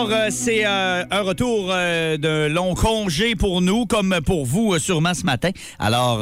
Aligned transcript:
Alors, 0.00 0.12
euh, 0.14 0.28
c'est 0.30 0.64
euh, 0.64 1.04
un 1.10 1.20
retour 1.20 1.68
euh, 1.68 2.16
de 2.16 2.46
long 2.46 2.74
congé 2.74 3.36
pour 3.36 3.60
nous, 3.60 3.84
comme 3.84 4.16
pour 4.24 4.46
vous, 4.46 4.78
sûrement 4.78 5.12
ce 5.12 5.24
matin. 5.24 5.50
Alors, 5.78 6.20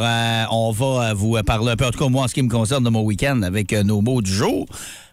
on 0.50 0.72
va 0.72 1.14
vous 1.14 1.40
parler 1.46 1.70
un 1.70 1.76
peu, 1.76 1.86
en 1.86 1.90
tout 1.92 2.08
moi, 2.08 2.24
en 2.24 2.28
ce 2.28 2.34
qui 2.34 2.42
me 2.42 2.48
concerne, 2.48 2.82
de 2.82 2.90
mon 2.90 3.02
week-end 3.02 3.40
avec 3.42 3.70
nos 3.70 4.00
mots 4.00 4.20
du 4.20 4.32
jour. 4.32 4.66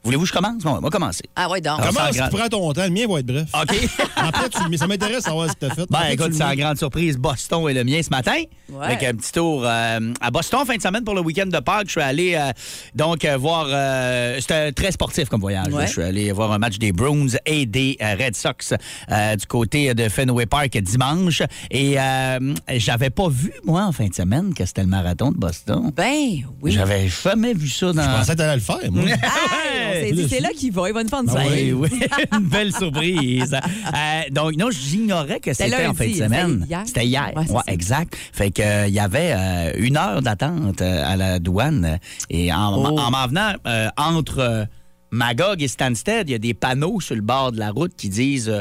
Voulez-vous 0.05 0.23
que 0.23 0.29
je 0.29 0.33
commence? 0.33 0.63
Bon, 0.63 0.77
on 0.77 0.79
va 0.79 0.89
commencer. 0.89 1.23
Ah 1.35 1.49
ouais, 1.49 1.59
donc. 1.61 1.79
Grande- 1.79 2.13
tu 2.13 2.37
prends 2.37 2.47
ton 2.47 2.71
temps? 2.73 2.83
Le 2.83 2.89
mien 2.91 3.05
va 3.09 3.19
être 3.19 3.25
bref. 3.25 3.47
OK. 3.53 3.89
Après, 4.15 4.49
tu, 4.49 4.59
mais 4.69 4.77
ça 4.77 4.87
m'intéresse 4.87 5.17
de 5.17 5.23
savoir 5.23 5.49
ce 5.49 5.53
que 5.55 5.59
tu 5.59 5.65
as 5.65 5.75
fait. 5.75 5.85
Ben, 5.89 5.97
Après, 5.99 6.13
écoute, 6.13 6.33
c'est 6.33 6.45
mets. 6.47 6.55
grande 6.55 6.77
surprise. 6.77 7.17
Boston 7.17 7.67
est 7.69 7.73
le 7.73 7.83
mien 7.83 7.99
ce 8.03 8.09
matin. 8.09 8.37
Ouais. 8.71 8.85
Avec 8.85 9.03
un 9.03 9.13
petit 9.15 9.31
tour 9.31 9.63
euh, 9.65 10.13
à 10.21 10.31
Boston 10.31 10.59
fin 10.65 10.75
de 10.77 10.81
semaine 10.81 11.03
pour 11.03 11.15
le 11.15 11.21
week-end 11.21 11.47
de 11.47 11.59
Pâques. 11.59 11.87
Je 11.87 11.91
suis 11.91 12.01
allé 12.01 12.35
euh, 12.35 12.51
donc 12.93 13.25
euh, 13.25 13.35
voir. 13.37 13.65
euh, 13.69 14.37
C'était 14.39 14.71
très 14.71 14.91
sportif 14.91 15.27
comme 15.29 15.41
voyage. 15.41 15.73
Ouais. 15.73 15.87
Je 15.87 15.91
suis 15.91 16.01
allé 16.03 16.31
voir 16.31 16.51
un 16.51 16.57
match 16.59 16.77
des 16.77 16.91
Bruins 16.91 17.27
et 17.45 17.65
des 17.65 17.97
euh, 18.01 18.15
Red 18.19 18.35
Sox 18.35 18.73
euh, 19.11 19.35
du 19.35 19.45
côté 19.47 19.93
de 19.93 20.07
Fenway 20.09 20.45
Park 20.45 20.77
dimanche. 20.77 21.41
Et 21.71 21.99
euh, 21.99 22.53
j'avais 22.77 23.09
pas 23.09 23.27
vu, 23.29 23.51
moi, 23.63 23.83
en 23.85 23.91
fin 23.91 24.07
de 24.07 24.13
semaine, 24.13 24.53
que 24.53 24.65
c'était 24.65 24.81
le 24.81 24.87
marathon 24.87 25.31
de 25.31 25.37
Boston. 25.37 25.91
Ben 25.95 26.41
oui. 26.61 26.71
J'avais 26.71 27.07
jamais 27.07 27.53
vu 27.53 27.67
ça 27.69 27.91
dans. 27.93 28.03
Je 28.03 28.07
pensais 28.17 28.33
que 28.33 28.37
t'allais 28.37 28.55
le 28.55 28.61
faire, 28.61 28.77
moi. 28.91 29.03
Ah, 29.23 29.93
dit, 29.93 29.94
c'est 30.29 30.39
là 30.39 30.49
qu'il 30.55 30.71
va, 30.71 30.87
il 30.89 30.93
va 30.93 31.03
nous 31.03 31.09
faire 31.09 31.21
une 31.21 31.29
Ah. 31.35 31.43
Oui, 31.49 31.71
oui, 31.73 31.89
une 32.33 32.47
belle 32.47 32.71
surprise. 32.73 33.53
Euh, 33.53 34.21
donc, 34.31 34.55
non, 34.57 34.69
j'ignorais 34.71 35.39
que 35.39 35.53
C'était 35.53 35.85
en 35.85 35.93
fin 35.93 36.07
de 36.07 36.13
semaine. 36.13 36.67
C'était 36.85 37.05
hier. 37.05 37.31
Ouais, 37.35 37.49
Ouais, 37.49 37.61
exact. 37.67 38.15
Fait 38.33 38.51
que 38.51 38.61
euh, 38.61 38.87
il 38.87 38.93
y 38.93 38.99
avait 38.99 39.33
euh, 39.33 39.71
une 39.77 39.97
heure 39.97 40.21
d'attente 40.21 40.81
à 40.81 41.15
la 41.15 41.39
douane. 41.39 41.99
Et 42.29 42.51
en, 42.53 42.75
Oh. 42.75 42.99
en 42.99 43.11
m'en 43.11 43.27
venant 43.27 43.53
entre 43.97 44.67
Magog 45.11 45.61
et 45.61 45.67
Stansted, 45.67 46.27
il 46.29 46.31
y 46.31 46.35
a 46.35 46.39
des 46.39 46.53
panneaux 46.53 46.99
sur 46.99 47.15
le 47.15 47.21
bord 47.21 47.51
de 47.51 47.59
la 47.59 47.71
route 47.71 47.93
qui 47.95 48.09
disent 48.09 48.51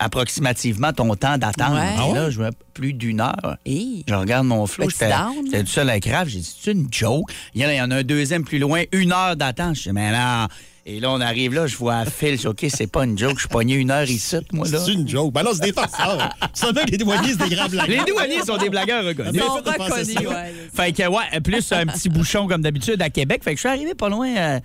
approximativement 0.00 0.92
ton 0.92 1.14
temps 1.14 1.38
d'attente. 1.38 1.74
Ouais. 1.74 1.94
Ah 1.98 2.14
là, 2.14 2.24
ouais? 2.24 2.30
je 2.30 2.38
vois 2.38 2.50
plus 2.74 2.94
d'une 2.94 3.20
heure. 3.20 3.56
Hey. 3.66 4.04
Je 4.08 4.14
regarde 4.14 4.46
mon 4.46 4.66
Petit 4.66 4.88
j'étais 5.44 5.60
tout 5.62 5.66
seul 5.68 5.90
à 5.90 6.00
grave. 6.00 6.28
J'ai 6.28 6.38
dit, 6.40 6.56
c'est 6.62 6.72
une 6.72 6.88
joke. 6.90 7.30
Il 7.54 7.60
y, 7.60 7.66
en 7.66 7.68
a, 7.68 7.74
il 7.74 7.76
y 7.76 7.80
en 7.82 7.90
a 7.90 7.96
un 7.96 8.02
deuxième 8.02 8.44
plus 8.44 8.58
loin, 8.58 8.82
une 8.92 9.12
heure 9.12 9.36
d'attente. 9.36 9.76
Je 9.76 9.82
dis, 9.84 9.92
mais 9.92 10.10
non. 10.10 10.46
Et 10.86 10.98
là, 10.98 11.10
on 11.10 11.20
arrive 11.20 11.52
là, 11.54 11.66
je 11.66 11.76
vois 11.76 11.96
à 11.96 12.04
fil. 12.06 12.32
Je 12.36 12.40
dis, 12.40 12.46
OK, 12.46 12.66
c'est 12.68 12.86
pas 12.90 13.04
une 13.04 13.16
joke. 13.18 13.34
Je 13.34 13.40
suis 13.40 13.48
pogné 13.48 13.74
une 13.74 13.90
heure 13.90 14.08
ici, 14.08 14.36
moi, 14.52 14.66
là. 14.68 14.78
C'est 14.78 14.92
une 14.92 15.06
joke. 15.08 15.32
Ben 15.32 15.42
non, 15.42 15.50
c'est 15.52 15.62
des 15.62 15.72
farceurs. 15.72 16.34
Tu 16.40 16.48
savais 16.54 16.84
que 16.86 16.90
les 16.92 16.98
douaniers, 16.98 17.32
c'est 17.38 17.48
des 17.48 17.54
grands 17.54 17.68
blagues. 17.68 17.88
Les 17.88 18.04
douaniers 18.10 18.42
sont 18.44 18.56
des 18.56 18.70
blagueurs 18.70 19.04
reconnus. 19.04 19.42
Penser 19.76 20.14
reconnus, 20.14 20.28
ouais. 20.28 20.54
Fait 20.74 20.92
que, 20.92 21.06
ouais, 21.08 21.40
plus 21.42 21.70
un 21.72 21.86
petit 21.86 22.08
bouchon 22.08 22.48
comme 22.48 22.62
d'habitude 22.62 23.00
à 23.02 23.10
Québec. 23.10 23.44
Fait 23.44 23.50
que 23.50 23.56
je 23.56 23.60
suis 23.60 23.68
arrivé 23.68 23.94
pas 23.94 24.08
loin. 24.08 24.34
euh, 24.36 24.60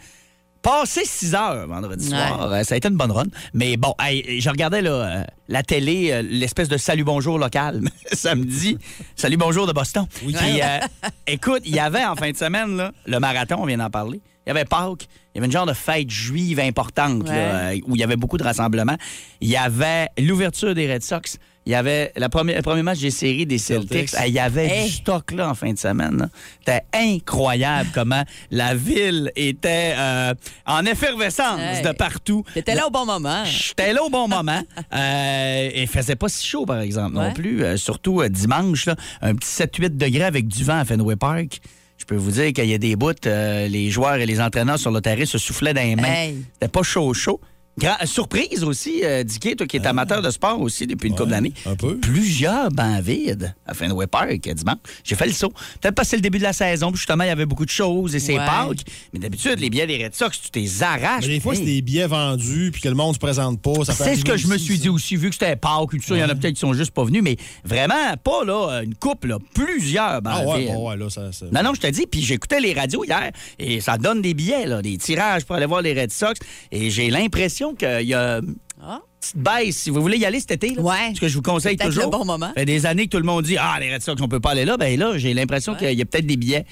Passé 0.61 1.01
6 1.05 1.35
heures 1.35 1.67
vendredi 1.67 2.05
Ouais. 2.11 2.17
soir. 2.17 2.51
Euh, 2.51 2.63
ça 2.63 2.73
a 2.73 2.77
été 2.79 2.87
une 2.87 2.95
bonne 2.97 3.11
run. 3.11 3.25
Mais 3.53 3.77
bon, 3.77 3.93
hey, 3.99 4.41
je 4.41 4.49
regardais 4.49 4.81
là, 4.81 4.91
euh, 4.91 5.23
la 5.47 5.61
télé, 5.61 6.09
euh, 6.11 6.23
l'espèce 6.23 6.69
de 6.69 6.77
salut 6.77 7.03
bonjour 7.03 7.37
local 7.37 7.81
samedi. 8.13 8.75
Salut 9.15 9.37
bonjour 9.37 9.67
de 9.67 9.73
Boston. 9.73 10.07
Puis, 10.15 10.33
euh, 10.35 10.79
écoute, 11.27 11.61
il 11.65 11.75
y 11.75 11.79
avait 11.79 12.03
en 12.03 12.15
fin 12.15 12.31
de 12.31 12.35
semaine 12.37 12.77
là, 12.77 12.91
le 13.05 13.19
marathon, 13.19 13.57
on 13.59 13.65
vient 13.67 13.77
d'en 13.77 13.91
parler. 13.91 14.21
Il 14.45 14.49
y 14.49 14.51
avait 14.51 14.65
Pâques. 14.65 15.07
Il 15.33 15.37
y 15.37 15.39
avait 15.39 15.47
une 15.47 15.51
genre 15.51 15.65
de 15.65 15.73
fête 15.73 16.09
juive 16.09 16.59
importante 16.61 17.27
là, 17.27 17.33
euh, 17.71 17.79
où 17.87 17.95
il 17.95 17.99
y 17.99 18.03
avait 18.03 18.15
beaucoup 18.15 18.37
de 18.37 18.43
rassemblements. 18.43 18.95
Il 19.41 19.49
y 19.49 19.57
avait 19.57 20.07
l'ouverture 20.17 20.73
des 20.73 20.91
Red 20.91 21.03
Sox. 21.03 21.37
Il 21.65 21.71
y 21.71 21.75
avait 21.75 22.11
la 22.15 22.29
première, 22.29 22.55
le 22.57 22.61
premier 22.61 22.83
match 22.83 22.99
des 22.99 23.09
séries 23.09 23.47
des 23.47 23.57
Celtics. 23.57 24.11
Ah, 24.15 24.27
il 24.27 24.33
y 24.33 24.39
avait 24.39 24.67
Hey. 24.67 24.85
du 24.85 24.91
stock 24.97 25.31
là 25.31 25.49
en 25.49 25.55
fin 25.55 25.73
de 25.73 25.79
semaine. 25.79 26.29
C'était 26.59 26.83
incroyable 26.93 27.89
comment 27.93 28.23
la 28.51 28.75
ville 28.75 29.31
était 29.35 29.95
euh, 29.97 30.33
en 30.67 30.85
effervescence 30.85 31.59
Hey. 31.59 31.81
de 31.81 31.91
partout. 31.91 32.43
T'étais 32.53 32.75
là 32.75 32.85
au 32.87 32.91
bon 32.91 33.05
moment. 33.07 33.43
J'étais 33.45 33.93
là 33.93 34.03
au 34.03 34.09
bon 34.09 34.27
moment. 34.27 34.61
Euh, 34.93 35.69
et 35.73 35.81
il 35.81 35.87
faisait 35.87 36.15
pas 36.15 36.29
si 36.29 36.45
chaud, 36.47 36.65
par 36.65 36.79
exemple, 36.79 37.15
non 37.15 37.33
plus. 37.33 37.63
Euh, 37.63 37.75
surtout 37.75 38.23
dimanche, 38.29 38.85
là, 38.85 38.95
un 39.21 39.35
petit 39.35 39.49
7-8 39.49 39.97
degrés 39.97 40.23
avec 40.23 40.47
du 40.47 40.63
vent 40.63 40.77
à 40.79 40.85
Fenway 40.85 41.15
Park. 41.17 41.59
Je 41.97 42.05
peux 42.05 42.15
vous 42.15 42.31
dire 42.31 42.51
qu'il 42.53 42.65
y 42.65 42.73
a 42.73 42.77
des 42.77 42.95
bouts, 42.95 43.13
euh, 43.25 43.67
les 43.67 43.89
joueurs 43.89 44.15
et 44.15 44.25
les 44.25 44.41
entraîneurs 44.41 44.77
sur 44.77 44.91
le 44.91 45.01
terrain 45.01 45.25
se 45.25 45.37
soufflaient 45.37 45.73
dans 45.73 45.81
les 45.81 45.95
mains. 45.95 46.03
Hey. 46.03 46.45
C'était 46.53 46.67
pas 46.67 46.83
chaud, 46.83 47.13
chaud. 47.13 47.39
Gra- 47.79 48.05
surprise 48.05 48.63
aussi, 48.63 49.01
euh, 49.03 49.23
Dicky, 49.23 49.55
toi 49.57 49.67
qui 49.67 49.75
es 49.77 49.85
amateur 49.85 50.21
de 50.21 50.29
sport 50.31 50.61
aussi 50.61 50.87
depuis 50.87 51.09
une 51.09 51.15
couple 51.15 51.31
d'années. 51.31 51.51
un 51.65 51.75
peu. 51.75 51.97
Plusieurs 51.97 52.69
bancs 52.71 53.01
vides 53.03 53.53
à 53.67 53.73
Fenway 53.73 54.07
Park 54.07 54.47
euh, 54.47 54.53
dimanche. 54.53 54.77
J'ai 55.03 55.15
fait 55.15 55.25
le 55.25 55.33
saut. 55.33 55.49
Peut-être 55.81 55.93
parce 55.93 56.07
que 56.07 56.09
c'est 56.11 56.15
le 56.15 56.21
début 56.21 56.37
de 56.37 56.43
la 56.43 56.53
saison, 56.53 56.89
puis 56.91 56.97
justement, 56.99 57.25
il 57.25 57.27
y 57.27 57.31
avait 57.31 57.45
beaucoup 57.45 57.65
de 57.65 57.69
choses 57.69 58.15
et 58.15 58.19
c'est 58.19 58.39
Ouais. 58.39 58.45
Pâques. 58.45 58.85
Mais 59.13 59.19
d'habitude, 59.19 59.59
les 59.59 59.69
billets 59.69 59.87
des 59.87 60.03
Red 60.03 60.15
Sox, 60.15 60.31
tu 60.41 60.49
t'es 60.51 60.65
arraches. 60.83 61.23
Mais 61.23 61.33
des 61.35 61.39
fois, 61.41 61.53
Hey. 61.53 61.59
c'est 61.59 61.65
des 61.65 61.81
billets 61.81 62.07
vendus 62.07 62.69
puis 62.71 62.81
que 62.81 62.87
le 62.89 62.95
monde 62.95 63.13
se 63.13 63.19
présente 63.19 63.61
pas. 63.61 63.71
C'est 63.91 64.15
ce 64.15 64.23
que 64.23 64.37
je 64.37 64.47
me 64.47 64.57
suis 64.57 64.77
ça. 64.77 64.81
dit 64.83 64.89
aussi, 64.89 65.15
vu 65.17 65.27
que 65.29 65.35
c'était 65.35 65.55
Pâques 65.57 65.93
et 65.93 65.97
tout 65.97 66.03
ça, 66.05 66.15
il 66.15 66.21
y 66.21 66.23
en 66.23 66.29
a 66.29 66.35
peut-être 66.35 66.53
qui 66.53 66.59
sont 66.61 66.73
juste 66.73 66.91
pas 66.91 67.03
venus, 67.03 67.21
mais 67.23 67.35
vraiment 67.65 68.15
pas 68.23 68.43
là, 68.45 68.81
une 68.83 68.95
couple, 68.95 69.27
là, 69.29 69.37
plusieurs 69.53 70.21
bancs 70.21 70.33
Ah 70.37 70.45
ouais, 70.47 70.59
vides. 70.61 70.73
bon, 70.73 70.89
là, 70.91 71.09
ça. 71.09 71.31
ça- 71.33 71.45
Non, 71.51 71.61
non, 71.63 71.73
je 71.73 71.81
te 71.81 71.87
dis, 71.87 72.05
puis 72.09 72.21
j'écoutais 72.21 72.59
les 72.61 72.73
radios 72.73 73.03
hier 73.03 73.31
et 73.59 73.81
ça 73.81 73.97
donne 73.97 74.21
des 74.21 74.33
billets, 74.33 74.65
là, 74.65 74.81
des 74.81 74.97
tirages 74.97 75.43
pour 75.45 75.55
aller 75.57 75.65
voir 75.65 75.81
les 75.81 75.93
Red 75.99 76.11
Sox. 76.11 76.39
Et 76.71 76.89
j'ai 76.89 77.09
l'impression 77.09 77.64
qu'il 77.73 78.07
y 78.07 78.13
a 78.13 78.37
une 78.37 78.55
Ah. 78.81 78.99
petite 79.19 79.37
baisse. 79.37 79.77
Si 79.77 79.89
vous 79.89 80.01
voulez 80.01 80.17
y 80.17 80.25
aller 80.25 80.39
cet 80.39 80.51
été, 80.51 80.75
là, 80.75 80.81
Ouais. 80.81 81.11
ce 81.15 81.19
que 81.21 81.27
je 81.27 81.35
vous 81.35 81.41
conseille 81.41 81.77
C'est 81.79 81.87
toujours. 81.87 82.03
le 82.05 82.09
bon 82.11 82.25
moment. 82.25 82.47
Ça 82.47 82.53
fait 82.53 82.65
des 82.65 82.85
années 82.85 83.05
que 83.05 83.11
tout 83.11 83.17
le 83.17 83.23
monde 83.25 83.43
dit 83.45 83.57
Ah, 83.59 83.77
les 83.79 83.91
Red 83.93 84.01
Sox, 84.03 84.21
on 84.21 84.27
peut 84.27 84.39
pas 84.39 84.51
aller 84.51 84.65
là. 84.65 84.77
Ben 84.77 84.99
là, 84.99 85.17
j'ai 85.17 85.33
l'impression 85.33 85.73
qu'il 85.75 85.97
y 85.97 86.01
a 86.01 86.05
peut-être 86.05 86.27
des 86.27 86.37
billets. 86.37 86.65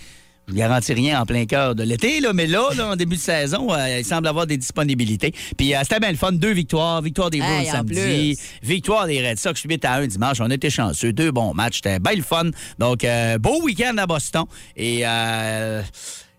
Je 0.50 0.52
ne 0.54 0.58
garantis 0.58 0.92
rien 0.92 1.22
en 1.22 1.26
plein 1.26 1.46
cœur 1.46 1.74
de 1.74 1.84
l'été, 1.84 2.20
là, 2.20 2.34
mais 2.34 2.48
là, 2.48 2.68
là, 2.76 2.90
en 2.92 2.96
début 2.98 3.16
de 3.16 3.22
saison, 3.22 3.74
euh, 3.74 4.00
il 4.00 4.04
semble 4.06 4.28
avoir 4.28 4.46
des 4.46 4.58
disponibilités. 4.58 5.34
Puis 5.58 5.74
euh, 5.74 5.80
c'était 5.84 6.02
bien 6.02 6.12
le 6.12 6.18
fun. 6.18 6.34
Deux 6.34 6.52
victoires. 6.52 7.02
Victoire 7.02 7.30
des 7.30 7.38
Bruins 7.40 7.62
Hey, 7.62 7.68
samedi. 7.68 8.38
Victoire 8.62 9.08
des 9.08 9.26
Red 9.26 9.40
Sox 9.40 9.54
8 9.64 9.86
à 9.86 9.94
1 9.94 10.08
dimanche. 10.08 10.42
On 10.42 10.50
était 10.52 10.70
chanceux. 10.70 11.14
Deux 11.14 11.32
bons 11.32 11.54
matchs. 11.54 11.76
C'était 11.78 12.00
bien 12.00 12.16
le 12.16 12.24
fun. 12.24 12.52
Donc, 12.78 13.06
euh, 13.06 13.38
beau 13.38 13.62
week-end 13.64 13.96
à 13.98 14.06
Boston. 14.06 14.44
Et 14.76 15.08
euh, 15.08 15.82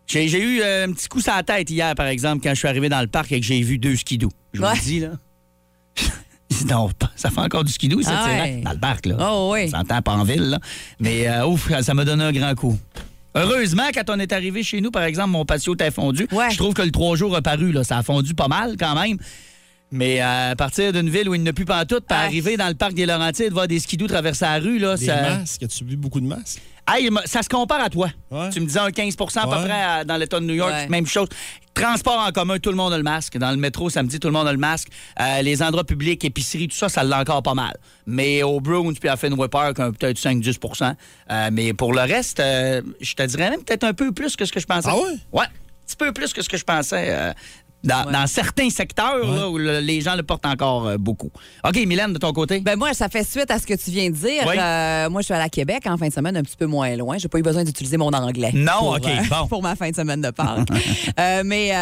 j'ai 0.07 0.27
eu 0.39 0.61
euh, 0.61 0.87
un 0.87 0.93
petit 0.93 1.09
coup 1.09 1.23
sur 1.23 1.35
la 1.35 1.43
tête 1.43 1.71
hier, 1.71 1.95
par 1.95 2.07
exemple, 2.09 2.43
quand 2.45 2.51
je 2.51 2.59
suis 2.59 2.69
arrivé 2.69 2.91
dans 2.91 3.01
le 3.01 3.07
parc 3.07 3.33
et 3.33 3.41
que 3.41 3.47
j'ai 3.47 3.63
vu 3.63 3.79
deux 3.79 3.97
skidoo. 3.97 4.29
Je 4.55 4.61
vous 4.61 4.67
Ouais. 4.67 4.75
le 4.75 4.81
dis, 4.81 5.01
là. 5.01 5.09
non, 6.71 6.91
ça 7.17 7.31
fait 7.31 7.41
encore 7.41 7.65
du 7.65 7.73
skidoo, 7.73 8.01
ça, 8.03 8.11
Ah 8.15 8.25
c'est 8.27 8.41
ouais. 8.41 8.61
dans 8.63 8.73
le 8.73 8.79
parc, 8.79 9.07
là. 9.07 9.17
Oh 9.21 9.51
oui. 9.53 9.69
Ça 9.69 9.79
s'entend 9.79 10.01
pas 10.03 10.13
en 10.13 10.25
ville, 10.25 10.51
là. 10.51 10.61
Mais 11.01 11.29
euh, 11.29 11.47
ouf, 11.47 11.71
ça 11.83 11.93
m'a 11.95 12.05
donné 12.05 12.25
un 12.25 12.33
grand 12.33 12.55
coup. 12.55 12.79
Heureusement, 13.35 13.89
quand 13.93 14.09
on 14.11 14.19
est 14.21 14.33
arrivé 14.33 14.63
chez 14.63 14.81
nous, 14.81 14.91
par 14.93 15.03
exemple, 15.03 15.31
mon 15.31 15.45
patio 15.45 15.75
était 15.75 15.91
fondu. 15.91 16.27
Ouais. 16.31 16.51
Je 16.51 16.57
trouve 16.57 16.73
que 16.73 16.83
le 16.83 16.93
trois 16.93 17.17
jours 17.17 17.35
a 17.35 17.43
paru, 17.43 17.73
là. 17.73 17.83
Ça 17.85 17.99
a 17.99 18.03
fondu 18.05 18.33
pas 18.35 18.47
mal 18.49 18.77
quand 18.79 18.95
même. 18.95 19.19
Mais 19.91 20.23
euh, 20.23 20.53
à 20.53 20.57
partir 20.57 20.93
d'une 20.93 21.11
ville 21.11 21.29
où 21.29 21.35
il 21.35 21.43
ne 21.43 21.51
pue 21.53 21.65
pas 21.65 21.83
en 21.83 21.85
tout, 21.85 21.97
puis 22.01 22.07
Ah. 22.11 22.23
arriver 22.23 22.57
dans 22.57 22.69
le 22.69 22.75
parc 22.75 22.95
des 22.95 23.07
Laurentides, 23.07 23.53
voir 23.53 23.67
des 23.69 23.79
skidoo 23.81 24.07
traverser 24.07 24.45
la 24.45 24.59
rue, 24.59 24.79
là, 24.79 24.97
Des 24.97 25.07
ça... 25.07 25.21
masques. 25.21 25.63
As-tu 25.65 25.85
vu 25.85 25.97
beaucoup 25.97 26.21
de 26.21 26.27
masques? 26.27 26.61
Hey, 26.87 27.09
ça 27.25 27.43
se 27.43 27.49
compare 27.49 27.81
à 27.81 27.89
toi. 27.89 28.11
Ouais. 28.31 28.50
Tu 28.50 28.61
me 28.61 28.67
disais 28.67 28.78
un 28.81 28.91
15% 28.91 29.41
à 29.41 29.47
peu 29.47 29.56
Ouais. 29.56 29.62
près 29.65 29.83
à- 29.83 30.05
dans 30.05 30.17
l'État 30.17 30.39
de 30.39 30.45
New 30.45 30.55
York, 30.55 30.71
Ouais. 30.72 30.89
même 30.89 31.06
chose. 31.06 31.28
Transport 31.72 32.19
en 32.19 32.31
commun, 32.31 32.59
tout 32.59 32.71
le 32.71 32.77
monde 32.77 32.93
a 32.93 32.97
le 32.99 33.03
masque. 33.03 33.37
Dans 33.39 33.50
le 33.50 33.56
métro, 33.56 33.89
samedi, 33.91 34.21
tout 34.21 34.28
le 34.28 34.33
monde 34.34 34.47
a 34.47 34.53
le 34.53 34.59
masque. 34.59 34.89
Euh, 35.21 35.43
les 35.43 35.62
endroits 35.62 35.83
publics, 35.84 36.23
épiceries, 36.25 36.69
tout 36.69 36.77
ça, 36.77 36.89
ça 36.89 37.03
l'a 37.03 37.21
encore 37.21 37.43
pas 37.43 37.55
mal. 37.55 37.75
Mais 38.06 38.43
au 38.43 38.61
Bruins 38.61 38.93
puis 38.93 39.09
à 39.09 39.17
Fenway 39.17 39.49
Park, 39.49 39.77
peut-être 39.77 40.19
5-10% 40.19 40.94
Euh, 41.31 41.49
Mais 41.53 41.73
pour 41.73 41.93
le 41.94 42.03
reste, 42.03 42.38
euh, 42.41 42.82
je 43.00 43.14
te 43.14 43.23
dirais 43.23 43.50
même 43.50 43.62
peut-être 43.64 43.85
un 43.85 43.94
peu 43.94 44.12
plus 44.12 44.37
que 44.37 44.44
ce 44.44 44.53
que 44.53 44.61
je 44.61 44.67
pensais. 44.67 44.88
Ah 44.91 44.94
ouais? 44.97 45.17
Ouais, 45.32 45.44
un 45.47 45.87
petit 45.87 45.97
peu 45.97 46.12
plus 46.12 46.32
que 46.35 46.43
ce 46.43 46.49
que 46.49 46.56
je 46.59 46.64
pensais. 46.64 47.32
Dans, 47.85 48.11
dans 48.11 48.27
certains 48.27 48.71
secteurs 48.71 49.19
là, 49.31 49.49
où 49.49 49.59
le- 49.59 49.81
les 49.81 50.01
gens 50.01 50.17
le 50.17 50.23
portent 50.23 50.47
encore 50.47 50.87
euh, 50.87 50.97
beaucoup. 50.99 51.31
OK, 51.65 51.77
Mylène, 51.87 52.13
de 52.13 52.19
ton 52.19 52.33
côté? 52.33 52.61
Ben 52.61 52.77
moi, 52.77 52.93
ça 52.95 53.09
fait 53.09 53.25
suite 53.25 53.51
à 53.51 53.59
ce 53.59 53.67
que 53.67 53.75
tu 53.75 53.91
viens 53.91 54.11
de 54.11 54.15
dire. 54.17 54.45
Oui. 54.47 54.57
Euh, 54.59 55.09
moi, 55.11 55.21
je 55.21 55.27
suis 55.27 55.35
allée 55.35 55.45
à 55.45 55.49
Québec 55.49 55.85
en 55.87 55.97
fin 55.97 56.09
de 56.09 56.13
semaine, 56.13 56.37
un 56.37 56.43
petit 56.43 56.57
peu 56.57 56.67
moins 56.67 56.95
loin. 56.97 57.19
J'ai 57.19 57.29
pas 57.29 57.39
eu 57.39 57.43
besoin 57.43 57.65
d'utiliser 57.65 57.97
mon 57.97 58.13
anglais. 58.13 58.51
Non, 58.55 58.73
pour, 58.79 58.89
OK, 58.97 59.07
euh, 59.07 59.23
bon. 59.29 59.47
pour 59.49 59.63
ma 59.63 59.77
fin 59.77 59.91
de 59.91 59.95
semaine 59.97 60.21
de 60.21 60.31
Pâques. 60.31 60.69
Mais 61.45 61.73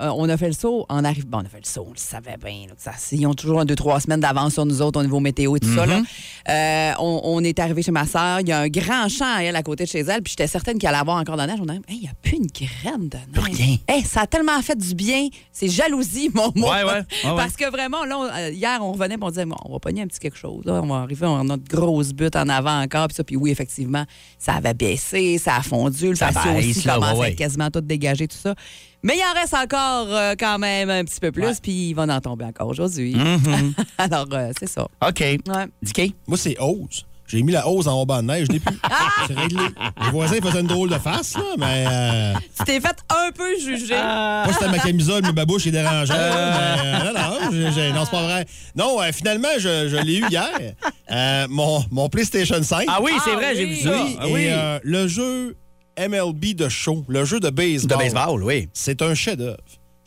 on 0.00 0.28
a 0.28 0.36
fait 0.36 0.48
le 0.48 0.52
saut 0.54 0.86
en 0.88 1.04
arrivant. 1.04 1.28
Bon, 1.30 1.38
on 1.38 1.46
a 1.46 1.48
fait 1.48 1.60
le 1.60 1.66
saut, 1.68 1.84
on 1.88 1.92
le 1.92 1.96
savait 1.98 2.36
bien. 2.42 2.66
là, 2.68 2.74
que 2.74 2.82
ça, 2.82 2.92
ils 3.12 3.26
ont 3.26 3.34
toujours 3.34 3.60
un, 3.60 3.64
deux, 3.64 3.76
trois 3.76 4.00
semaines 4.00 4.20
d'avance 4.20 4.54
sur 4.54 4.66
nous 4.66 4.82
autres 4.82 4.98
au 5.00 5.02
niveau 5.02 5.20
météo 5.20 5.56
et 5.56 5.60
tout 5.60 5.72
ça. 5.74 5.86
Mm-hmm. 5.86 6.02
là. 6.48 6.96
On, 7.00 7.20
on 7.24 7.44
est 7.44 7.58
arrivé 7.58 7.82
chez 7.82 7.92
ma 7.92 8.06
sœur. 8.06 8.40
Il 8.40 8.48
y 8.48 8.52
a 8.52 8.60
un 8.60 8.68
grand 8.68 9.08
champ 9.08 9.36
à 9.36 9.42
elle 9.42 9.56
à 9.56 9.62
côté 9.62 9.84
de 9.84 9.88
chez 9.88 10.00
elle. 10.00 10.22
Puis 10.22 10.30
j'étais 10.32 10.46
certaine 10.46 10.78
qu'il 10.78 10.88
allait 10.88 10.98
avoir 10.98 11.18
encore 11.18 11.36
de 11.36 11.40
la 11.42 11.46
neige. 11.46 11.58
On 11.62 11.68
a 11.68 11.74
dit, 11.74 11.80
Hey, 11.88 11.96
il 11.96 12.02
n'y 12.02 12.08
a 12.08 12.12
plus 12.22 12.36
une 12.36 12.46
graine 12.46 13.08
de 13.08 13.16
neige. 13.16 13.44
Rien. 13.58 13.76
Hey, 13.88 14.02
ça 14.02 14.22
a 14.22 14.26
tellement 14.26 14.60
fait 14.62 14.76
du 14.76 14.94
bien. 14.94 15.19
C'est 15.52 15.68
jalousie, 15.68 16.30
mon 16.34 16.52
mot. 16.54 16.70
Ouais, 16.70 16.82
ouais, 16.82 16.84
ouais, 16.84 16.94
ouais. 17.24 17.36
Parce 17.36 17.56
que 17.56 17.70
vraiment, 17.70 18.04
là, 18.04 18.18
on- 18.18 18.24
euh, 18.24 18.50
hier, 18.50 18.78
on 18.82 18.92
revenait 18.92 19.14
et 19.14 19.18
on 19.20 19.28
disait, 19.30 19.44
bon, 19.46 19.56
on 19.64 19.72
va 19.72 19.78
pogner 19.78 20.02
un 20.02 20.06
petit 20.06 20.18
quelque 20.20 20.38
chose. 20.38 20.64
là. 20.64 20.80
On 20.82 20.86
va 20.86 20.96
arriver, 21.02 21.26
on 21.26 21.40
a 21.40 21.44
notre 21.44 21.64
grosse 21.64 22.12
butte 22.12 22.36
en 22.36 22.48
avant 22.48 22.80
encore. 22.82 23.08
Puis 23.08 23.16
ça, 23.16 23.24
puis 23.24 23.36
oui, 23.36 23.50
effectivement, 23.50 24.04
ça 24.38 24.54
avait 24.54 24.74
baissé, 24.74 25.38
ça 25.38 25.56
a 25.56 25.62
fondu. 25.62 26.10
Le 26.10 26.14
Ça 26.14 26.32
patio 26.32 26.52
aussi 26.58 26.86
là, 26.86 26.94
commence 26.94 27.18
ouais, 27.18 27.26
à 27.26 27.30
être 27.30 27.36
quasiment 27.36 27.70
tout 27.70 27.80
dégagé, 27.80 28.26
tout 28.28 28.36
ça. 28.36 28.54
Mais 29.02 29.16
il 29.16 29.22
en 29.22 29.32
reste 29.40 29.54
encore 29.54 30.08
euh, 30.14 30.34
quand 30.38 30.58
même 30.58 30.90
un 30.90 31.04
petit 31.04 31.20
peu 31.20 31.32
plus, 31.32 31.58
puis 31.58 31.88
il 31.90 31.94
va 31.94 32.02
en 32.02 32.20
tomber 32.20 32.44
encore 32.44 32.68
aujourd'hui. 32.68 33.14
Mhm. 33.14 33.72
Alors, 33.98 34.26
euh, 34.32 34.50
c'est 34.58 34.68
ça. 34.68 34.82
OK. 35.06 35.20
Ouais. 35.20 35.38
Dicky? 35.82 36.14
Moi, 36.26 36.36
c'est 36.36 36.58
hausse. 36.60 37.06
J'ai 37.30 37.42
mis 37.42 37.52
la 37.52 37.68
hausse 37.68 37.86
en 37.86 38.00
haut 38.00 38.06
banc 38.06 38.22
de 38.22 38.26
neige, 38.28 38.46
je 38.48 38.52
l'ai 38.52 38.60
plus. 38.60 38.76
C'est 39.28 39.38
réglé. 39.38 39.62
Les 40.04 40.10
voisins 40.10 40.36
faisaient 40.42 40.60
une 40.60 40.66
drôle 40.66 40.90
de 40.90 40.98
face, 40.98 41.34
là, 41.36 41.42
mais 41.58 41.84
euh, 41.88 42.34
Tu 42.58 42.64
t'es 42.64 42.80
fait 42.80 42.96
un 43.08 43.30
peu 43.32 43.58
juger. 43.58 43.94
Ah. 43.96 44.42
moi, 44.46 44.52
c'était 44.54 44.70
ma 44.70 44.78
camisole, 44.78 45.22
mais 45.24 45.32
ma 45.32 45.44
bouche 45.44 45.66
est 45.66 45.70
dérangeante. 45.70 46.16
mais, 46.18 46.80
euh, 46.84 46.98
non, 47.04 47.12
non, 47.12 47.50
j'ai- 47.52 47.72
j'ai- 47.72 47.92
non, 47.92 48.04
c'est 48.04 48.10
pas 48.10 48.22
vrai. 48.22 48.46
Non, 48.76 49.00
euh, 49.00 49.10
finalement, 49.12 49.48
je, 49.58 49.88
je 49.88 49.96
l'ai 50.04 50.16
eu 50.18 50.26
hier. 50.28 50.48
Euh, 51.10 51.46
mon, 51.48 51.84
mon 51.90 52.08
PlayStation 52.08 52.62
5. 52.62 52.86
Ah 52.88 52.98
oui, 53.02 53.12
c'est 53.24 53.30
Ah 53.32 53.36
vrai, 53.36 53.54
j'ai 53.56 53.66
vu 53.66 53.76
ça. 53.76 53.90
Oui, 53.90 54.16
Ah 54.20 54.26
et 54.26 54.32
oui. 54.32 54.46
euh, 54.48 54.78
le 54.82 55.06
jeu 55.08 55.56
MLB 55.98 56.54
de 56.54 56.68
show, 56.68 57.04
le 57.08 57.24
jeu 57.24 57.40
de 57.40 57.50
baseball. 57.50 57.98
de 57.98 58.02
baseball, 58.04 58.42
oui. 58.44 58.68
C'est 58.72 59.02
un 59.02 59.14
chef-d'œuvre. 59.14 59.56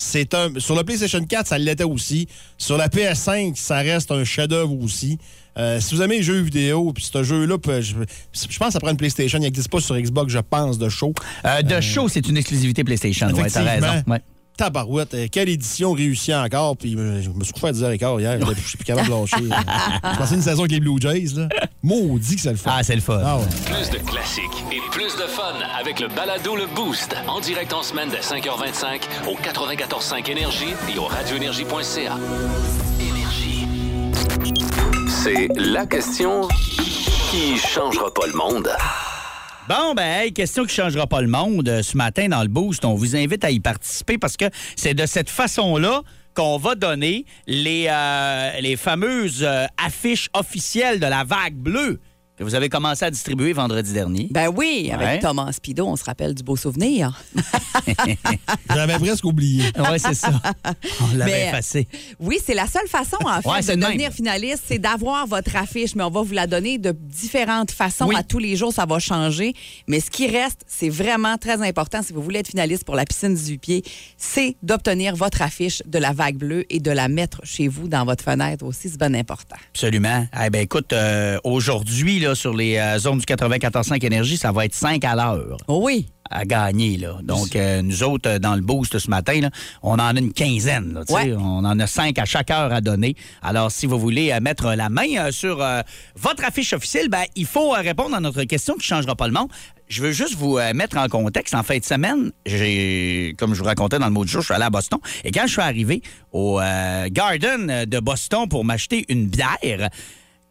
C'est 0.03 0.33
un 0.33 0.49
sur 0.57 0.75
le 0.75 0.83
PlayStation 0.83 1.23
4, 1.23 1.47
ça 1.47 1.57
l'était 1.57 1.83
aussi. 1.83 2.27
Sur 2.57 2.77
la 2.77 2.87
PS5, 2.87 3.55
ça 3.55 3.77
reste 3.77 4.11
un 4.11 4.23
chef-d'œuvre 4.23 4.77
aussi. 4.83 5.17
Euh, 5.57 5.79
si 5.79 5.95
vous 5.95 6.01
aimez 6.01 6.17
les 6.17 6.23
jeux 6.23 6.41
vidéo, 6.41 6.91
puis 6.93 7.03
ce 7.03 7.23
jeu-là, 7.23 7.57
je, 7.79 7.93
je 8.33 8.57
pense 8.57 8.67
que 8.67 8.73
ça 8.73 8.79
prend 8.79 8.91
une 8.91 8.97
PlayStation. 8.97 9.37
Il 9.39 9.43
n'existe 9.43 9.69
pas 9.69 9.79
sur 9.79 9.95
Xbox, 9.97 10.31
je 10.31 10.39
pense, 10.39 10.77
de 10.77 10.89
show. 10.89 11.13
Euh, 11.45 11.61
de 11.61 11.79
show, 11.81 12.09
c'est 12.09 12.27
une 12.27 12.37
exclusivité 12.37 12.83
PlayStation. 12.83 13.27
Ouais, 13.27 13.49
t'as 13.49 13.63
raison. 13.63 14.03
Ouais. 14.07 14.19
Tabarouette, 14.57 15.13
euh, 15.13 15.27
quelle 15.31 15.49
édition 15.49 15.93
réussie 15.93 16.33
encore? 16.33 16.77
Puis 16.77 16.95
euh, 16.95 17.21
je 17.21 17.29
me 17.29 17.43
suis 17.43 17.53
couché 17.53 17.67
à 17.67 17.71
10h 17.71 17.95
hier. 17.95 18.19
hier 18.19 18.39
je 18.55 18.67
suis 18.67 18.77
plus 18.77 18.85
capable 18.85 19.07
de 19.07 19.13
lâcher. 19.13 19.37
J'ai 19.39 20.17
passé 20.17 20.35
une 20.35 20.41
saison 20.41 20.61
avec 20.61 20.71
les 20.71 20.79
Blue 20.79 20.99
Jays. 20.99 21.33
Là. 21.35 21.47
Maudit 21.81 22.35
que 22.35 22.41
ça 22.41 22.51
le 22.51 22.57
fait. 22.57 22.69
Ah, 22.71 22.83
c'est 22.83 22.95
le 22.95 23.01
fun. 23.01 23.21
Ah 23.23 23.37
ouais. 23.37 23.45
Plus 23.65 23.89
de 23.89 23.97
classiques 23.97 24.63
et 24.71 24.79
plus 24.91 25.15
de 25.15 25.27
fun 25.27 25.53
avec 25.79 25.99
le 25.99 26.07
balado 26.07 26.55
Le 26.55 26.67
Boost. 26.75 27.15
En 27.27 27.39
direct 27.39 27.73
en 27.73 27.83
semaine 27.83 28.09
dès 28.09 28.19
5h25 28.19 29.01
au 29.27 29.35
94.5 29.35 30.29
Énergie 30.29 30.73
et 30.93 30.99
au 30.99 31.05
radioénergie.ca. 31.05 32.17
Énergie. 32.99 33.67
C'est 35.07 35.47
la 35.55 35.85
question 35.85 36.47
qui 37.31 37.57
changera 37.57 38.13
pas 38.13 38.27
le 38.27 38.33
monde. 38.33 38.69
Bon, 39.69 39.93
ben, 39.95 40.03
hey, 40.03 40.33
question 40.33 40.65
qui 40.65 40.75
changera 40.75 41.07
pas 41.07 41.21
le 41.21 41.29
monde. 41.29 41.69
Euh, 41.69 41.81
Ce 41.83 41.95
matin, 41.95 42.27
dans 42.27 42.41
le 42.41 42.49
Boost, 42.49 42.83
on 42.83 42.95
vous 42.95 43.15
invite 43.15 43.45
à 43.45 43.51
y 43.51 43.61
participer 43.61 44.17
parce 44.17 44.35
que 44.35 44.45
c'est 44.75 44.93
de 44.93 45.05
cette 45.05 45.29
façon-là 45.29 46.01
qu'on 46.35 46.57
va 46.57 46.75
donner 46.75 47.25
les, 47.47 47.87
euh, 47.89 48.59
les 48.59 48.75
fameuses 48.75 49.43
euh, 49.43 49.65
affiches 49.83 50.29
officielles 50.33 50.99
de 50.99 51.05
la 51.05 51.23
vague 51.23 51.55
bleue 51.55 52.01
que 52.37 52.43
vous 52.43 52.55
avez 52.55 52.67
commencé 52.69 53.05
à 53.05 53.11
distribuer 53.11 53.53
vendredi 53.53 53.93
dernier. 53.93 54.27
Ben 54.31 54.47
oui, 54.49 54.89
avec 54.91 55.07
Ouais. 55.07 55.19
Thomas 55.19 55.51
Spido, 55.51 55.85
on 55.85 55.95
se 55.95 56.03
rappelle 56.03 56.33
du 56.33 56.41
beau 56.43 56.55
souvenir. 56.55 57.21
J'avais 58.73 58.97
presque 58.99 59.25
oublié. 59.25 59.63
Oui, 59.77 59.99
c'est 59.99 60.13
ça. 60.13 60.31
On 61.01 61.15
l'avait 61.15 61.47
effacé. 61.49 61.87
Oui, 62.19 62.39
c'est 62.43 62.53
la 62.53 62.67
seule 62.67 62.87
façon, 62.87 63.17
en 63.23 63.41
fait, 63.41 63.49
Ouais, 63.49 63.61
de 63.61 63.79
devenir 63.81 63.97
même. 64.09 64.11
finaliste, 64.11 64.63
c'est 64.67 64.79
d'avoir 64.79 65.27
votre 65.27 65.55
affiche, 65.55 65.95
mais 65.95 66.03
on 66.03 66.09
va 66.09 66.21
vous 66.21 66.33
la 66.33 66.47
donner 66.47 66.77
de 66.77 66.91
différentes 66.91 67.71
façons. 67.71 68.05
Oui. 68.07 68.15
À 68.17 68.23
tous 68.23 68.39
les 68.39 68.55
jours, 68.55 68.73
ça 68.73 68.85
va 68.85 68.99
changer. 68.99 69.53
Mais 69.87 69.99
ce 69.99 70.09
qui 70.09 70.27
reste, 70.27 70.61
c'est 70.67 70.89
vraiment 70.89 71.37
très 71.37 71.61
important, 71.61 72.01
si 72.01 72.13
vous 72.13 72.21
voulez 72.21 72.39
être 72.39 72.47
finaliste 72.49 72.83
pour 72.83 72.95
la 72.95 73.05
piscine 73.05 73.35
du 73.35 73.57
pied, 73.57 73.83
c'est 74.17 74.55
d'obtenir 74.63 75.15
votre 75.15 75.41
affiche 75.41 75.81
de 75.85 75.99
la 75.99 76.11
vague 76.13 76.37
bleue 76.37 76.65
et 76.69 76.79
de 76.79 76.91
la 76.91 77.07
mettre 77.07 77.41
chez 77.43 77.67
vous 77.67 77.87
dans 77.87 78.05
votre 78.05 78.23
fenêtre 78.23 78.65
aussi. 78.65 78.89
C'est 78.89 78.97
bien 78.97 79.13
important. 79.13 79.55
Absolument. 79.73 80.25
Eh 80.43 80.49
ben, 80.49 80.61
écoute, 80.61 80.93
euh, 80.93 81.37
aujourd'hui, 81.43 82.19
là, 82.19 82.32
sur 82.35 82.53
les 82.53 82.77
euh, 82.77 82.97
zones 82.99 83.19
du 83.19 83.25
94.5 83.25 84.05
Énergie, 84.05 84.37
ça 84.37 84.51
va 84.51 84.65
être 84.65 84.73
5 84.73 85.03
à 85.03 85.15
l'heure. 85.15 85.57
Oh 85.67 85.81
oui. 85.83 86.07
à 86.29 86.45
gagner. 86.45 86.97
Là. 86.97 87.17
Donc, 87.23 87.55
euh, 87.55 87.81
nous 87.81 88.03
autres, 88.03 88.29
euh, 88.29 88.39
dans 88.39 88.55
le 88.55 88.61
boost 88.61 88.97
ce 88.97 89.09
matin, 89.09 89.39
là, 89.41 89.49
on 89.81 89.93
en 89.93 90.15
a 90.15 90.19
une 90.19 90.33
quinzaine. 90.33 90.93
là. 90.93 91.03
Ouais. 91.09 91.33
On 91.37 91.65
en 91.65 91.79
a 91.79 91.87
cinq 91.87 92.17
à 92.17 92.25
chaque 92.25 92.49
heure 92.51 92.73
à 92.73 92.81
donner. 92.81 93.15
Alors, 93.41 93.71
si 93.71 93.85
vous 93.85 93.99
voulez 93.99 94.37
mettre 94.41 94.73
la 94.73 94.89
main 94.89 95.31
sur 95.31 95.57
votre 96.15 96.45
affiche 96.45 96.73
officielle, 96.73 97.09
ben, 97.09 97.23
il 97.35 97.45
faut 97.45 97.71
répondre 97.71 98.15
à 98.15 98.19
notre 98.19 98.43
question 98.43 98.73
qui 98.73 98.79
ne 98.79 98.97
changera 98.97 99.15
pas 99.15 99.27
le 99.27 99.33
monde. 99.33 99.49
Je 99.87 100.01
veux 100.01 100.11
juste 100.11 100.35
vous 100.35 100.57
mettre 100.73 100.97
en 100.97 101.07
contexte. 101.07 101.53
En 101.53 101.61
fin 101.61 101.77
de 101.77 101.83
semaine, 101.83 102.31
j'ai, 102.45 103.35
comme 103.37 103.53
je 103.53 103.59
vous 103.59 103.65
racontais 103.65 103.99
dans 103.99 104.07
le 104.07 104.11
mot 104.11 104.25
du 104.25 104.31
jour, 104.31 104.41
je 104.41 104.45
suis 104.45 104.53
allé 104.55 104.63
à 104.63 104.69
Boston. 104.69 104.99
Et 105.23 105.31
quand 105.31 105.45
je 105.45 105.51
suis 105.51 105.61
arrivé 105.61 106.01
au 106.31 106.59
Garden 107.11 107.85
de 107.85 107.99
Boston 107.99 108.47
pour 108.49 108.65
m'acheter 108.65 109.05
une 109.09 109.27
bière, 109.27 109.89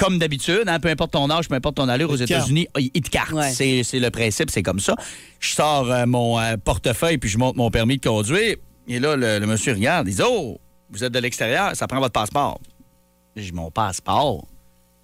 comme 0.02 0.18
d'habitude, 0.18 0.64
hein, 0.66 0.80
peu 0.80 0.88
importe 0.88 1.12
ton 1.12 1.30
âge, 1.30 1.48
peu 1.48 1.54
importe 1.54 1.76
ton 1.76 1.88
allure 1.88 2.10
aux. 2.10 2.16
États-Unis, 2.16 2.66
il 2.78 2.90
il 2.94 3.02
te 3.02 3.10
carte. 3.10 3.32
Ouais. 3.32 3.50
C'est 3.52 3.82
c'est 3.84 3.98
le 4.00 4.10
principe, 4.10 4.50
c'est 4.50 4.62
comme 4.62 4.80
ça. 4.80 4.94
Je 5.40 5.54
sors 5.54 5.90
euh, 5.90 6.06
mon 6.06 6.38
euh, 6.40 6.56
portefeuille 6.62 7.18
puis 7.18 7.28
je 7.30 7.38
monte 7.38 7.56
mon 7.56 7.70
permis 7.70 7.96
de 7.98 8.06
conduire. 8.06 8.56
Et 8.88 8.98
là, 8.98 9.16
le, 9.16 9.38
le 9.38 9.46
monsieur 9.46 9.72
regarde, 9.74 10.08
il 10.08 10.14
dit 10.16 10.22
Oh, 10.24 10.58
vous 10.90 11.04
êtes 11.04 11.12
de 11.12 11.18
l'extérieur, 11.18 11.74
ça 11.76 11.86
prend 11.86 12.00
votre 12.00 12.12
passeport. 12.12 12.60
J'ai 13.36 13.52
mon 13.52 13.70
passeport. 13.70 14.46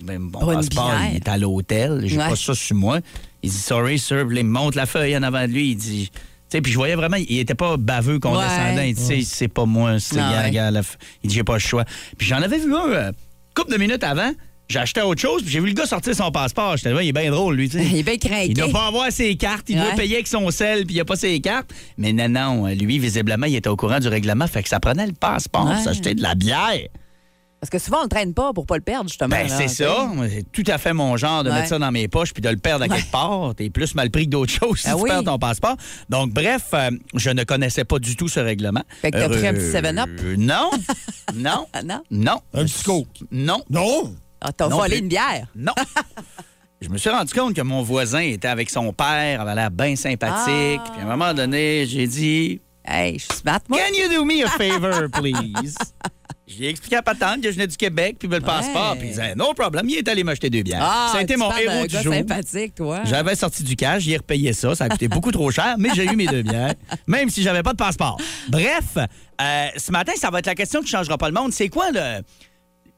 Je 0.00 0.04
dis, 0.04 0.08
Ben, 0.12 0.18
mon 0.18 0.30
passeport, 0.54 0.90
bière. 0.90 1.08
il 1.12 1.16
est 1.16 1.28
à 1.28 1.38
l'hôtel. 1.38 2.02
J'ai 2.04 2.18
Ouais. 2.18 2.28
pas 2.28 2.36
ça 2.36 2.54
sur 2.54 2.76
moi. 2.76 3.00
Il 3.42 3.50
dit 3.50 3.56
Sorry, 3.56 3.98
sir. 3.98 4.20
Il 4.30 4.44
me 4.44 4.50
montre 4.50 4.76
la 4.76 4.86
feuille 4.86 5.16
en 5.16 5.22
avant 5.22 5.42
de 5.46 5.52
lui. 5.52 5.70
Il 5.70 5.76
dit. 5.76 6.10
Tu 6.12 6.56
sais, 6.56 6.60
puis 6.62 6.72
je 6.72 6.78
voyais 6.78 6.94
vraiment, 6.94 7.16
il 7.18 7.38
était 7.40 7.54
pas 7.54 7.76
baveux, 7.76 8.18
condescendant. 8.18 8.76
Ouais. 8.76 8.90
Il 8.90 8.94
dit, 8.94 9.24
C'est- 9.24 9.48
pas 9.48 9.66
moi, 9.66 10.00
c'est 10.00 10.16
gars, 10.16 10.70
ouais. 10.70 10.80
Il 11.22 11.28
dit, 11.28 11.34
j'ai 11.36 11.44
pas 11.44 11.52
le 11.54 11.58
choix. 11.58 11.84
Puis 12.16 12.26
j'en 12.26 12.40
avais 12.42 12.58
vu 12.58 12.74
un, 12.74 12.88
euh, 12.88 13.12
couple 13.54 13.72
de 13.72 13.76
minutes 13.76 14.02
avant. 14.02 14.32
J'ai 14.68 14.78
acheté 14.80 15.00
autre 15.00 15.20
chose, 15.20 15.42
puis 15.42 15.50
j'ai 15.50 15.60
vu 15.60 15.68
le 15.68 15.72
gars 15.72 15.86
sortir 15.86 16.14
son 16.14 16.30
passeport. 16.30 16.76
J'étais 16.76 16.92
là, 16.92 17.02
il 17.02 17.08
est 17.08 17.12
bien 17.12 17.30
drôle, 17.30 17.56
lui, 17.56 17.70
tu 17.70 17.78
sais. 17.78 17.84
Il 17.90 17.96
est 17.98 18.02
bien 18.02 18.18
craqué. 18.18 18.48
Il 18.48 18.54
doit 18.54 18.68
pas 18.68 18.88
avoir 18.88 19.10
ses 19.10 19.34
cartes, 19.36 19.64
il 19.70 19.76
doit 19.76 19.92
payer 19.96 20.16
avec 20.16 20.26
son 20.26 20.50
sel, 20.50 20.84
puis 20.84 20.96
il 20.96 21.00
a 21.00 21.06
pas 21.06 21.16
ses 21.16 21.40
cartes. 21.40 21.70
Mais 21.96 22.12
non, 22.12 22.28
non, 22.28 22.66
lui, 22.66 22.98
visiblement, 22.98 23.46
il 23.46 23.56
était 23.56 23.70
au 23.70 23.76
courant 23.76 23.98
du 23.98 24.08
règlement, 24.08 24.46
fait 24.46 24.62
que 24.62 24.68
ça 24.68 24.78
prenait 24.78 25.06
le 25.06 25.14
passeport 25.14 25.62
pour 25.64 25.70
Ouais. 25.70 25.82
s'acheter 25.82 26.14
de 26.14 26.22
la 26.22 26.34
bière. 26.34 26.80
Parce 27.60 27.70
que 27.70 27.78
souvent, 27.78 28.00
on 28.00 28.02
le 28.04 28.08
traîne 28.08 28.34
pas 28.34 28.52
pour 28.52 28.66
pas 28.66 28.76
le 28.76 28.82
perdre, 28.82 29.08
justement. 29.08 29.30
Ben, 29.34 29.48
c'est 29.48 29.66
tu 29.66 29.74
ça. 29.82 30.06
C'est 30.28 30.44
tout 30.52 30.62
à 30.70 30.76
fait 30.78 30.92
mon 30.92 31.16
genre 31.16 31.42
de 31.42 31.48
Ouais. 31.48 31.56
mettre 31.56 31.68
ça 31.70 31.78
dans 31.80 31.90
mes 31.90 32.06
poches 32.06 32.32
puis 32.34 32.40
de 32.42 32.48
le 32.50 32.56
perdre 32.58 32.84
à 32.84 32.88
quelque 32.88 33.10
part. 33.10 33.54
T'es 33.56 33.68
plus 33.70 33.94
mal 33.96 34.10
pris 34.10 34.26
que 34.26 34.30
d'autres 34.30 34.52
choses 34.52 34.78
si 34.80 34.86
Ah 34.88 34.94
tu 34.94 35.00
oui. 35.02 35.08
perds 35.08 35.24
ton 35.24 35.38
passeport. 35.38 35.76
Donc, 36.10 36.30
bref, 36.32 36.66
euh, 36.74 36.90
je 37.14 37.30
ne 37.30 37.42
connaissais 37.42 37.84
pas 37.84 37.98
du 37.98 38.14
tout 38.16 38.28
ce 38.28 38.38
règlement. 38.38 38.82
Fait 39.00 39.10
que 39.10 39.16
t'as 39.18 39.28
pris 39.28 39.44
un 39.46 39.54
petit 39.54 39.64
Euh, 39.74 39.80
7-Up? 39.80 40.10
Non. 40.36 40.70
non. 41.34 41.66
Ah, 41.72 41.82
non? 41.84 42.02
Non. 42.12 42.38
Un 42.54 42.64
petit 42.64 42.84
coke. 42.84 43.08
Non. 43.32 43.62
Non! 43.70 44.14
Ah, 44.40 44.52
t'as 44.52 44.68
Non 44.68 44.76
volé 44.78 44.96
plus. 44.96 45.02
une 45.02 45.08
bière? 45.08 45.46
Non. 45.54 45.74
Je 46.80 46.88
me 46.88 46.96
suis 46.96 47.10
rendu 47.10 47.34
compte 47.34 47.54
que 47.54 47.62
mon 47.62 47.82
voisin 47.82 48.20
était 48.20 48.46
avec 48.48 48.70
son 48.70 48.92
père, 48.92 49.40
avait 49.40 49.54
l'air 49.56 49.70
bien 49.70 49.96
sympathique. 49.96 50.80
Ah. 50.84 50.90
Puis 50.92 51.00
à 51.00 51.04
un 51.04 51.08
moment 51.08 51.34
donné, 51.34 51.86
j'ai 51.86 52.06
dit 52.06 52.60
Hey, 52.84 53.14
je 53.18 53.24
suis 53.24 53.40
smart, 53.40 53.60
moi. 53.68 53.78
Can 53.80 53.94
you 54.00 54.08
do 54.08 54.24
me 54.24 54.44
a 54.44 54.48
favor, 54.56 55.08
please? 55.10 55.74
J'ai 56.46 56.70
expliqué 56.70 56.96
à 56.96 57.02
Patente 57.02 57.42
que 57.42 57.48
je 57.50 57.54
venais 57.56 57.66
du 57.66 57.76
Québec, 57.76 58.16
puis 58.18 58.26
le 58.28 58.40
passeport. 58.40 58.94
Puis 58.96 59.08
il 59.08 59.10
disait 59.10 59.34
No 59.34 59.52
problem, 59.54 59.86
il 59.88 59.96
est 59.96 60.08
allé 60.08 60.22
m'acheter 60.22 60.48
deux 60.50 60.62
bières. 60.62 60.80
Ah, 60.82 61.08
ça 61.12 61.18
a 61.18 61.22
été 61.22 61.36
mon 61.36 61.54
héros 61.54 61.86
du 61.86 61.98
jour. 61.98 62.14
sympathique, 62.14 62.76
toi. 62.76 63.00
J'avais 63.04 63.34
sorti 63.34 63.64
du 63.64 63.74
cash, 63.74 64.04
j'ai 64.04 64.16
repayé 64.16 64.52
ça. 64.52 64.74
Ça 64.76 64.84
a 64.84 64.88
coûté 64.88 65.08
beaucoup 65.08 65.32
trop 65.32 65.50
cher, 65.50 65.74
mais 65.78 65.90
j'ai 65.94 66.04
eu 66.04 66.14
mes 66.16 66.26
deux 66.26 66.42
bières, 66.42 66.74
même 67.08 67.28
si 67.28 67.42
j'avais 67.42 67.64
pas 67.64 67.72
de 67.72 67.76
passeport. 67.76 68.18
Bref, 68.48 68.96
euh, 68.96 69.66
ce 69.76 69.90
matin, 69.90 70.12
ça 70.16 70.30
va 70.30 70.38
être 70.38 70.46
la 70.46 70.54
question 70.54 70.80
qui 70.80 70.88
changera 70.88 71.18
pas 71.18 71.26
le 71.28 71.34
monde. 71.34 71.52
C'est 71.52 71.68
quoi 71.68 71.90
le, 71.92 72.22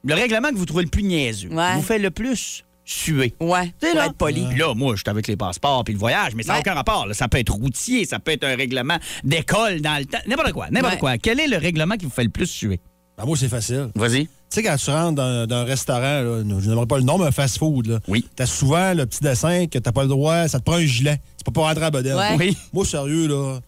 le 0.05 0.15
règlement 0.15 0.51
que 0.51 0.57
vous 0.57 0.67
trouvez 0.67 0.85
le 0.85 0.89
plus 0.91 1.03
niaiseux? 1.03 1.49
Ouais. 1.51 1.75
Vous 1.77 1.83
fait 1.83 1.99
le 1.99 2.11
plus 2.11 2.65
suer? 2.85 3.35
Ouais, 3.41 3.73
Tu 3.81 3.95
là, 3.95 4.07
être 4.07 4.15
poli. 4.15 4.45
Puis 4.49 4.59
Là, 4.59 4.75
moi, 4.75 4.95
je 4.97 5.01
suis 5.03 5.11
avec 5.11 5.27
les 5.29 5.37
passeports 5.37 5.85
puis 5.85 5.95
le 5.95 6.01
voyage, 6.01 6.35
mais 6.35 6.43
ça 6.43 6.53
n'a 6.53 6.55
Ouais. 6.59 6.61
aucun 6.61 6.75
rapport. 6.75 7.07
là. 7.07 7.15
Ça 7.15 7.29
peut 7.29 7.39
être 7.39 7.53
routier, 7.53 8.05
ça 8.05 8.19
peut 8.19 8.33
être 8.33 8.45
un 8.45 8.57
règlement 8.57 8.97
d'école 9.25 9.81
dans 9.81 9.99
le 9.99 10.07
temps. 10.07 10.19
N'importe 10.27 10.53
quoi, 10.53 10.69
n'importe 10.71 10.95
Ouais. 10.95 10.99
quoi. 11.01 11.19
Quel 11.19 11.39
est 11.41 11.47
le 11.49 11.57
règlement 11.59 11.97
qui 11.97 12.05
vous 12.07 12.11
fait 12.11 12.25
le 12.25 12.31
plus 12.31 12.47
suer? 12.47 12.81
Ben, 13.19 13.27
moi, 13.27 13.37
c'est 13.37 13.49
facile. 13.49 13.91
Vas-y. 13.95 14.27
Tu 14.27 14.31
sais, 14.49 14.63
quand 14.65 14.75
tu 14.77 14.91
rentres 14.91 15.15
dans, 15.15 15.47
dans 15.47 15.57
un 15.59 15.65
restaurant, 15.65 16.01
là, 16.01 16.43
je 16.59 16.69
n'aimerais 16.69 16.87
pas 16.87 16.97
le 16.97 17.05
nom, 17.05 17.19
mais 17.19 17.27
un 17.27 17.31
fast-food, 17.31 17.87
là, 17.87 17.99
Oui. 18.09 18.27
t'as 18.35 18.47
souvent 18.47 18.95
le 18.95 19.07
petit 19.07 19.21
dessin 19.21 19.67
que 19.67 19.79
t'as 19.79 19.93
pas 19.93 20.03
le 20.03 20.09
droit, 20.09 20.49
ça 20.49 20.59
te 20.59 20.65
prend 20.65 20.77
un 20.77 20.85
gilet. 20.87 21.19
Tu 21.39 21.45
peux 21.45 21.53
pas 21.53 21.61
rentrer 21.69 21.85
à. 21.85 21.91
Ouais. 21.91 22.37
Oui. 22.37 22.57
Moi, 22.73 22.85
sérieux, 22.85 23.29
là, 23.29 23.61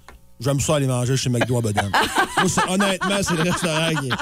j'aime 0.45 0.61
ça 0.61 0.77
aller 0.77 0.87
manger 0.87 1.17
chez 1.17 1.31
McDo 1.31 1.59
à 1.59 1.63
c'est- 2.49 2.61
honnêtement, 2.69 3.17
c'est 3.23 3.35
le 3.35 3.43
restaurant 3.51 3.91
qui 4.01 4.09
est... 4.09 4.13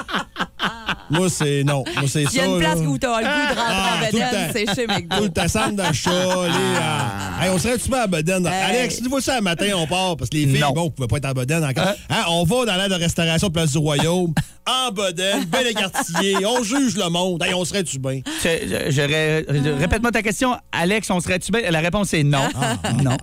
Moi, 1.09 1.29
c'est... 1.29 1.63
Non. 1.65 1.83
Moi, 1.97 2.05
c'est 2.07 2.23
ça, 2.25 2.29
Il 2.33 2.37
y 2.37 2.39
a 2.39 2.45
une 2.45 2.59
place 2.59 2.79
là. 2.79 2.85
où 2.87 2.97
t'as 2.97 3.19
le 3.19 3.25
goût 3.25 3.53
de 3.53 3.59
rentrer 3.59 3.65
Ah, 3.67 3.99
à 4.01 4.05
tout 4.07 4.15
le 4.15 4.21
Beden, 4.21 4.31
temps. 4.31 4.53
c'est 4.53 4.75
chez 4.81 4.87
Tout 4.87 4.93
McDo. 4.93 5.23
le 5.23 5.29
temps, 5.29 5.47
centre 5.47 5.71
d'achat, 5.75 6.09
les... 6.11 6.21
euh, 6.21 7.43
hey, 7.43 7.49
on 7.49 7.57
serait-tu 7.57 7.89
pas 7.89 8.03
à 8.03 8.07
Boden? 8.07 8.45
Hey. 8.45 8.53
Alex, 8.53 9.01
tu 9.01 9.09
vois 9.09 9.21
ça 9.21 9.37
un 9.37 9.41
matin, 9.41 9.65
on 9.75 9.87
part, 9.87 10.15
parce 10.15 10.29
que 10.29 10.37
les 10.37 10.47
filles, 10.47 10.61
Non. 10.61 10.71
bon, 10.71 10.89
pouvaient 10.89 11.07
pas 11.07 11.17
être 11.17 11.25
à 11.25 11.33
Boden 11.33 11.65
encore. 11.65 11.87
Hein, 12.09 12.23
on 12.29 12.43
va 12.45 12.65
dans 12.65 12.75
l'aire 12.77 12.87
de 12.89 12.95
restauration 12.95 13.47
de 13.47 13.53
Place 13.53 13.71
du 13.71 13.77
Royaume, 13.79 14.33
en 14.65 14.91
Boden, 14.93 15.43
bel 15.45 15.67
écartillé, 15.67 16.45
on 16.45 16.63
juge 16.63 16.95
le 16.95 17.09
monde. 17.09 17.43
Hey, 17.43 17.53
on 17.55 17.65
serait-tu 17.65 17.99
bien? 17.99 18.21
Je- 18.43 18.67
je- 18.67 18.91
je 18.91 19.01
ré- 19.01 19.45
je- 19.49 19.69
Répète-moi 19.79 20.11
ta 20.11 20.21
question. 20.21 20.55
Alex, 20.71 21.09
on 21.09 21.19
serait-tu 21.19 21.51
bien? 21.51 21.69
La 21.71 21.79
réponse 21.79 22.13
est 22.13 22.23
non. 22.23 22.47
Ah. 22.55 22.77
Non. 23.03 23.17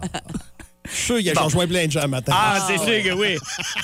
Suis 0.95 1.04
sûr 1.07 1.18
qu'il 1.18 1.30
a 1.30 1.35
Bon. 1.35 1.45
rejoint 1.45 1.66
plein 1.66 1.87
de 1.87 1.92
gens 1.92 2.02
le 2.02 2.09
matin. 2.09 2.33
Ah, 2.35 2.66
c'est 2.66 2.78
sûr 2.78 3.02
que 3.04 3.12
oui. 3.14 3.37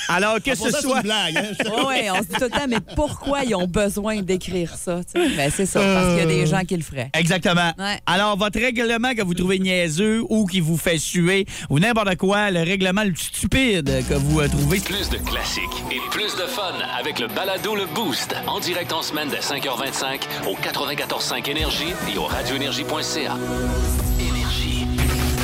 Alors 0.09 0.41
que 0.41 0.55
ce 0.55 0.69
ça, 0.69 0.77
c'est 0.79 0.81
soit... 0.87 0.97
une 0.97 1.03
blague. 1.03 1.37
Hein? 1.37 1.71
Oui, 1.87 1.95
on 2.11 2.15
se 2.17 2.21
dit 2.23 2.35
tout 2.37 2.43
le 2.43 2.49
temps, 2.49 2.65
mais 2.67 2.79
pourquoi 2.95 3.43
ils 3.43 3.55
ont 3.55 3.67
besoin 3.67 4.21
d'écrire 4.21 4.73
ça? 4.75 5.01
Ben, 5.13 5.51
c'est 5.55 5.65
ça, 5.65 5.79
parce 5.79 6.07
qu'il 6.09 6.17
y 6.17 6.21
a 6.21 6.25
des 6.25 6.45
gens 6.45 6.61
qui 6.63 6.75
le 6.77 6.83
feraient. 6.83 7.09
Exactement. 7.13 7.71
Ouais. 7.77 7.99
Alors, 8.05 8.37
votre 8.37 8.59
règlement 8.59 9.13
que 9.13 9.21
vous 9.23 9.33
trouvez 9.33 9.59
niaiseux 9.59 10.23
ou 10.29 10.45
qui 10.45 10.59
vous 10.59 10.77
fait 10.77 10.97
suer 10.97 11.45
ou 11.69 11.79
n'importe 11.79 12.15
quoi, 12.17 12.51
le 12.51 12.59
règlement 12.63 13.03
le 13.03 13.11
plus 13.11 13.23
stupide 13.23 13.91
que 14.09 14.13
vous 14.15 14.41
euh, 14.41 14.47
trouvez. 14.47 14.79
Plus 14.79 15.09
de 15.09 15.17
classiques 15.17 15.61
et 15.91 15.99
plus 16.11 16.35
de 16.35 16.45
fun 16.47 16.73
avec 16.99 17.19
le 17.19 17.27
balado 17.27 17.75
Le 17.75 17.85
Boost. 17.93 18.35
En 18.47 18.59
direct 18.59 18.91
en 18.93 19.01
semaine 19.01 19.29
dès 19.29 19.39
5h25 19.39 20.21
au 20.47 20.55
94.5 20.55 21.49
Énergie 21.49 21.93
et 22.13 22.17
au 22.17 22.25
radioénergie.ca. 22.25 23.35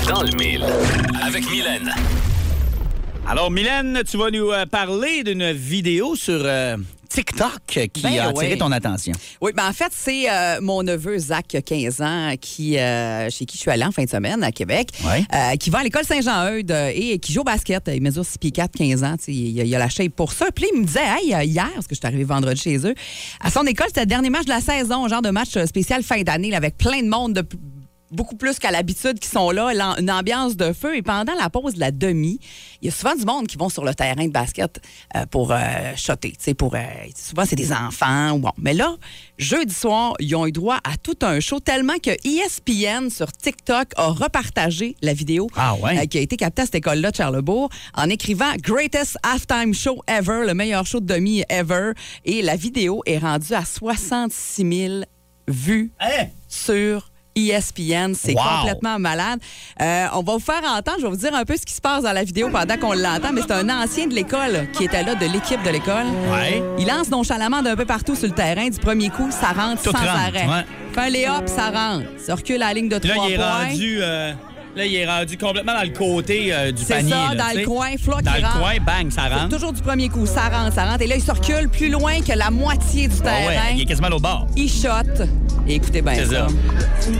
Dans 0.08 0.24
le 0.24 0.32
mille. 0.38 0.64
Avec 1.24 1.50
Mylène. 1.50 1.92
Alors, 3.28 3.52
Mylène, 3.52 4.02
tu 4.10 4.18
vas 4.18 4.30
nous 4.32 4.52
euh, 4.52 4.66
parler 4.66 5.24
d'une 5.24 5.52
vidéo 5.52 6.16
sur 6.16 6.42
euh, 6.44 6.76
TikTok 7.08 7.90
qui 7.94 8.02
Ben 8.02 8.20
a 8.20 8.28
attiré 8.30 8.54
oui. 8.54 8.58
ton 8.58 8.72
attention. 8.72 9.14
Oui, 9.42 9.52
ben 9.56 9.68
en 9.70 9.74
fait, 9.74 9.92
c'est 9.92 10.30
euh, 10.30 10.60
mon 10.62 10.84
neveu 10.84 11.18
Zach, 11.18 11.46
qui 11.48 11.58
a 11.58 11.62
15 11.62 12.02
ans, 12.02 12.34
qui, 12.42 12.78
euh, 12.78 13.30
chez 13.30 13.46
qui 13.46 13.56
je 13.58 13.62
suis 13.62 13.72
allée 13.72 13.86
en 13.86 13.92
fin 13.92 14.04
de 14.04 14.10
semaine 14.10 14.44
à 14.44 14.52
Québec, 14.52 14.90
Ouais. 15.06 15.24
euh, 15.34 15.56
qui 15.56 15.70
va 15.70 15.80
à 15.80 15.84
l'école 15.84 16.04
Saint-Jean-Eudes 16.04 16.72
et 16.94 17.20
qui 17.20 17.32
joue 17.32 17.42
au 17.42 17.46
basket. 17.46 17.90
Il 17.94 18.02
mesure 18.02 18.26
6 18.26 18.38
pieds 18.38 18.52
4, 18.52 18.72
15 18.78 19.04
ans. 19.04 19.16
Il 19.28 19.62
a, 19.62 19.64
il 19.64 19.76
a 19.76 19.80
la 19.80 19.90
shape 19.90 20.14
pour 20.16 20.34
ça. 20.34 20.48
Puis 20.54 20.66
il 20.74 20.82
me 20.82 20.86
disait, 20.86 21.00
hey, 21.06 21.48
hier, 21.48 21.70
parce 21.74 21.88
que 21.88 21.96
je 21.96 22.00
suis 22.00 22.08
arrivée 22.08 22.24
vendredi 22.26 22.60
chez 22.60 22.78
eux, 22.86 22.96
à 23.40 23.50
son 23.52 23.64
école, 23.66 23.88
c'était 23.88 24.02
le 24.02 24.06
dernier 24.08 24.30
match 24.30 24.46
de 24.46 24.50
la 24.52 24.62
saison, 24.62 25.08
genre 25.08 25.22
de 25.22 25.30
match 25.30 25.58
spécial 25.66 26.04
fin 26.04 26.22
d'année, 26.24 26.54
avec 26.56 26.78
plein 26.78 27.02
de 27.02 27.08
monde 27.08 27.34
de 27.34 27.44
beaucoup 28.12 28.36
plus 28.36 28.60
qu'à 28.60 28.72
l'habitude 28.72 29.20
qui 29.20 29.28
sont 29.30 29.50
là, 29.52 29.72
une 30.00 30.12
ambiance 30.12 30.56
de 30.58 30.74
feu. 30.74 30.96
Et 30.98 31.02
pendant 31.02 31.34
la 31.34 31.50
pause 31.50 31.76
de 31.76 31.80
la 31.80 31.92
demi, 31.92 32.40
il 32.82 32.86
y 32.86 32.90
a 32.90 32.92
souvent 32.92 33.16
du 33.16 33.26
monde 33.26 33.48
qui 33.48 33.58
vont 33.58 33.70
sur 33.70 33.84
le 33.86 33.94
terrain 33.96 34.26
de 34.26 34.32
basket 34.32 34.82
euh, 35.16 35.26
pour 35.26 35.52
euh, 35.52 35.58
shotter. 35.96 36.34
Pour, 36.58 36.76
euh, 36.76 36.80
souvent, 37.16 37.46
c'est 37.46 37.56
des 37.56 37.72
enfants. 37.72 38.38
Bon. 38.40 38.52
Mais 38.58 38.74
là, 38.74 38.96
jeudi 39.38 39.74
soir, 39.74 40.14
ils 40.20 40.36
ont 40.36 40.46
eu 40.46 40.52
droit 40.52 40.78
à 40.84 40.98
tout 40.98 41.18
un 41.22 41.40
show 41.40 41.60
tellement 41.60 41.98
que 42.02 42.12
ESPN 42.28 43.10
sur 43.10 43.32
TikTok 43.32 43.94
a 43.96 44.08
repartagé 44.08 44.96
la 45.02 45.14
vidéo 45.14 45.48
Ah 45.56 45.76
ouais? 45.76 46.08
qui 46.08 46.18
a 46.18 46.22
été 46.22 46.38
captée 46.38 46.64
à 46.64 46.66
cette 46.66 46.76
école-là 46.76 47.12
de 47.12 47.16
Charlebourg 47.16 47.70
en 47.96 48.10
écrivant 48.10 48.52
Greatest 48.60 49.18
Halftime 49.24 49.74
Show 49.74 50.02
Ever, 50.08 50.44
le 50.46 50.54
meilleur 50.54 50.86
show 50.86 51.00
de 51.00 51.06
demi 51.14 51.44
ever. 51.50 51.92
Et 52.26 52.42
la 52.42 52.56
vidéo 52.56 53.02
est 53.06 53.18
rendue 53.20 53.54
à 53.54 53.64
66 53.66 54.78
000 54.88 55.04
vues 55.48 55.92
Hein? 56.00 56.28
sur 56.48 57.11
ESPN. 57.36 58.14
C'est 58.14 58.34
Wow. 58.34 58.42
complètement 58.62 59.00
malade. 59.00 59.40
Euh, 59.82 60.08
on 60.14 60.22
va 60.24 60.34
vous 60.34 60.40
faire 60.40 60.62
entendre, 60.66 60.98
je 61.00 61.04
vais 61.04 61.10
vous 61.10 61.16
dire 61.18 61.34
un 61.36 61.46
peu 61.46 61.56
ce 61.58 61.66
qui 61.66 61.74
se 61.74 61.82
passe 61.82 62.04
dans 62.04 62.14
la 62.14 62.24
vidéo 62.24 62.50
pendant 62.50 62.78
qu'on 62.78 62.94
l'entend, 62.94 63.32
mais 63.34 63.42
c'est 63.42 63.54
un 63.54 63.70
ancien 63.70 64.08
de 64.08 64.14
l'école 64.14 64.68
qui 64.74 64.84
était 64.86 65.04
là, 65.04 65.16
de 65.16 65.26
l'équipe 65.26 65.62
de 65.64 65.70
l'école. 65.70 66.06
Ouais. 66.32 66.62
Il 66.80 66.88
lance 66.88 67.10
nonchalamment 67.10 67.62
d'un 67.62 67.76
peu 67.76 67.86
partout 67.86 68.16
sur 68.16 68.28
le 68.28 68.34
terrain. 68.34 68.70
Du 68.70 68.80
premier 68.80 69.10
coup, 69.10 69.30
ça 69.32 69.48
rentre 69.54 69.82
Tout 69.82 69.92
sans 69.92 69.98
rentre, 69.98 70.10
arrêt. 70.10 70.48
ouais. 70.48 70.66
Fait 70.94 71.26
un 71.28 71.48
ça 71.48 71.70
rentre. 71.70 72.06
Ça 72.18 72.36
recule 72.36 72.62
à 72.62 72.68
la 72.68 72.74
ligne 72.74 72.90
de 72.90 72.96
là, 72.96 73.14
trois 73.16 73.28
il 73.28 73.34
est 73.34 73.38
points. 73.38 73.66
rendu... 73.68 74.00
euh, 74.02 74.34
Là, 74.76 74.86
il 74.86 74.96
est 74.96 75.06
rendu 75.06 75.38
complètement 75.38 75.74
dans 75.74 75.82
le 75.84 75.90
côté 75.90 76.54
euh, 76.54 76.72
du 76.72 76.82
C'est 76.82 76.96
panier. 76.96 77.12
ça, 77.12 77.34
là, 77.36 77.54
dans 77.54 77.60
le 77.60 77.66
coin, 77.66 77.90
flotte 78.02 78.24
Dans 78.24 78.32
qui 78.32 78.40
le 78.42 78.48
rentre. 78.48 78.60
coin, 78.60 78.74
bang, 78.86 79.12
ça 79.12 79.24
C'est 79.28 79.34
rentre. 79.36 79.50
toujours 79.50 79.74
du 79.74 79.82
premier 79.82 80.08
coup, 80.08 80.26
ça 80.26 80.48
rentre, 80.48 80.74
ça 80.74 80.86
rentre. 80.86 81.02
Et 81.02 81.08
là, 81.08 81.16
il 81.18 81.22
se 81.22 81.32
recule 81.32 81.68
plus 81.68 81.90
loin 81.90 82.22
que 82.22 82.32
la 82.38 82.50
moitié 82.52 83.10
du 83.10 83.16
Ah 83.20 83.24
terrain. 83.24 83.48
ouais, 83.48 83.74
il 83.76 83.82
est 83.82 83.86
quasiment 83.86 84.08
au 84.16 84.20
bord. 84.20 84.48
Il 84.56 84.70
shot. 84.72 85.26
Et 85.68 85.76
écoutez 85.76 86.02
bien 86.02 86.14
C'est 86.16 86.26
ça. 86.28 86.48
ça. 86.48 87.12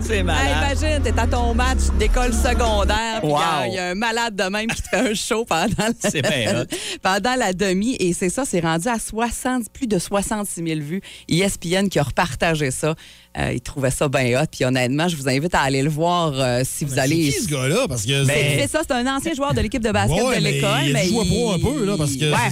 C'est 0.00 0.16
Hey, 0.18 0.22
malade. 0.22 0.78
imagine, 0.78 1.02
t'es 1.02 1.20
à 1.20 1.26
ton 1.26 1.54
match 1.54 1.78
d'école 1.98 2.32
secondaire, 2.32 3.20
puis 3.20 3.28
il 3.28 3.30
y 3.30 3.34
a- 3.34 3.60
Wow. 3.60 3.66
il 3.68 3.74
y, 3.74 3.78
a 3.78 3.86
un 3.90 3.94
malade 3.94 4.34
de 4.36 4.44
même 4.44 4.66
qui 4.68 4.80
te 4.82 4.88
fait 4.88 5.10
un 5.10 5.14
show 5.14 5.44
pendant, 5.44 5.90
C'est 5.98 6.22
bien 6.22 6.60
hot. 6.62 6.64
pendant 7.02 7.34
la 7.34 7.52
demi. 7.52 7.96
Et 8.00 8.12
c'est 8.12 8.30
ça, 8.30 8.44
c'est 8.44 8.60
rendu 8.60 8.88
à 8.88 8.98
60, 8.98 9.70
plus 9.72 9.86
de 9.86 9.98
66 9.98 10.62
000 10.66 10.80
vues. 10.80 11.00
ESPN 11.28 11.88
qui 11.88 11.98
a 11.98 12.02
repartagé 12.04 12.70
ça. 12.70 12.94
Euh, 13.36 13.52
il 13.52 13.60
trouvait 13.60 13.90
ça 13.90 14.08
bien 14.08 14.40
hot. 14.40 14.46
Puis 14.50 14.64
honnêtement, 14.64 15.08
je 15.08 15.16
vous 15.16 15.28
invite 15.28 15.54
à 15.54 15.60
aller 15.60 15.82
le 15.82 15.90
voir 15.90 16.32
euh, 16.34 16.62
si 16.64 16.84
vous 16.84 16.94
C'est 16.94 17.00
allez. 17.00 17.16
qui 17.16 17.32
ce 17.32 17.48
gars-là? 17.48 17.86
Parce 17.88 18.04
que. 18.04 18.24
Ben, 18.24 18.58
C'est 18.60 18.68
ça, 18.68 18.80
c'est 18.86 18.94
un 18.94 19.06
ancien 19.16 19.34
joueur 19.34 19.52
de 19.52 19.60
l'équipe 19.60 19.82
de 19.82 19.90
basket 19.92 20.22
Ouais, 20.24 20.38
de 20.38 20.42
mais 20.42 20.52
l'école. 20.52 20.70
il 20.86 21.08
joie 21.08 21.24
pro 21.24 21.52
un 21.52 21.58
peu, 21.58 21.84
là, 21.84 21.96
parce 21.98 22.12
que. 22.16 22.30
Ouais. 22.30 22.50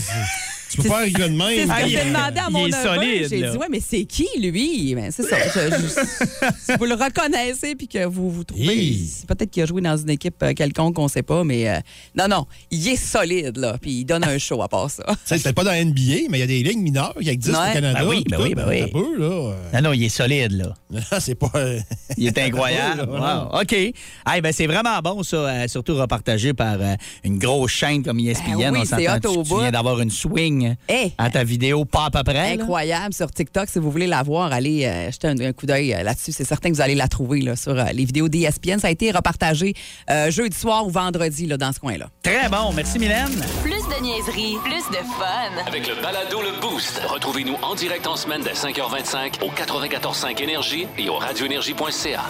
C'est- 0.69 0.77
Tu 0.77 0.83
peux 0.83 0.89
pas 0.89 0.99
arriver 1.01 1.15
de 1.19 1.23
C'est 1.25 1.29
même. 1.31 1.67
ce 1.67 1.73
Ah, 1.73 1.81
que 1.83 1.87
il 1.87 1.91
j'ai 1.91 1.97
est- 1.99 2.05
demandé 2.07 2.39
à 2.39 2.51
mon 2.51 2.67
neveu. 2.67 2.83
solide, 2.83 3.29
J'ai 3.31 3.51
dit, 3.51 3.57
ouais, 3.57 3.67
mais 3.71 3.81
c'est 3.81 4.05
qui, 4.05 4.27
lui? 4.41 4.95
Ben, 4.95 5.11
c'est 5.11 5.23
ça. 5.23 5.37
Je- 5.55 5.77
je- 5.77 6.73
si 6.73 6.79
vous 6.79 6.85
le 6.85 6.95
reconnaissez 6.95 7.75
puis 7.75 7.89
que 7.89 8.05
vous 8.07 8.31
vous 8.31 8.45
trouvez, 8.45 8.97
c'est 9.09 9.27
peut-être 9.27 9.51
qu'il 9.51 9.63
a 9.63 9.67
joué 9.67 9.81
dans 9.83 9.97
une 9.97 10.11
équipe 10.11 10.43
euh, 10.43 10.53
quelconque 10.55 10.95
qu'on 10.97 11.05
ne 11.05 11.09
sait 11.09 11.23
pas, 11.23 11.45
mais 11.45 11.69
euh, 11.69 11.79
non, 12.17 12.29
non, 12.29 12.47
il 12.71 12.87
est 12.89 12.97
solide, 12.97 13.57
là, 13.57 13.77
puis 13.81 13.91
il 14.01 14.05
donne 14.05 14.25
un 14.25 14.39
show 14.39 14.63
à 14.63 14.69
part 14.69 14.91
ça. 14.91 15.05
C'est 15.25 15.53
pas 15.53 15.65
dans 15.65 15.71
la 15.71 15.85
NBA, 15.85 16.29
mais 16.31 16.39
il 16.39 16.41
y 16.41 16.43
a 16.43 16.47
des 16.47 16.63
ligues 16.63 16.79
mineures 16.79 17.15
qui 17.21 17.29
existent 17.29 17.61
Ouais. 17.63 17.71
au 17.71 17.73
Canada. 17.75 18.01
Ben 18.03 18.09
oui, 18.09 18.25
ben 18.29 18.39
oui, 18.43 18.55
ben 18.55 18.65
oui. 18.69 18.83
Un 18.83 18.89
peu, 18.89 19.17
là. 19.19 19.55
Non, 19.75 19.81
non, 19.83 19.93
il 19.93 20.05
est 20.05 20.09
solide, 20.09 20.53
là. 20.53 20.75
c'est 21.21 21.35
pas. 21.35 21.51
euh, 21.55 21.79
Il 22.17 22.27
est 22.27 22.39
incroyable. 22.39 23.07
Wow. 23.17 23.61
OK. 23.63 23.73
Hey, 23.73 24.41
ben, 24.43 24.53
c'est 24.53 24.67
vraiment 24.67 24.99
bon, 25.03 25.23
ça, 25.23 25.67
surtout 25.69 25.95
repartagé 25.97 26.53
par 26.55 26.77
euh, 26.81 26.95
une 27.25 27.39
grosse 27.39 27.71
chaîne 27.73 28.03
comme 28.03 28.19
ESPN. 28.21 28.57
Ben 28.59 28.73
oui, 28.73 28.79
On 28.83 28.85
c'est 28.85 29.05
s'entend, 29.07 29.43
tu, 29.43 29.55
viens 29.61 29.71
d'avoir 29.71 30.01
une 30.01 30.11
swing 30.11 30.56
Hey. 30.89 31.13
à 31.19 31.31
ta 31.31 31.45
vidéo, 31.45 31.85
pas 31.85 32.07
à 32.07 32.11
peu 32.11 32.23
près. 32.23 32.57
là. 32.57 32.63
Incroyable 32.63 33.13
sur 33.15 33.31
TikTok. 33.31 33.69
Si 33.69 33.79
vous 33.79 33.91
voulez 33.91 34.07
la 34.07 34.23
voir, 34.23 34.53
allez 34.53 34.85
euh, 34.87 35.11
jeter 35.11 35.29
un, 35.29 35.39
un 35.41 35.53
coup 35.53 35.67
d'œil 35.67 35.95
euh, 35.95 36.03
là-dessus. 36.03 36.33
C'est 36.33 36.45
certain 36.45 36.71
que 36.71 36.75
vous 36.75 36.81
allez 36.81 36.95
la 36.95 37.09
trouver 37.09 37.41
là, 37.41 37.57
sur 37.57 37.73
euh, 37.79 37.85
les 37.93 38.05
vidéos 38.05 38.29
d'ESPN. 38.29 38.79
Ça 38.79 38.89
a 38.89 38.91
été 38.91 39.11
repartagé 39.11 39.75
euh, 40.11 40.31
jeudi 40.31 40.57
soir 40.57 40.87
ou 40.87 40.91
vendredi 40.91 41.47
là, 41.47 41.57
dans 41.57 41.73
ce 41.73 41.81
coin-là. 41.81 42.09
Très 42.23 42.49
bon. 42.49 42.73
Merci, 42.75 42.99
Mylène. 42.99 43.29
Plus 43.63 43.73
de 43.73 44.03
niaiserie, 44.03 44.57
plus 44.65 44.91
de 44.91 45.03
fun. 45.19 45.67
Avec 45.67 45.87
le 45.89 45.95
balado 46.03 46.41
Le 46.43 46.61
Boost. 46.61 47.01
Retrouvez-nous 47.07 47.57
en 47.63 47.75
direct 47.75 48.07
en 48.07 48.17
semaine 48.17 48.43
dès 48.43 48.53
5h25 48.53 49.43
au 49.45 49.51
94.5 49.51 50.43
Énergie 50.43 50.87
et 50.99 51.09
au 51.09 51.17
radioénergie.ca. 51.17 52.23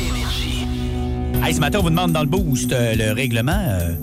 Énergie. 0.00 0.66
Hey, 1.44 1.54
ce 1.54 1.60
matin, 1.60 1.78
on 1.80 1.82
vous 1.82 1.90
demande 1.90 2.12
dans 2.12 2.20
le 2.22 2.26
boost 2.28 2.72
euh, 2.72 2.94
le 2.94 3.12
règlement 3.12 3.52
euh, 3.66 3.94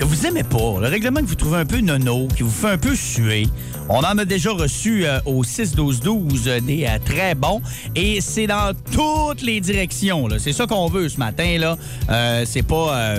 que 0.00 0.04
vous 0.06 0.26
aimez 0.26 0.44
pas, 0.44 0.80
le 0.80 0.88
règlement 0.88 1.20
que 1.20 1.26
vous 1.26 1.34
trouvez 1.34 1.58
un 1.58 1.66
peu 1.66 1.78
nono, 1.80 2.26
qui 2.34 2.42
vous 2.42 2.50
fait 2.50 2.70
un 2.70 2.78
peu 2.78 2.94
suer. 2.94 3.46
On 3.90 3.98
en 3.98 4.16
a 4.16 4.24
déjà 4.24 4.50
reçu 4.50 5.04
euh, 5.04 5.20
au 5.26 5.44
6-12-12 5.44 6.48
euh, 6.48 6.60
des 6.60 6.86
euh, 6.86 6.98
très 7.04 7.34
bons 7.34 7.60
et 7.94 8.22
c'est 8.22 8.46
dans 8.46 8.72
toutes 8.92 9.42
les 9.42 9.60
directions. 9.60 10.26
C'est 10.38 10.54
ça 10.54 10.66
qu'on 10.66 10.88
veut 10.88 11.10
ce 11.10 11.18
matin. 11.18 11.58
là. 11.58 11.76
C'est 12.46 12.62
pas, 12.62 13.16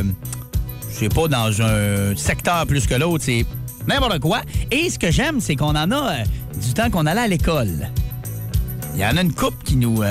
c'est 0.90 1.14
pas 1.14 1.28
dans 1.28 1.62
un 1.62 2.16
secteur 2.16 2.66
plus 2.66 2.88
que 2.88 2.96
l'autre, 2.96 3.24
c'est 3.26 3.46
n'importe 3.88 4.20
quoi. 4.20 4.42
Et 4.72 4.90
ce 4.90 4.98
que 4.98 5.12
j'aime, 5.12 5.40
c'est 5.40 5.56
qu'on 5.56 5.76
en 5.76 5.92
a 5.92 6.24
du 6.60 6.74
temps 6.74 6.90
qu'on 6.90 7.06
allait 7.06 7.22
à 7.22 7.28
l'école. 7.28 7.90
Il 8.96 9.02
y 9.02 9.06
en 9.06 9.18
a 9.18 9.22
une 9.22 9.34
coupe 9.34 9.64
qui 9.64 9.76
nous. 9.76 10.02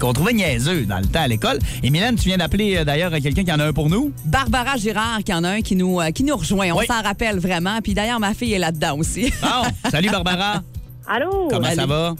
Qu'on 0.00 0.12
trouvait 0.12 0.32
niaiseux 0.32 0.84
dans 0.86 0.98
le 0.98 1.06
temps 1.06 1.20
à 1.22 1.28
l'école. 1.28 1.58
Et 1.82 1.90
Mylène, 1.90 2.16
tu 2.16 2.28
viens 2.28 2.36
d'appeler 2.38 2.78
euh, 2.78 2.84
d'ailleurs 2.84 3.10
quelqu'un 3.12 3.44
qui 3.44 3.52
en 3.52 3.58
a 3.60 3.66
un 3.66 3.72
pour 3.72 3.88
nous? 3.88 4.12
Barbara 4.24 4.76
Girard, 4.76 5.20
qui 5.24 5.32
en 5.32 5.44
a 5.44 5.50
un 5.50 5.60
qui 5.60 5.76
nous, 5.76 6.00
euh, 6.00 6.10
qui 6.10 6.24
nous 6.24 6.36
rejoint. 6.36 6.70
On 6.72 6.78
Oui. 6.78 6.86
s'en 6.86 7.02
rappelle 7.02 7.38
vraiment. 7.38 7.80
Puis 7.82 7.94
d'ailleurs, 7.94 8.20
ma 8.20 8.34
fille 8.34 8.52
est 8.54 8.58
là-dedans 8.58 8.96
aussi. 8.98 9.32
Bon, 9.42 9.90
salut 9.90 10.10
Barbara. 10.10 10.62
Allô? 11.08 11.48
Comment 11.50 11.70
ça 11.74 11.86
va? 11.86 12.14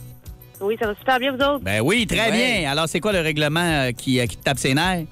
Oui, 0.61 0.77
ça 0.81 0.87
va 0.89 0.95
super 0.99 1.19
bien, 1.21 1.31
vous 1.33 1.39
autres? 1.45 1.61
Ben 1.63 1.81
oui, 1.85 2.07
très 2.07 2.31
Ouais. 2.31 2.61
bien. 2.61 2.71
Alors, 2.71 2.89
c'est 2.89 3.01
quoi 3.01 3.13
le 3.13 3.21
règlement 3.21 3.61
euh, 3.61 3.93
qui, 3.93 4.19
qui 4.27 4.37
te 4.37 4.43
tape 4.43 4.59
ses 4.59 4.75
nerfs? 4.75 5.05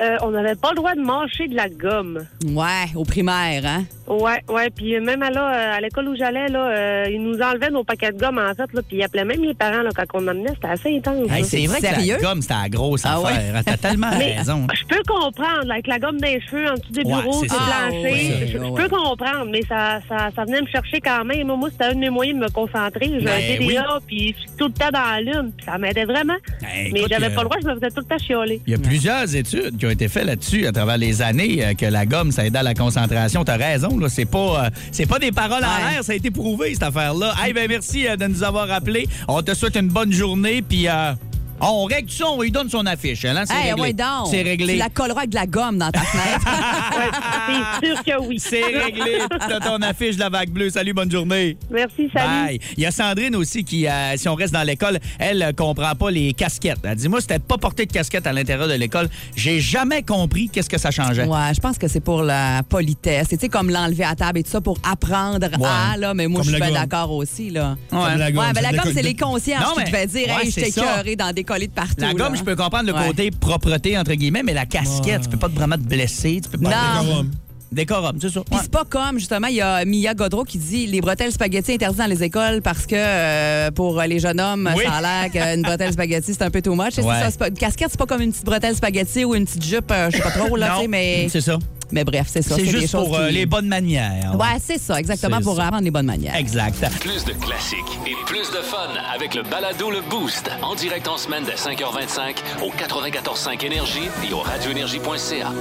Euh, 0.00 0.16
on 0.22 0.30
n'avait 0.30 0.54
pas 0.54 0.70
le 0.70 0.76
droit 0.76 0.94
de 0.94 1.00
mâcher 1.00 1.46
de 1.48 1.54
la 1.54 1.68
gomme. 1.68 2.24
Ouais, 2.46 2.86
au 2.94 3.04
primaire, 3.04 3.62
hein? 3.66 3.84
Ouais, 4.06 4.42
ouais. 4.48 4.70
Puis 4.70 4.98
même 4.98 5.22
à, 5.22 5.30
là, 5.30 5.52
euh, 5.54 5.76
à 5.76 5.80
l'école 5.80 6.08
où 6.08 6.16
j'allais, 6.16 6.48
là, 6.48 6.68
euh, 6.70 7.06
ils 7.10 7.22
nous 7.22 7.40
enlevaient 7.42 7.70
nos 7.70 7.84
paquets 7.84 8.10
de 8.10 8.18
gomme, 8.18 8.38
en 8.38 8.54
fait. 8.54 8.72
Là, 8.72 8.80
puis 8.86 8.96
ils 8.96 9.02
appelaient 9.02 9.24
même 9.26 9.42
les 9.42 9.52
parents 9.54 9.82
là, 9.82 9.90
quand 9.94 10.04
on 10.14 10.26
emmenait. 10.26 10.48
C'était 10.54 10.68
assez 10.68 10.96
intense. 10.96 11.30
Hey, 11.30 11.44
c'est 11.44 11.66
vrai 11.66 11.80
sérieux? 11.80 12.16
que 12.16 12.22
la 12.22 12.28
gomme, 12.30 12.42
c'était 12.42 12.54
la 12.54 12.68
grosse 12.70 13.02
Ah 13.04 13.20
ouais? 13.20 13.30
affaire. 13.32 13.62
T'as 13.64 13.76
tellement 13.76 14.10
Mais 14.18 14.38
raison. 14.38 14.66
je 14.74 14.84
peux 14.86 15.02
comprendre, 15.06 15.70
avec 15.70 15.86
la 15.86 15.98
gomme 15.98 16.18
des 16.18 16.40
cheveux 16.40 16.66
en 16.68 16.74
dessous 16.74 16.92
des 16.92 17.02
Ouais, 17.02 17.22
bureaux, 17.22 17.44
c'est 17.44 18.02
ouais, 18.02 18.46
je, 18.52 18.58
peux 18.58 18.88
comprendre, 18.88 19.46
mais 19.50 19.62
ça, 19.68 20.00
ça, 20.08 20.30
ça 20.34 20.44
venait 20.44 20.62
me 20.62 20.66
chercher 20.66 21.00
quand 21.00 21.24
même. 21.24 21.46
Moi, 21.46 21.68
c'était 21.70 21.84
un 21.84 21.94
de 21.94 21.98
mes 22.00 22.10
moyens 22.10 22.38
de 22.40 22.44
me 22.44 22.50
concentrer. 22.50 23.06
J'ai 23.18 23.24
Ben 23.24 23.32
un 23.32 23.58
TDA, 23.58 23.86
oui. 23.96 24.00
puis 24.06 24.34
je 24.34 24.40
suis 24.40 24.50
tout 24.58 24.66
le 24.66 24.72
temps 24.72 24.90
dans 24.92 25.10
la 25.10 25.20
lune. 25.20 25.52
Puis 25.56 25.66
ça 25.66 25.78
m'aidait 25.78 26.04
vraiment. 26.04 26.36
Ben, 26.62 26.90
mais 26.92 27.02
j'avais 27.08 27.26
euh, 27.26 27.34
pas 27.34 27.42
le 27.42 27.48
droit, 27.48 27.56
je 27.62 27.68
me 27.68 27.74
faisais 27.74 27.90
tout 27.90 28.00
le 28.00 28.04
temps 28.04 28.18
chialer. 28.18 28.60
Il 28.66 28.72
y 28.72 28.74
a 28.76 28.78
plusieurs 28.78 29.34
études 29.36 29.76
qui 29.78 29.86
ont 29.90 29.94
été 29.94 30.08
faites 30.08 30.24
là-dessus 30.24 30.66
à 30.66 30.72
travers 30.72 30.96
les 30.98 31.20
années 31.22 31.64
euh, 31.64 31.74
que 31.74 31.86
la 31.86 32.06
gomme, 32.06 32.30
ça 32.32 32.46
aide 32.46 32.56
à 32.56 32.62
la 32.62 32.74
concentration. 32.74 33.44
T'as 33.44 33.56
raison, 33.56 33.98
là. 33.98 34.08
C'est 34.08 34.24
pas, 34.24 34.66
euh, 34.66 34.70
c'est 34.92 35.06
pas 35.06 35.18
des 35.18 35.32
paroles 35.32 35.64
en 35.64 35.68
Ouais. 35.84 35.92
l'air, 35.94 36.04
ça 36.04 36.12
a 36.12 36.14
été 36.14 36.30
prouvé, 36.30 36.72
cette 36.74 36.82
affaire-là. 36.84 37.34
Hey, 37.42 37.52
ben 37.52 37.66
merci 37.68 38.06
euh, 38.06 38.16
de 38.16 38.26
nous 38.26 38.42
avoir 38.44 38.70
appelés. 38.70 39.08
On 39.28 39.42
te 39.42 39.54
souhaite 39.54 39.76
une 39.76 39.88
bonne 39.88 40.12
journée, 40.12 40.62
puis 40.62 40.88
euh, 40.88 41.12
On 41.60 41.84
règle 41.84 42.10
ça, 42.10 42.24
on 42.28 42.40
lui 42.42 42.50
donne 42.50 42.68
son 42.70 42.86
affiche. 42.86 43.24
Hein, 43.24 43.42
c'est 43.46 43.54
Hey, 43.54 43.70
réglé. 43.70 43.82
ouais, 43.82 43.92
donc. 43.92 44.28
C'est 44.30 44.42
réglé. 44.42 44.72
Tu 44.74 44.78
la 44.78 44.88
colleras 44.88 45.20
avec 45.20 45.30
de 45.30 45.34
la 45.36 45.46
gomme 45.46 45.78
dans 45.78 45.90
ta 45.90 46.00
fenêtre. 46.00 46.46
C'est 47.82 47.86
sûr 47.94 48.04
que 48.04 48.26
oui. 48.26 48.38
C'est 48.38 48.62
réglé. 48.62 49.18
T'as 49.48 49.60
ton 49.60 49.76
affiche 49.82 50.14
de 50.16 50.20
la 50.20 50.28
vague 50.28 50.50
bleue. 50.50 50.70
Salut, 50.70 50.92
bonne 50.92 51.10
journée. 51.10 51.56
Merci, 51.70 52.08
salut. 52.12 52.46
Bye. 52.46 52.60
Il 52.76 52.82
y 52.82 52.86
a 52.86 52.90
Sandrine 52.90 53.34
aussi 53.36 53.64
qui, 53.64 53.86
euh, 53.86 54.16
si 54.16 54.28
on 54.28 54.34
reste 54.34 54.52
dans 54.52 54.62
l'école, 54.62 54.98
elle 55.18 55.42
euh, 55.42 55.52
comprend 55.52 55.94
pas 55.94 56.10
les 56.10 56.32
casquettes. 56.32 56.78
Elle 56.84 56.96
dit, 56.96 57.08
moi, 57.08 57.20
c'était 57.20 57.38
pas 57.38 57.58
porter 57.58 57.86
de 57.86 57.92
casquette 57.92 58.26
à 58.26 58.32
l'intérieur 58.32 58.68
de 58.68 58.74
l'école. 58.74 59.08
J'ai 59.36 59.60
jamais 59.60 60.02
compris 60.02 60.48
qu'est-ce 60.48 60.68
que 60.70 60.78
ça 60.78 60.90
changeait. 60.90 61.24
Ouais, 61.24 61.54
je 61.54 61.60
pense 61.60 61.78
que 61.78 61.88
c'est 61.88 62.00
pour 62.00 62.22
la 62.22 62.62
politesse. 62.68 63.26
C'est 63.30 63.36
tu 63.36 63.42
sais, 63.42 63.48
comme 63.48 63.70
l'enlever 63.70 64.04
à 64.04 64.14
table 64.14 64.38
et 64.38 64.42
tout 64.42 64.50
ça 64.50 64.60
pour 64.60 64.78
apprendre 64.88 65.48
à, 65.64 65.96
là. 65.96 66.14
Mais 66.14 66.26
moi, 66.26 66.42
je 66.44 66.50
suis 66.50 66.60
d'accord 66.60 67.10
aussi, 67.12 67.50
là. 67.50 67.76
Comme 67.90 68.16
la 68.16 68.30
gomme. 68.32 68.44
Ouais, 68.44 68.52
ben 68.52 68.62
la 68.62 68.70
C'est 68.70 68.76
gomme, 68.76 68.92
c'est 68.94 69.02
de- 69.02 69.06
les 69.06 69.16
concierges 69.16 69.62
Non, 69.64 69.70
qui 69.72 69.78
mais- 69.80 69.86
devaient 69.86 70.06
dire, 70.06 70.28
ouais, 70.36 70.44
hey, 70.44 70.52
c'est 70.52 70.60
j'étais 70.66 70.72
ça. 70.80 70.82
écœuré 70.82 71.16
de 71.58 71.72
partout. 71.72 71.94
La 71.98 72.14
gomme, 72.14 72.32
là. 72.34 72.38
je 72.38 72.44
peux 72.44 72.56
comprendre 72.56 72.86
le 72.86 72.92
Ouais. 72.94 73.06
côté 73.08 73.30
propreté, 73.30 73.96
entre 73.98 74.12
guillemets, 74.14 74.42
mais 74.42 74.54
la 74.54 74.66
casquette, 74.66 75.22
tu 75.22 75.28
peux 75.28 75.36
pas 75.38 75.48
vraiment 75.48 75.76
te 75.76 75.82
blesser. 75.82 76.40
Tu 76.42 76.48
peux 76.50 76.58
pas 76.58 76.70
Non. 76.70 77.02
Décorum. 77.02 77.30
Décorum, 77.72 78.16
c'est 78.20 78.30
ça. 78.30 78.40
Puis 78.50 78.58
c'est 78.62 78.70
pas 78.70 78.84
comme, 78.84 79.18
justement, 79.20 79.46
il 79.46 79.54
y 79.54 79.60
a 79.60 79.84
Mia 79.84 80.12
Godreau 80.12 80.42
qui 80.42 80.58
dit 80.58 80.88
les 80.88 81.00
bretelles 81.00 81.30
spaghetti 81.30 81.72
interdites 81.74 81.98
dans 82.00 82.06
les 82.06 82.22
écoles 82.24 82.62
parce 82.62 82.84
que 82.84 82.96
euh, 82.96 83.70
pour 83.70 84.00
les 84.02 84.18
jeunes 84.18 84.40
hommes, 84.40 84.68
Oui. 84.76 84.82
ça 84.84 84.94
a 84.94 85.00
l'air 85.28 85.30
qu'une 85.30 85.62
bretelle 85.62 85.92
spaghetti, 85.92 86.32
c'est 86.34 86.42
un 86.42 86.50
peu 86.50 86.60
too 86.62 86.74
much. 86.74 86.98
Ouais. 86.98 87.04
ça, 87.04 87.30
pas- 87.38 87.46
une 87.48 87.54
casquette, 87.54 87.88
c'est 87.92 87.98
pas 87.98 88.06
comme 88.06 88.22
une 88.22 88.32
petite 88.32 88.44
bretelle 88.44 88.74
spaghetti 88.74 89.24
ou 89.24 89.36
une 89.36 89.44
petite 89.44 89.64
jupe, 89.64 89.88
euh, 89.92 90.10
je 90.10 90.16
sais 90.16 90.22
pas 90.22 90.32
trop, 90.32 90.56
là, 90.56 90.66
tu 90.74 90.76
sais, 90.78 90.82
Non, 90.82 90.88
mais, 90.88 91.28
c'est 91.30 91.40
ça. 91.40 91.58
Mais 91.92 92.04
bref, 92.04 92.26
c'est 92.30 92.42
ça. 92.42 92.56
C'est 92.56 92.66
juste 92.66 92.92
pour 92.94 93.16
euh, 93.16 93.28
qui- 93.28 93.34
les 93.34 93.46
bonnes 93.46 93.66
manières. 93.68 94.34
Ouais, 94.38 94.58
c'est 94.62 94.78
ça, 94.78 94.98
exactement, 94.98 95.40
pour 95.40 95.56
ça. 95.56 95.66
apprendre 95.66 95.84
les 95.84 95.90
bonnes 95.90 96.06
manières. 96.06 96.34
Exact. 96.36 96.84
Plus 97.00 97.24
de 97.24 97.32
classiques 97.32 97.98
et 98.06 98.14
plus 98.26 98.50
de 98.50 98.62
fun 98.62 98.88
avec 99.14 99.34
le 99.34 99.42
balado 99.42 99.90
Le 99.90 100.00
Boost. 100.08 100.50
En 100.62 100.74
direct 100.74 101.06
en 101.08 101.16
semaine 101.16 101.44
dès 101.44 101.54
5h25 101.54 102.36
au 102.62 102.70
94.5 102.70 103.64
Énergie 103.64 104.08
et 104.28 104.32
au 104.32 104.40
radioénergie.ca. 104.40 105.52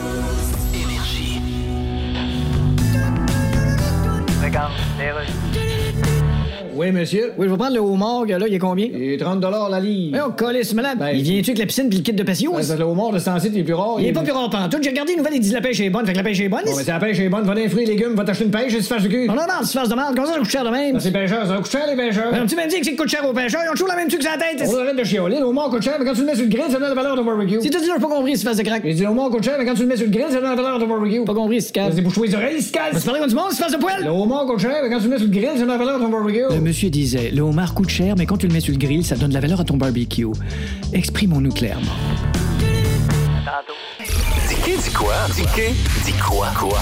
Énergie. 0.74 1.42
Oui, 6.76 6.92
monsieur. 6.92 7.34
Oui, 7.38 7.46
je 7.48 7.52
vais 7.52 7.58
prendre 7.58 7.74
le 7.74 7.82
homard, 7.82 8.26
là, 8.26 8.38
il 8.48 8.54
est 8.54 8.60
combien? 8.60 8.88
Et 8.94 9.18
30 9.18 9.44
la 9.70 9.80
livre. 9.80 10.12
Mais 10.14 10.22
on 10.22 10.32
colle 10.32 10.64
ce 10.64 10.76
malade. 10.76 10.98
Ben, 11.00 11.10
il 11.10 11.24
vient-tu 11.24 11.52
avec 11.52 11.60
la 11.60 11.66
piscine 11.66 11.90
puis 11.90 12.00
le 12.00 12.04
kit 12.04 12.14
de 12.14 12.24
patio? 12.24 12.54
Ouais, 12.54 12.64
c'est 12.64 12.78
le 12.78 12.84
homard 12.84 13.12
de 13.12 13.20
il 13.48 13.60
est 13.60 13.64
plus 13.64 13.74
rare. 13.74 13.96
il 14.00 14.08
est 14.08 14.14
pas 14.14 14.22
plus 14.22 14.32
rare 14.32 14.50
pantoute. 14.50 14.84
J'ai 14.84 14.90
regardé 14.90 15.14
une 15.14 15.20
nouvelle, 15.20 15.36
il 15.36 15.40
dit 15.40 15.52
la 15.52 15.62
pêche 15.62 15.80
est 15.80 15.90
bonne. 15.90 16.06
Fait 16.06 16.14
que 16.14 16.18
la 16.18 16.24
pêche 16.24 16.40
est 16.40 16.50
bonne. 16.50 16.62
Bon, 16.66 16.76
mais 16.76 16.84
si 16.84 16.90
la 16.90 17.00
pêche 17.00 17.20
est 17.20 17.30
bonne, 17.30 17.44
va 17.44 17.54
dans 17.54 17.62
les 17.62 17.70
fruits 17.70 17.84
et 17.84 17.88
légumes, 17.88 18.16
va 18.16 18.24
t'acheter 18.24 18.46
une 18.46 18.52
pêche 18.52 18.74
et 18.74 18.82
fasses 18.82 19.04
le 19.04 19.10
cul. 19.10 19.28
Non, 19.28 19.36
non, 19.36 19.42
non, 19.42 19.62
tu 19.62 19.78
fasses 19.78 19.90
de 19.90 19.96
mal. 19.96 20.14
Comment 20.16 20.28
ça, 20.28 20.34
ça 20.34 20.40
coûte 20.40 20.50
cher 20.50 20.64
de 20.64 20.70
même? 20.70 20.96
Ça, 20.96 21.00
c'est 21.02 21.12
pêcheurs, 21.12 21.48
ça 21.48 21.56
coûte 21.56 21.72
cher, 21.72 21.86
les 21.88 21.96
pêcheurs. 21.96 22.32
Ben, 22.32 22.46
tu 22.46 22.56
m'as 22.56 22.68
dit 22.68 22.80
que 22.80 22.86
c'est 22.86 22.96
coûte 22.96 23.10
cher 23.10 23.28
aux 23.28 23.34
pêcheurs. 23.34 23.62
Ils 23.66 23.70
ont 23.70 23.74
toujours 23.74 23.88
la 23.88 23.96
même 23.96 24.08
truc 24.08 24.22
sur 24.22 24.32
la 24.32 24.38
tête. 24.38 24.68
On 24.68 24.78
arrête 24.78 24.98
de 24.98 25.04
chialer, 25.04 25.38
le 25.40 25.46
homard 25.46 25.70
coûte 25.70 25.82
cher, 25.82 25.96
mais 26.00 26.06
quand 26.06 26.14
tu 26.14 26.22
le 26.22 26.26
mets 26.26 26.36
sur 26.36 26.44
le 26.44 26.50
grill, 26.50 26.66
ça 26.70 26.80
donne 26.80 26.90
la 26.90 26.96
valeur 26.96 27.16
de 27.16 27.22
barbecue. 27.22 27.62
Si 27.62 27.70
tu 27.70 27.78
dis, 27.78 27.86
j'ai 27.86 28.02
pas 28.02 28.08
compris, 28.08 28.34
si 28.34 28.42
tu 28.42 28.48
fasses 28.48 28.58
de 28.58 28.64
crack. 28.64 28.82
J'ai 28.84 28.94
dit, 28.94 29.04
le 29.04 29.10
homard 29.10 29.30
coûte 29.30 29.44
cher, 29.44 29.56
mais 29.58 29.66
quand 29.66 29.74
tu 29.74 29.82
le 29.82 29.88
mets 29.88 29.98
sur 29.98 30.06
le 30.06 30.12
grill, 30.12 30.26
ça 30.30 30.36
donne 30.36 30.50
la 30.50 30.56
valeur 30.56 30.80
de 30.80 30.86
barbecue. 30.86 31.24
Pas 31.24 31.34
compris, 31.34 31.62
si 31.62 31.72
tu 31.72 31.80
C'est 31.94 32.02
pour 32.02 32.12
jouer 32.12 32.28
les 32.28 32.36
oreilles, 32.36 32.62
se 32.62 32.72
casse. 32.72 33.00
Tu 33.00 33.06
parles 33.06 33.20
comme 33.20 33.30
du 33.30 33.36
monde, 33.36 33.52
si 33.52 33.58
tu 33.58 33.64
fasses 33.64 33.74
de 33.74 33.78
poêle? 33.78 34.04
Le 34.04 34.10
homard 34.10 34.46
coûte 34.46 34.60
cher, 34.60 34.80
mais 34.84 34.90
quand 34.90 34.98
tu 34.98 35.04
le 35.04 35.10
mets 35.10 35.18
sur 35.18 35.28
le 35.28 35.32
grill, 35.32 35.50
ça 35.54 35.60
donne 35.60 35.68
la 35.68 35.78
valeur 35.78 36.00
de 36.00 36.06
barbecue. 36.06 36.69
Monsieur 36.70 36.92
disait, 36.92 37.32
le 37.32 37.42
homard 37.42 37.74
coûte 37.74 37.90
cher, 37.90 38.14
mais 38.16 38.28
quand 38.28 38.38
tu 38.38 38.46
le 38.46 38.54
mets 38.54 38.60
sur 38.60 38.72
le 38.72 38.78
grill, 38.78 39.04
ça 39.04 39.16
donne 39.16 39.30
de 39.30 39.34
la 39.34 39.40
valeur 39.40 39.60
à 39.60 39.64
ton 39.64 39.76
barbecue. 39.76 40.28
Exprimons-nous 40.94 41.52
clairement. 41.52 41.96
Quoi? 44.94 45.16
Dis 45.36 45.42
dit 46.06 46.14
quoi? 46.20 46.50
Quoi? 46.56 46.80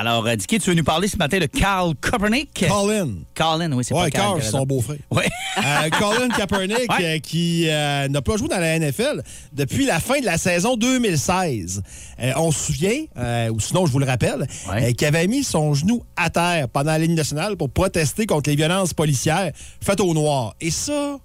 Alors, 0.00 0.24
euh, 0.28 0.36
Dicky, 0.36 0.60
tu 0.60 0.70
veux 0.70 0.76
nous 0.76 0.84
parler 0.84 1.08
ce 1.08 1.16
matin 1.16 1.40
de 1.40 1.46
Carl 1.46 1.92
Copernic? 2.00 2.64
Colin. 2.68 3.08
Colin, 3.34 3.72
oui, 3.72 3.82
c'est 3.82 3.94
Ouais, 3.94 4.02
pas 4.04 4.10
Carl. 4.10 4.28
Carl, 4.34 4.42
c'est 4.44 4.50
son 4.52 4.64
beau-frère. 4.64 4.98
Oui. 5.10 5.24
Euh, 5.56 5.88
Colin 5.90 6.28
Kaepernick, 6.28 6.88
Ouais. 6.98 7.16
euh, 7.16 7.18
qui 7.18 7.64
euh, 7.68 8.06
n'a 8.06 8.22
pas 8.22 8.36
joué 8.36 8.46
dans 8.46 8.60
la 8.60 8.78
NFL 8.78 9.22
depuis 9.52 9.86
la 9.86 9.98
fin 9.98 10.20
de 10.20 10.24
la 10.24 10.38
saison 10.38 10.76
2016. 10.76 11.82
Euh, 12.20 12.32
on 12.36 12.52
se 12.52 12.66
souvient, 12.66 13.02
ou 13.50 13.58
sinon 13.58 13.86
je 13.86 13.90
vous 13.90 13.98
le 13.98 14.06
rappelle, 14.06 14.46
Ouais. 14.70 14.92
qu'il 14.94 15.08
avait 15.08 15.26
mis 15.26 15.42
son 15.42 15.74
genou 15.74 16.04
à 16.16 16.30
terre 16.30 16.68
pendant 16.68 16.92
la 16.92 16.98
ligne 17.00 17.16
nationale 17.16 17.56
pour 17.56 17.68
protester 17.68 18.24
contre 18.24 18.50
les 18.50 18.56
violences 18.56 18.94
policières 18.94 19.50
faites 19.82 20.00
aux 20.00 20.14
Noirs. 20.14 20.54
Et 20.60 20.70
ça, 20.70 21.16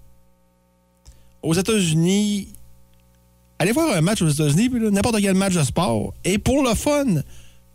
aux 1.44 1.54
États-Unis, 1.54 2.48
allez 3.60 3.72
voir 3.72 3.96
un 3.96 4.02
match 4.02 4.24
aux 4.24 4.30
États-Unis, 4.30 4.70
n'importe 4.92 5.22
quel 5.22 5.36
match 5.36 5.54
de 5.54 5.64
sport, 5.64 6.14
et 6.24 6.40
pour 6.40 6.64
le 6.64 6.74
fun, 6.74 7.22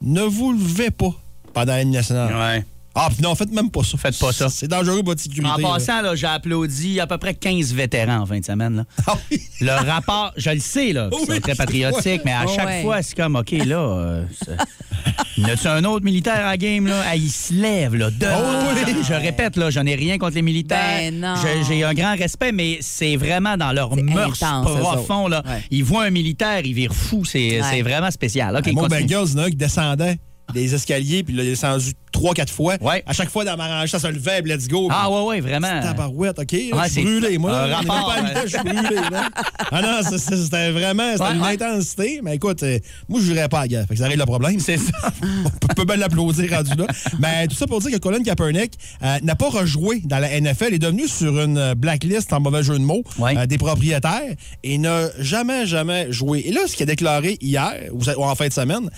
ne 0.00 0.23
vous 0.23 0.52
levez 0.52 0.90
pas 0.90 1.12
pendant 1.52 1.73
la 1.75 1.85
nationale. 1.85 2.64
Ah, 3.00 3.09
puis 3.11 3.23
non, 3.23 3.35
faites 3.35 3.52
même 3.52 3.71
pas 3.71 3.85
ça. 3.85 3.97
Faites 3.97 4.19
pas 4.19 4.33
ça. 4.33 4.49
C'est 4.49 4.67
dangereux 4.69 4.97
pour 4.99 5.07
votre 5.12 5.21
sécurité. 5.21 5.64
En 5.64 5.73
passant, 5.73 6.02
là, 6.02 6.14
j'ai 6.17 6.26
applaudi 6.26 6.99
à 7.00 7.07
peu 7.07 7.17
près 7.19 7.35
15 7.35 7.73
vétérans 7.73 8.19
en 8.21 8.26
fin 8.26 8.40
de 8.40 8.45
semaine. 8.45 8.76
Là. 8.76 8.85
Ah 9.07 9.14
oui. 9.31 9.40
Le 9.61 9.71
rapport, 9.88 10.33
je 10.37 10.50
le 10.50 10.59
sais, 10.61 10.93
là, 10.93 11.09
Oui, 11.12 11.19
c'est 11.28 11.40
très 11.40 11.55
patriotique, 11.57 12.04
ouais. 12.06 12.21
mais 12.25 12.32
à 12.32 12.47
chaque 12.47 12.82
fois, 12.82 13.00
c'est 13.02 13.17
comme, 13.17 13.37
OK, 13.37 13.52
là, 13.52 13.78
euh, 13.78 14.25
a-tu 15.45 15.67
un 15.69 15.84
autre 15.84 16.04
militaire 16.04 16.45
à 16.47 16.50
la 16.50 16.56
game, 16.56 16.87
là? 16.87 17.02
Ah, 17.06 17.17
il 17.17 17.30
se 17.30 17.52
lève, 17.54 17.95
là, 17.95 18.11
devant. 18.11 18.34
Oh 18.37 18.73
oui. 18.87 18.95
Je 19.06 19.15
répète, 19.15 19.56
là, 19.56 19.71
j'en 19.71 19.87
ai 19.87 19.95
rien 19.95 20.19
contre 20.19 20.34
les 20.34 20.43
militaires. 20.43 20.99
Ben 21.13 21.21
non. 21.21 21.34
J'ai- 21.69 21.84
un 21.84 21.95
grand 21.95 22.17
respect, 22.17 22.52
mais 22.52 22.78
c'est 22.80 23.17
vraiment 23.17 23.56
dans 23.56 23.73
leur 23.73 23.95
mœurs 23.97 24.39
profond, 24.65 25.28
là. 25.28 25.43
Ouais. 25.47 25.63
Ils 25.71 25.84
voient 25.84 26.04
un 26.04 26.11
militaire, 26.11 26.61
ils 26.65 26.75
virent 26.75 26.93
fou. 26.95 27.25
C'est 27.25 27.61
c'est 27.71 27.82
vraiment 27.82 28.11
spécial. 28.11 28.56
OK, 28.56 28.73
Moi, 28.73 28.89
continue. 28.89 29.06
Bengals, 29.06 29.26
il 29.28 29.32
y 29.32 29.37
en 29.37 29.43
a 29.43 29.47
un 29.47 29.50
qui 29.50 29.56
descendait 29.56 30.19
des 30.54 30.75
escaliers, 30.75 31.23
puis 31.23 31.34
il 31.34 31.41
est 31.41 31.45
descendu 31.45 31.93
trois, 32.11 32.32
quatre 32.34 32.52
fois. 32.52 32.76
Ouais. 32.80 33.02
À 33.06 33.13
chaque 33.13 33.28
fois, 33.28 33.45
dans 33.45 33.56
ma 33.56 33.69
rangée, 33.69 33.89
ça 33.89 33.99
se 33.99 34.06
levait, 34.06 34.41
let's 34.43 34.67
go. 34.67 34.89
Ah, 34.91 35.11
ouais, 35.11 35.23
ouais, 35.23 35.41
vraiment. 35.41 35.80
Tabarouette, 35.82 36.39
OK. 36.39 36.52
là, 36.52 36.76
Ouais, 36.76 36.82
je 36.89 36.93
suis 36.93 37.02
brûlé, 37.02 37.39
moi. 37.39 37.50
là. 37.69 37.76
rapport, 37.76 38.06
Pas 38.15 38.43
Je 38.47 38.49
suis 38.49 38.58
brûlé, 38.58 38.97
là. 39.11 39.28
Ah 39.71 39.82
non, 39.82 40.00
c'était 40.19 40.71
vraiment 40.71 41.13
c'était 41.13 41.25
Ouais, 41.25 41.34
une 41.34 41.43
ouais. 41.43 41.52
intensité. 41.63 42.21
Mais 42.23 42.37
écoute, 42.37 42.63
euh, 42.63 42.78
moi, 43.08 43.21
je 43.21 43.26
jurais 43.26 43.49
pas 43.49 43.58
à 43.58 43.63
la 43.63 43.69
guerre. 43.69 43.84
Fait 43.87 43.95
que 43.95 44.00
ça 44.00 44.06
règle 44.06 44.21
le 44.21 44.25
problème. 44.26 44.58
C'est 44.61 44.78
ça. 44.78 44.93
On 45.23 45.75
peut- 45.75 45.84
bien 45.84 45.97
l'applaudir 45.97 46.50
rendu 46.50 46.75
là. 46.76 46.87
Mais 47.19 47.47
tout 47.47 47.54
ça 47.54 47.67
pour 47.67 47.80
dire 47.80 47.91
que 47.93 47.99
Colin 47.99 48.23
Kaepernick 48.23 48.73
euh, 49.02 49.19
n'a 49.23 49.34
pas 49.37 49.49
rejoué 49.50 50.00
dans 50.04 50.19
la 50.19 50.41
NFL, 50.41 50.73
est 50.75 50.78
devenu 50.78 51.06
sur 51.06 51.39
une 51.41 51.75
blacklist 51.75 52.32
en 52.32 52.41
mauvais 52.41 52.63
jeu 52.63 52.78
de 52.78 52.84
mots 52.84 53.02
euh, 53.21 53.47
des 53.47 53.58
propriétaires 53.58 54.34
et 54.65 54.78
n'a 54.78 55.08
jamais, 55.21 55.67
jamais 55.67 56.11
joué. 56.11 56.41
Et 56.47 56.52
là, 56.52 56.61
ce 56.67 56.75
qu'il 56.75 56.84
a 56.84 56.87
déclaré 56.87 57.37
hier, 57.43 57.75
ou 57.93 58.25
en 58.25 58.34
fin 58.34 58.49
de 58.49 58.52
semaine, 58.52 58.89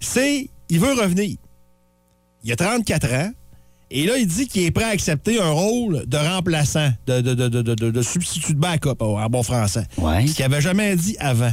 c'est 0.00 0.50
il 0.68 0.80
veut 0.80 0.92
revenir. 0.92 1.36
Il 2.44 2.52
a 2.52 2.56
34 2.56 3.12
ans. 3.12 3.30
Et 3.90 4.04
là, 4.04 4.16
il 4.16 4.26
dit 4.26 4.48
qu'il 4.48 4.62
est 4.62 4.72
prêt 4.72 4.84
à 4.84 4.88
accepter 4.88 5.40
un 5.40 5.50
rôle 5.50 6.06
de 6.06 6.16
remplaçant, 6.16 6.90
de, 7.06 7.20
de, 7.20 7.34
de, 7.34 7.62
de, 7.72 8.02
substitut 8.02 8.54
de 8.54 8.58
backup 8.58 8.96
oh, 8.98 9.16
en 9.16 9.28
bon 9.28 9.44
français. 9.44 9.86
Ouais. 9.96 10.26
Ce 10.26 10.34
qu'il 10.34 10.44
n'avait 10.44 10.60
jamais 10.60 10.96
dit 10.96 11.16
avant. 11.20 11.52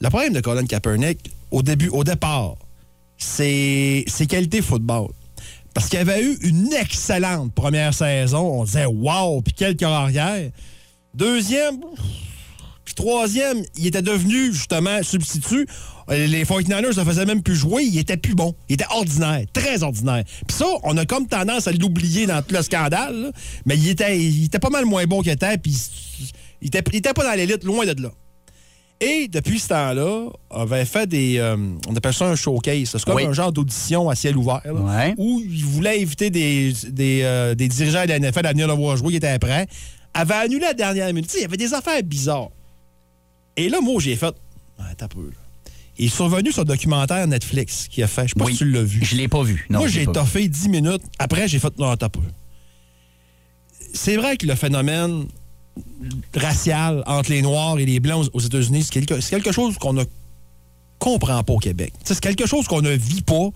Le 0.00 0.08
problème 0.08 0.32
de 0.32 0.40
Colin 0.40 0.64
Kaepernick, 0.64 1.30
au 1.50 1.62
début, 1.62 1.88
au 1.88 2.02
départ, 2.02 2.54
c'est 3.18 4.04
ses 4.06 4.26
qualités 4.26 4.62
football. 4.62 5.10
Parce 5.74 5.88
qu'il 5.88 5.98
avait 5.98 6.22
eu 6.22 6.36
une 6.42 6.72
excellente 6.72 7.52
première 7.54 7.94
saison. 7.94 8.60
On 8.60 8.64
disait 8.64 8.86
wow, 8.86 9.42
puis 9.42 9.52
quelle 9.52 9.76
carrière. 9.76 10.50
Deuxième, 11.14 11.78
puis 12.84 12.94
troisième, 12.94 13.62
il 13.76 13.86
était 13.86 14.02
devenu 14.02 14.52
justement 14.52 15.02
substitut. 15.02 15.66
Euh, 16.12 16.26
Les 16.26 16.44
49ers 16.44 16.96
ne 16.98 17.04
faisaient 17.04 17.24
même 17.26 17.42
plus 17.42 17.56
jouer. 17.56 17.84
Il 17.84 17.98
était 17.98 18.16
plus 18.16 18.34
bon. 18.34 18.54
Il 18.68 18.74
était 18.74 18.86
ordinaire, 18.90 19.42
très 19.52 19.82
ordinaire. 19.82 20.24
Puis 20.46 20.56
ça, 20.56 20.66
on 20.84 20.96
a 20.96 21.04
comme 21.06 21.26
tendance 21.26 21.66
à 21.66 21.72
l'oublier 21.72 22.26
dans 22.26 22.42
tout 22.42 22.54
le 22.54 22.62
scandale. 22.62 23.14
là. 23.22 23.30
Mais 23.66 23.76
il 23.76 23.88
était, 23.88 24.18
il 24.18 24.44
était 24.44 24.58
pas 24.58 24.70
mal 24.70 24.84
moins 24.84 25.04
bon 25.06 25.22
qu'il 25.22 25.32
était. 25.32 25.56
Puis 25.58 25.74
il 26.60 26.68
était, 26.68 26.82
il 26.92 26.96
était 26.98 27.12
pas 27.12 27.24
dans 27.24 27.34
l'élite, 27.36 27.64
loin 27.64 27.84
de 27.86 28.00
là. 28.02 28.10
Et 29.04 29.26
depuis 29.26 29.58
ce 29.58 29.66
temps-là, 29.68 30.28
on 30.50 30.60
avait 30.60 30.84
fait 30.84 31.08
des. 31.08 31.38
euh, 31.38 31.56
on 31.88 31.96
appelle 31.96 32.14
ça 32.14 32.26
un 32.26 32.36
showcase. 32.36 32.90
C'est 32.90 33.04
comme 33.04 33.16
Oui. 33.16 33.24
un 33.24 33.32
genre 33.32 33.50
d'audition 33.50 34.08
à 34.08 34.14
ciel 34.14 34.36
ouvert. 34.36 34.60
là, 34.64 34.72
Ouais. 34.74 35.14
Où 35.18 35.42
il 35.44 35.64
voulait 35.64 36.00
inviter 36.00 36.30
des, 36.30 36.72
des, 36.88 37.22
euh, 37.24 37.56
des 37.56 37.66
dirigeants 37.66 38.04
de 38.04 38.10
la 38.10 38.20
NFL 38.20 38.46
à 38.46 38.52
venir 38.52 38.68
le 38.68 38.74
voir 38.74 38.96
jouer, 38.96 39.10
qui 39.10 39.16
étaient 39.16 39.38
prêts. 39.40 39.66
Avait 40.14 40.34
annulé 40.34 40.60
la 40.60 40.74
dernière 40.74 41.08
minute. 41.08 41.26
Tu 41.26 41.32
sais, 41.32 41.38
Il 41.38 41.42
y 41.42 41.46
avait 41.46 41.56
des 41.56 41.74
affaires 41.74 42.00
bizarres. 42.04 42.50
Et 43.56 43.68
là, 43.68 43.80
moi, 43.80 43.96
j'ai 43.98 44.14
fait. 44.14 44.34
Ah, 44.78 44.84
t'as 44.96 45.08
peu, 45.08 45.22
là. 45.22 45.41
Il 45.98 46.06
est 46.06 46.08
survenu 46.08 46.52
sur 46.52 46.62
le 46.62 46.68
documentaire 46.68 47.26
Netflix 47.26 47.86
qu'il 47.88 48.02
a 48.02 48.06
fait. 48.06 48.22
Je 48.22 48.28
sais 48.28 48.34
pas 48.38 48.44
Oui. 48.46 48.52
si 48.52 48.58
tu 48.58 48.70
l'as 48.70 48.82
vu. 48.82 49.04
Je 49.04 49.14
l'ai 49.14 49.28
pas 49.28 49.42
vu. 49.42 49.66
Non, 49.68 49.80
Moi, 49.80 49.88
j'ai 49.88 50.06
pas 50.06 50.12
toffé 50.12 50.48
10 50.48 50.68
minutes. 50.68 51.02
Après, 51.18 51.48
j'ai 51.48 51.58
fait 51.58 51.78
non, 51.78 51.94
t'as 51.96 52.08
peu. 52.08 52.20
C'est 53.92 54.16
vrai 54.16 54.36
que 54.36 54.46
le 54.46 54.54
phénomène 54.54 55.26
racial 56.34 57.02
entre 57.06 57.30
les 57.30 57.42
Noirs 57.42 57.78
et 57.78 57.84
les 57.84 58.00
Blancs 58.00 58.28
aux 58.32 58.40
États-Unis, 58.40 58.84
c'est 58.84 59.30
quelque, 59.30 59.52
chose 59.52 59.76
qu'on 59.78 59.92
ne 59.92 60.04
comprend 60.98 61.42
pas 61.42 61.52
au 61.52 61.58
Québec. 61.58 61.92
C'est 62.04 62.18
quelque 62.20 62.46
chose 62.46 62.66
qu'on 62.66 62.82
ne 62.82 62.92
vit 62.92 63.22
pas. 63.22 63.50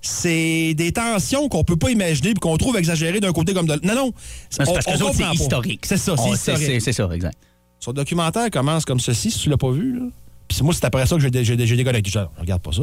C'est 0.00 0.74
des 0.74 0.92
tensions 0.92 1.48
qu'on 1.48 1.64
peut 1.64 1.76
pas 1.76 1.90
imaginer 1.90 2.30
et 2.30 2.34
qu'on 2.34 2.56
trouve 2.56 2.76
exagérées 2.76 3.20
d'un 3.20 3.32
côté 3.32 3.52
comme 3.54 3.66
de 3.66 3.72
l'autre. 3.72 3.86
Non, 3.86 3.94
non. 3.94 4.12
C'est 4.50 4.58
parce 4.58 4.84
que 4.84 5.02
on 5.02 5.12
c'est 5.12 5.22
pas. 5.24 5.32
historique. 5.32 5.86
C'est 5.86 5.96
ça, 5.96 6.16
c'est 6.16 6.30
historique. 6.30 6.82
C'est 6.82 6.92
ça, 6.92 7.08
exact. 7.12 7.36
Son 7.80 7.92
documentaire 7.92 8.50
commence 8.50 8.84
comme 8.84 9.00
ceci, 9.00 9.30
si 9.30 9.38
tu 9.40 9.48
l'as 9.48 9.56
pas 9.56 9.70
vu. 9.70 9.98
Là. 9.98 10.06
Puis 10.48 10.58
moi, 10.62 10.72
c'est 10.74 10.84
après 10.84 11.06
ça 11.06 11.16
que 11.16 11.22
j'ai 11.22 11.44
j'ai 11.44 11.56
dé- 11.56 11.66
j'ai 11.66 11.76
déconnecté. 11.76 12.10
Je 12.10 12.18
regarde 12.40 12.62
pas 12.62 12.72
ça. 12.72 12.82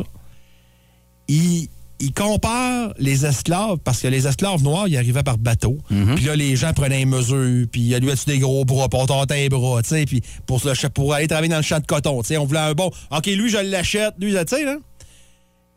Il 1.27 1.67
il 2.01 2.11
compare 2.13 2.93
les 2.99 3.25
esclaves, 3.25 3.77
parce 3.81 4.01
que 4.01 4.09
les 4.09 4.27
esclaves 4.27 4.61
noirs, 4.61 4.85
ils 4.89 4.97
arrivaient 4.97 5.23
par 5.23 5.37
bateau. 5.37 5.77
Puis 6.15 6.25
là, 6.25 6.35
les 6.35 6.57
gens 6.57 6.73
prenaient 6.73 6.97
les 6.99 7.05
mesures, 7.05 7.65
puis 7.71 7.97
lui, 7.97 8.11
as-tu 8.11 8.25
des 8.25 8.39
gros 8.39 8.65
bras, 8.65 8.89
puis 8.89 8.99
on 9.01 9.25
les 9.33 9.47
bras, 9.47 9.81
tu 9.81 9.89
sais, 9.89 10.05
puis 10.05 10.21
pour, 10.45 10.61
pour 10.93 11.13
aller 11.13 11.25
travailler 11.27 11.47
dans 11.47 11.55
le 11.55 11.61
champ 11.63 11.79
de 11.79 11.85
coton, 11.85 12.21
tu 12.21 12.27
sais, 12.27 12.37
on 12.37 12.43
voulait 12.45 12.59
un 12.59 12.73
bon... 12.73 12.91
OK, 13.11 13.27
lui, 13.27 13.49
je 13.49 13.59
l'achète, 13.59 14.13
lui, 14.19 14.33
tu 14.33 14.37
sais, 14.45 14.65
là. 14.65 14.75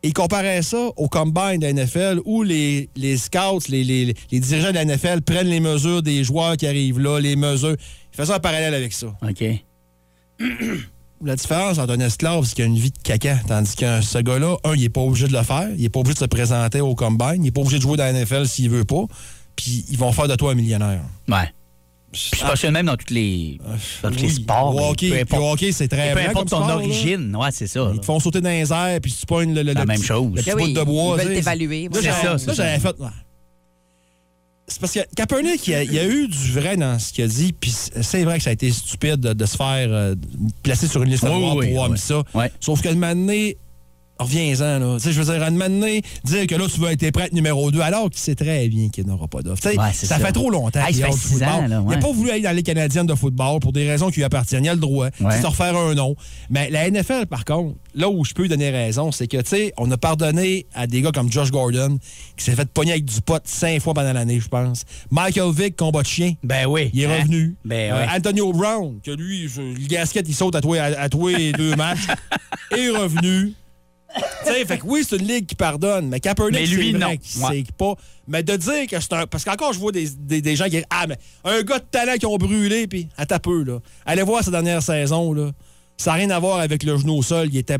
Il 0.03 0.11
comparait 0.13 0.61
ça 0.61 0.89
au 0.97 1.07
combine 1.07 1.57
de 1.57 1.67
la 1.67 1.71
NFL 1.73 2.19
où 2.25 2.43
les, 2.43 2.89
les 2.97 3.15
scouts, 3.15 3.61
les, 3.69 3.85
les- 3.85 4.13
les 4.29 4.39
dirigeants 4.41 4.71
de 4.71 4.75
la 4.75 4.83
NFL 4.83 5.21
prennent 5.21 5.47
les 5.47 5.61
mesures 5.61 6.01
des 6.03 6.25
joueurs 6.25 6.57
qui 6.57 6.67
arrivent 6.67 6.99
là, 6.99 7.19
les 7.19 7.37
mesures. 7.37 7.75
Il 8.11 8.15
ça 8.25 8.35
en 8.35 8.39
parallèle 8.41 8.73
avec 8.73 8.91
ça. 8.91 9.07
OK. 9.21 9.43
La 11.23 11.35
différence 11.35 11.77
entre 11.79 11.93
un 11.93 11.99
esclave, 11.99 12.45
c'est 12.45 12.55
qu'il 12.55 12.63
a 12.63 12.67
une 12.67 12.77
vie 12.77 12.91
de 12.91 12.97
caca. 13.03 13.35
Tandis 13.47 13.75
que 13.75 14.01
ce 14.01 14.19
gars-là, 14.19 14.55
un, 14.63 14.73
il 14.75 14.81
n'est 14.81 14.89
pas 14.89 15.01
obligé 15.01 15.27
de 15.27 15.33
le 15.33 15.43
faire. 15.43 15.67
Il 15.75 15.81
n'est 15.81 15.89
pas 15.89 15.99
obligé 15.99 16.13
de 16.13 16.19
se 16.19 16.25
présenter 16.25 16.79
au 16.81 16.95
combine. 16.95 17.33
Il 17.35 17.41
n'est 17.41 17.51
pas 17.51 17.61
obligé 17.61 17.77
de 17.77 17.81
jouer 17.81 17.97
dans 17.97 18.05
la 18.05 18.13
NFL 18.13 18.47
s'il 18.47 18.69
veut 18.69 18.85
pas. 18.85 19.03
Puis 19.55 19.85
ils 19.89 19.97
vont 19.97 20.11
faire 20.13 20.27
de 20.29 20.35
toi 20.35 20.51
un 20.51 20.55
millionnaire. 20.55 21.01
Ouais. 21.27 21.53
Puis 22.11 22.31
je 22.35 22.41
pense 22.43 22.59
que 22.61 22.67
même 22.67 22.85
dans 22.87 22.95
tous 22.95 23.13
les, 23.13 23.59
dans 24.01 24.09
tous 24.09 24.15
les 24.17 24.23
Oui, 24.23 24.33
sports. 24.33 24.73
Au 24.73 24.79
mais 24.79 24.85
hockey, 24.89 25.07
peu 25.09 25.13
puis 25.13 25.21
importe, 25.21 25.41
au 25.43 25.51
hockey, 25.53 25.71
c'est 25.73 25.87
très 25.89 26.13
peu 26.13 26.19
importe 26.21 26.33
comme 26.33 26.45
ton 26.45 26.55
sport, 26.57 26.67
là. 26.69 26.75
origine. 26.77 27.35
Ouais, 27.35 27.49
c'est 27.51 27.67
ça. 27.67 27.91
Ils 27.93 27.99
te 27.99 28.05
font 28.05 28.19
sauter 28.19 28.41
dans 28.41 28.49
les 28.49 28.71
airs, 28.73 28.99
puis 29.01 29.11
tu 29.13 29.25
pognes 29.27 29.53
le, 29.53 29.61
le, 29.61 29.73
La 29.73 29.81
le 29.81 29.85
même 29.85 29.97
petit- 29.97 30.07
chose. 30.07 30.31
Le 30.33 30.41
petit 30.41 30.49
Ah 30.51 30.55
oui, 30.55 30.73
bout 30.73 30.79
de 30.79 30.85
bois. 30.85 31.17
ils 31.19 31.25
veulent 31.25 31.35
t'évaluer. 31.35 31.83
Là, 31.83 31.99
C'est 32.01 32.09
ça, 32.11 32.23
là, 32.31 32.37
c'est 32.39 32.53
j'avais 32.55 32.79
fait... 32.79 32.95
C'est 34.69 34.79
parce 34.79 34.93
que 34.93 34.99
Kaepernick, 35.15 35.67
il 35.67 35.71
y, 35.71 35.75
a, 35.75 35.83
il 35.83 35.97
a 35.97 36.05
eu 36.05 36.27
du 36.27 36.51
vrai 36.51 36.77
dans 36.77 36.97
ce 36.99 37.11
qu'il 37.11 37.23
a 37.23 37.27
dit, 37.27 37.53
puis 37.53 37.71
c'est 38.01 38.23
vrai 38.23 38.37
que 38.37 38.43
ça 38.43 38.51
a 38.51 38.53
été 38.53 38.71
stupide 38.71 39.17
de, 39.17 39.33
de 39.33 39.45
se 39.45 39.57
faire 39.57 39.87
euh, 39.91 40.15
placer 40.63 40.87
sur 40.87 41.01
une 41.03 41.09
liste 41.09 41.23
Oui, 41.23 41.29
noire 41.39 41.55
oui, 41.55 41.65
pour 41.67 41.75
avoir 41.77 41.89
oui. 41.89 41.93
mis 41.93 41.99
ça. 41.99 42.23
Sauf 42.59 42.81
que 42.81 42.89
de 42.89 42.93
m'amener, 42.93 43.57
reviens-en, 44.19 44.79
là. 44.79 44.95
Tu 44.97 45.03
sais, 45.03 45.11
je 45.13 45.21
veux 45.21 45.31
dire, 45.33 45.41
à 45.43 45.47
un 45.47 45.51
moment 45.51 45.69
donné, 45.69 46.01
dire 46.23 46.47
que 46.47 46.55
là, 46.55 46.65
tu 46.73 46.79
vas 46.79 46.91
être 46.91 47.11
prêtre 47.11 47.33
numéro 47.33 47.71
2, 47.71 47.79
alors 47.81 48.09
qu'il 48.09 48.19
sait 48.19 48.35
très 48.35 48.67
bien 48.67 48.89
qu'il 48.89 49.05
n'aura 49.05 49.27
pas 49.27 49.41
d'offre. 49.41 49.65
Ouais, 49.67 49.93
ça, 49.93 50.17
fait 50.19 50.31
trop 50.31 50.49
longtemps. 50.49 50.85
Qu'il 50.87 51.03
a 51.03 51.09
ans, 51.09 51.11
football. 51.11 51.65
Il 51.85 51.89
n'a 51.89 51.97
pas 51.97 52.11
voulu 52.11 52.29
aller 52.31 52.41
dans 52.41 52.55
les 52.55 52.63
Canadiennes 52.63 53.07
de 53.07 53.15
football 53.15 53.59
pour 53.59 53.71
des 53.73 53.87
raisons 53.89 54.09
qui 54.09 54.17
lui 54.17 54.23
appartiennent. 54.23 54.65
Il 54.65 54.69
a 54.69 54.73
le 54.73 54.79
droit. 54.79 55.07
Ouais. 55.21 55.31
C'est 55.31 55.41
de 55.41 55.47
refaire 55.47 55.75
un 55.77 55.93
nom. 55.95 56.15
Mais 56.49 56.69
la 56.69 56.89
NFL, 56.89 57.25
par 57.27 57.45
contre, 57.45 57.75
là 57.95 58.09
où 58.09 58.23
je 58.25 58.33
peux 58.33 58.43
lui 58.43 58.49
donner 58.49 58.69
raison, 58.69 59.11
c'est 59.11 59.27
que, 59.27 59.37
tu 59.37 59.49
sais, 59.49 59.73
on 59.77 59.89
a 59.91 59.97
pardonné 59.97 60.65
à 60.73 60.87
des 60.87 61.01
gars 61.01 61.11
comme 61.11 61.31
Josh 61.31 61.51
Gordon, 61.51 61.97
qui 62.37 62.43
s'est 62.45 62.55
fait 62.55 62.67
pogner 62.69 62.91
avec 62.91 63.05
du 63.05 63.21
pot 63.21 63.41
cinq 63.45 63.81
fois 63.81 63.93
pendant 63.93 64.13
l'année, 64.13 64.39
je 64.39 64.47
pense. 64.47 64.83
Michael 65.11 65.51
Vick, 65.53 65.75
combat 65.75 66.01
de 66.01 66.07
chien. 66.07 66.33
Ben 66.43 66.65
oui. 66.67 66.89
Il 66.93 67.01
est 67.01 67.05
Hein? 67.05 67.19
revenu. 67.21 67.55
Ben 67.65 67.93
Euh. 67.93 68.05
Antonio 68.15 68.51
Brown, 68.53 68.99
que 69.03 69.11
lui, 69.11 69.47
je- 69.47 69.61
le 69.61 69.87
gasket, 69.87 70.27
il 70.27 70.35
saute 70.35 70.55
à 70.55 70.61
toi, 70.61 70.77
à, 70.79 71.01
à 71.01 71.09
toi 71.09 71.31
les 71.31 71.51
deux 71.51 71.75
matchs, 71.75 72.07
est 72.77 72.89
revenu. 72.89 73.53
Fait 74.65 74.77
que 74.79 74.85
oui, 74.85 75.05
c'est 75.07 75.17
une 75.17 75.27
ligue 75.27 75.45
qui 75.45 75.55
pardonne, 75.55 76.07
mais 76.09 76.19
Kaepernick, 76.19 76.53
Mais 76.59 76.65
lui, 76.65 76.91
c'est 76.91 76.97
vrai 76.97 77.11
non. 77.11 77.17
qu'il 77.17 77.41
Ouais. 77.43 77.63
sait 77.67 77.71
pas. 77.77 77.93
Mais 78.27 78.43
de 78.43 78.55
dire 78.55 78.87
que 78.87 78.99
c'est 78.99 79.13
un. 79.13 79.27
Parce 79.27 79.43
qu'encore, 79.43 79.73
je 79.73 79.79
vois 79.79 79.91
des, 79.91 80.09
des, 80.09 80.41
des 80.41 80.55
gens 80.55 80.65
qui 80.65 80.71
disent 80.71 80.85
Ah, 80.89 81.05
mais 81.07 81.17
un 81.43 81.61
gars 81.63 81.79
de 81.79 81.85
talent 81.89 82.15
qui 82.17 82.25
ont 82.25 82.37
brûlé, 82.37 82.87
puis 82.87 83.07
à 83.17 83.25
ta 83.25 83.39
peu, 83.39 83.63
là. 83.63 83.79
Allez 84.05 84.23
voir 84.23 84.43
sa 84.43 84.51
dernière 84.51 84.81
saison, 84.83 85.33
là. 85.33 85.51
Ça 85.97 86.11
n'a 86.11 86.17
rien 86.17 86.29
à 86.29 86.39
voir 86.39 86.59
avec 86.59 86.83
le 86.83 86.97
genou 86.97 87.15
au 87.17 87.23
sol, 87.23 87.49
il 87.51 87.57
était 87.57 87.77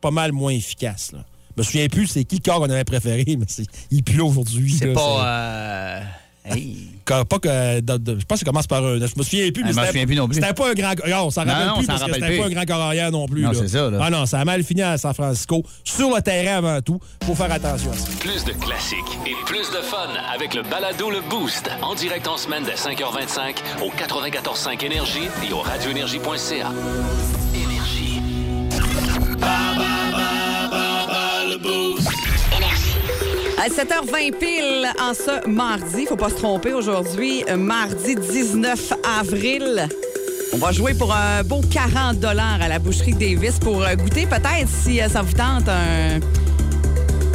pas 0.00 0.10
mal 0.10 0.32
moins 0.32 0.52
efficace, 0.52 1.12
là. 1.12 1.24
Je 1.56 1.60
me 1.60 1.64
souviens 1.64 1.88
plus 1.88 2.06
c'est 2.06 2.24
qui 2.24 2.36
le 2.36 2.40
corps 2.42 2.60
qu'on 2.60 2.70
avait 2.70 2.82
préféré, 2.84 3.24
mais 3.38 3.44
c'est- 3.46 3.66
il 3.90 4.02
pue 4.02 4.20
aujourd'hui. 4.20 4.74
C'est 4.78 4.92
pas. 4.94 5.26
euh, 5.26 6.00
hey. 6.46 6.88
Que- 7.04 7.22
pas 7.24 7.38
que, 7.38 7.80
de- 7.80 7.96
de- 7.98 8.18
je 8.20 8.24
pense 8.24 8.38
que 8.40 8.44
ça 8.44 8.50
commence 8.50 8.66
par 8.66 8.84
un. 8.84 8.96
Je 8.98 9.02
me 9.16 9.22
souviens 9.22 9.50
plus. 9.50 9.62
Ah, 9.62 9.66
mais 9.66 9.72
je 9.72 9.76
c'était- 9.76 9.86
souviens 9.88 10.06
plus 10.06 10.16
non 10.16 10.26
plus. 10.28 10.34
C'était 10.36 10.52
pas 10.54 10.70
un 10.70 10.74
grand. 10.74 10.94
Non, 11.08 11.26
on 11.26 11.30
s'en 11.30 11.40
rappelle 11.44 11.66
non, 11.66 11.72
on 11.74 11.76
plus 11.78 11.86
s'en 11.86 11.92
parce 11.92 12.04
que 12.06 12.14
c'était 12.14 12.38
pas 12.38 12.44
un 12.46 12.50
grand 12.50 12.64
corps 12.66 12.80
arrière 12.80 13.10
non 13.10 13.26
plus. 13.26 13.42
Non, 13.42 13.50
là. 13.52 13.58
c'est 13.60 13.68
ça, 13.68 13.90
là. 13.90 13.98
Ah 14.02 14.10
non, 14.10 14.26
ça 14.26 14.40
a 14.40 14.44
mal 14.44 14.62
fini 14.64 14.82
à 14.82 14.96
San 14.98 15.14
Francisco. 15.14 15.62
Sur 15.84 16.14
le 16.14 16.20
terrain 16.22 16.58
avant 16.58 16.80
tout. 16.80 16.98
Faut 17.24 17.34
faire 17.34 17.52
attention 17.52 17.90
à 17.92 17.96
ça. 17.96 18.08
Plus 18.20 18.44
de 18.44 18.52
classiques 18.52 18.98
et 19.26 19.34
plus 19.46 19.70
de 19.70 19.82
fun 19.82 20.08
avec 20.34 20.54
le 20.54 20.62
balado 20.62 21.10
Le 21.10 21.20
Boost. 21.28 21.70
En 21.82 21.94
direct 21.94 22.26
en 22.28 22.36
semaine 22.36 22.62
dès 22.64 22.74
5h25 22.76 23.56
au 23.82 23.90
94.5 23.90 24.82
Énergie 24.84 25.28
et 25.48 25.52
au 25.52 25.60
radioénergie.ca. 25.60 26.70
Énergie. 27.54 28.20
À 33.64 33.68
7h20 33.68 34.38
pile 34.40 34.88
en 35.00 35.14
ce 35.14 35.46
mardi, 35.48 36.06
faut 36.06 36.16
pas 36.16 36.30
se 36.30 36.34
tromper 36.34 36.72
aujourd'hui, 36.72 37.44
euh, 37.48 37.56
mardi 37.56 38.16
19 38.16 38.92
avril. 39.20 39.86
On 40.52 40.56
va 40.56 40.72
jouer 40.72 40.94
pour 40.94 41.14
un 41.14 41.44
beau 41.44 41.60
40 41.72 42.24
à 42.24 42.34
la 42.68 42.78
boucherie 42.80 43.12
Davis 43.12 43.60
pour 43.60 43.84
euh, 43.84 43.94
goûter 43.94 44.26
peut-être 44.26 44.68
si 44.68 45.00
euh, 45.00 45.08
ça 45.08 45.22
vous 45.22 45.32
tente 45.34 45.68
un- 45.68 46.18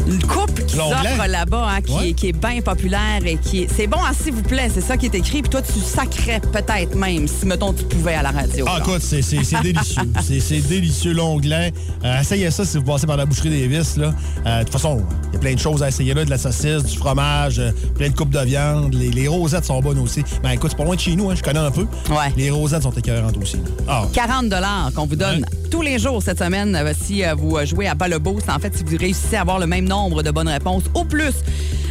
une 0.08 0.24
coupe 0.24 0.66
qui 0.66 0.76
s'offre 0.76 1.28
là-bas, 1.28 1.68
hein, 1.70 1.82
qui, 1.82 1.94
Ouais. 1.94 2.10
est- 2.10 2.14
qui 2.14 2.28
est 2.30 2.34
bien 2.34 2.62
populaire 2.62 3.20
et 3.26 3.38
qui 3.38 3.64
est... 3.64 3.68
C'est 3.76 3.88
bon, 3.88 3.98
hein, 4.04 4.12
s'il 4.20 4.34
vous 4.34 4.42
plaît, 4.42 4.70
c'est 4.74 4.82
ça 4.82 4.98
qui 4.98 5.06
est 5.08 5.16
écrit. 5.16 5.42
Puis 5.42 5.50
toi, 5.50 5.62
tu 5.62 5.80
sacrais 5.80 6.40
peut-être 6.40 6.96
même, 6.96 7.28
si, 7.28 7.46
mettons, 7.46 7.74
tu 7.74 7.84
pouvais 7.84 8.14
à 8.16 8.24
la 8.24 8.32
radio. 8.32 8.66
Ah, 8.70 8.78
écoute, 8.80 9.02
c'est 9.02 9.22
c'est- 9.22 9.44
c'est 9.44 9.62
délicieux. 9.62 10.02
C'est 10.24 10.40
c'est 10.40 10.60
délicieux, 10.62 11.14
l'onglet. 11.14 11.74
Euh, 12.04 12.22
essayez 12.22 12.50
ça 12.52 12.66
si 12.66 12.78
vous 12.78 12.84
passez 12.84 13.06
par 13.08 13.18
la 13.18 13.26
boucherie 13.26 13.50
Davis. 13.50 13.98
Là. 13.98 14.14
Euh, 14.46 14.60
de 14.60 14.64
toute 14.64 14.74
façon, 14.74 15.02
il 15.30 15.34
y 15.34 15.38
a 15.38 15.40
plein 15.40 15.54
de 15.54 15.60
choses 15.60 15.84
à 15.84 15.88
essayer 15.90 16.14
là. 16.14 16.26
De 16.26 16.30
la 16.30 16.38
saucisse, 16.38 16.84
du 16.84 16.98
fromage, 16.98 17.60
euh, 17.60 17.72
plein 17.96 18.10
de 18.10 18.16
coupes 18.16 18.30
de 18.30 18.40
viande. 18.40 18.94
Les, 18.94 19.10
les 19.12 19.28
rosettes 19.28 19.66
sont 19.66 19.80
bonnes 19.82 20.00
aussi. 20.00 20.24
Ben 20.44 20.52
écoute, 20.52 20.72
c'est 20.72 20.78
pas 20.78 20.84
loin 20.86 20.96
de 20.96 21.00
chez 21.00 21.16
nous, 21.16 21.30
hein, 21.30 21.36
je 21.36 21.44
connais 21.44 21.60
un 21.60 21.72
peu. 21.72 21.86
Ouais. 22.10 22.32
Les 22.36 22.50
rosettes 22.50 22.84
sont 22.84 22.92
écœurantes 22.92 23.38
aussi. 23.42 23.58
Ah, 23.88 24.06
40 24.14 24.54
qu'on 24.96 25.06
vous 25.06 25.16
donne 25.16 25.46
tous 25.72 25.82
les 25.82 26.00
jours 26.00 26.22
cette 26.24 26.40
semaine 26.40 26.76
euh, 26.76 26.94
si 27.06 27.24
vous 27.38 27.58
jouez 27.66 27.88
à 27.88 27.96
bas 27.96 28.08
le 28.08 28.20
Boost. 28.20 28.50
En 28.50 28.60
fait, 28.60 28.76
si 28.76 28.84
vous 28.84 28.98
réussissez 28.98 29.36
à 29.36 29.42
avoir 29.42 29.60
le 29.60 29.68
même 29.68 29.86
nombre 29.86 29.97
de 30.06 30.32
bonnes 30.32 30.48
réponses 30.48 30.84
au 30.94 31.04
plus 31.04 31.34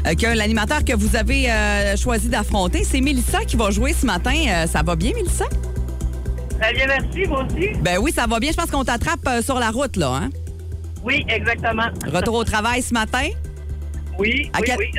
euh, 0.06 0.14
que 0.14 0.26
l'animateur 0.36 0.84
que 0.84 0.94
vous 0.94 1.16
avez 1.16 1.50
euh, 1.50 1.96
choisi 1.96 2.28
d'affronter, 2.28 2.84
c'est 2.84 3.00
Mélissa 3.00 3.44
qui 3.44 3.56
va 3.56 3.70
jouer 3.70 3.92
ce 3.92 4.06
matin. 4.06 4.34
Euh, 4.48 4.66
ça 4.68 4.82
va 4.82 4.94
bien, 4.94 5.12
Mélissa? 5.12 5.44
Très 6.60 6.72
bien, 6.72 6.86
merci, 6.86 7.24
vous 7.24 7.34
aussi? 7.34 7.70
Ben 7.82 7.98
oui, 8.00 8.12
ça 8.12 8.26
va 8.26 8.38
bien. 8.38 8.52
Je 8.52 8.56
pense 8.56 8.70
qu'on 8.70 8.84
t'attrape 8.84 9.26
euh, 9.26 9.42
sur 9.42 9.58
la 9.58 9.70
route, 9.70 9.96
là. 9.96 10.12
Hein? 10.22 10.30
Oui, 11.04 11.24
exactement. 11.28 11.88
Retour 12.12 12.34
au 12.36 12.44
travail 12.44 12.80
ce 12.82 12.94
matin? 12.94 13.28
Oui, 14.18 14.50
À 14.54 14.60
oui, 14.60 14.66
quel- 14.66 14.78
oui. 14.78 14.90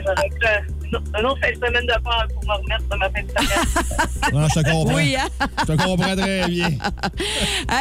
Une- 0.92 1.20
une 1.20 1.26
autre 1.26 1.40
fin 1.42 1.50
de 1.52 1.56
semaine 1.56 1.86
de 1.86 2.02
part 2.04 2.28
pour 2.34 2.44
me 2.46 2.54
remettre 2.54 2.84
de 2.90 2.98
ma 2.98 3.10
fin 3.10 3.22
de 3.24 3.30
semaine. 3.30 4.34
non, 4.42 4.48
je 4.48 4.60
te 4.62 4.72
comprends. 4.72 4.96
Oui, 4.96 5.16
hein? 5.16 5.48
Je 5.68 5.74
te 5.74 5.84
comprends 5.84 6.16
très 6.16 6.48
bien. 6.48 6.70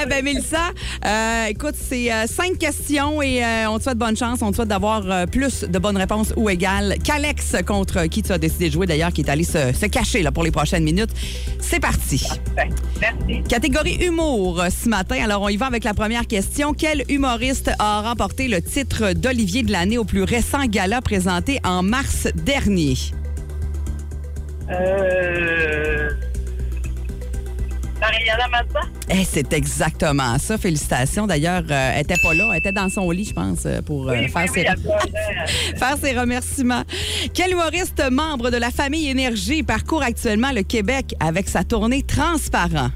Eh 0.02 0.06
ben 0.06 0.24
Mélissa, 0.24 0.70
euh, 1.04 1.46
écoute, 1.46 1.74
c'est 1.80 2.12
euh, 2.12 2.26
cinq 2.26 2.58
questions 2.58 3.22
et 3.22 3.42
euh, 3.44 3.70
on 3.70 3.78
te 3.78 3.84
souhaite 3.84 3.98
bonne 3.98 4.16
chance. 4.16 4.40
On 4.42 4.50
te 4.50 4.56
souhaite 4.56 4.68
d'avoir 4.68 5.02
euh, 5.10 5.26
plus 5.26 5.62
de 5.64 5.78
bonnes 5.78 5.96
réponses 5.96 6.32
ou 6.36 6.48
égales 6.50 6.96
qu'Alex 7.04 7.56
contre 7.66 8.06
qui 8.06 8.22
tu 8.22 8.32
as 8.32 8.38
décidé 8.38 8.68
de 8.68 8.72
jouer 8.74 8.86
d'ailleurs, 8.86 9.12
qui 9.12 9.20
est 9.22 9.30
allé 9.30 9.44
se, 9.44 9.72
se 9.72 9.86
cacher 9.86 10.22
là, 10.22 10.32
pour 10.32 10.42
les 10.44 10.50
prochaines 10.50 10.82
minutes. 10.84 11.10
C'est 11.60 11.80
parti. 11.80 12.26
Merci. 13.00 13.42
Catégorie 13.48 13.96
humour 14.04 14.62
ce 14.70 14.88
matin. 14.88 15.16
Alors, 15.22 15.42
on 15.42 15.48
y 15.48 15.56
va 15.56 15.66
avec 15.66 15.84
la 15.84 15.94
première 15.94 16.26
question. 16.26 16.72
Quel 16.74 17.04
humoriste 17.08 17.70
a 17.78 18.02
remporté 18.02 18.48
le 18.48 18.60
titre 18.62 19.12
d'Olivier 19.12 19.62
de 19.62 19.72
l'année 19.72 19.98
au 19.98 20.04
plus 20.04 20.22
récent 20.24 20.64
gala 20.66 21.00
présenté 21.00 21.60
en 21.64 21.82
mars 21.82 22.26
dernier? 22.34 22.94
Euh... 24.70 26.11
Mariana 28.00 28.48
Mazza? 28.48 28.81
Eh, 29.09 29.24
c'est 29.24 29.52
exactement 29.52 30.38
ça. 30.38 30.59
Félicitations. 30.59 31.26
D'ailleurs, 31.26 31.62
euh, 31.70 31.92
elle 31.94 32.02
était 32.02 32.20
pas 32.22 32.35
là. 32.35 32.48
Elle 32.52 32.59
était 32.59 32.72
dans 32.72 32.88
son 32.88 33.11
lit, 33.11 33.24
je 33.24 33.33
pense, 33.33 33.64
euh, 33.66 33.81
pour 33.83 34.09
euh, 34.09 34.12
Oui, 34.12 34.29
faire 34.29 34.42
oui, 34.42 34.48
ses... 34.52 34.68
oui, 34.68 35.76
faire 35.76 35.96
ses 35.96 36.18
remerciements. 36.18 36.83
Quel 37.33 37.52
humoriste 37.52 38.02
membre 38.11 38.50
de 38.50 38.57
la 38.57 38.70
famille 38.70 39.09
Énergie 39.09 39.62
parcourt 39.62 40.02
actuellement 40.02 40.52
le 40.52 40.62
Québec 40.62 41.14
avec 41.20 41.48
sa 41.48 41.64
tournée 41.64 42.02
Transparent? 42.02 42.90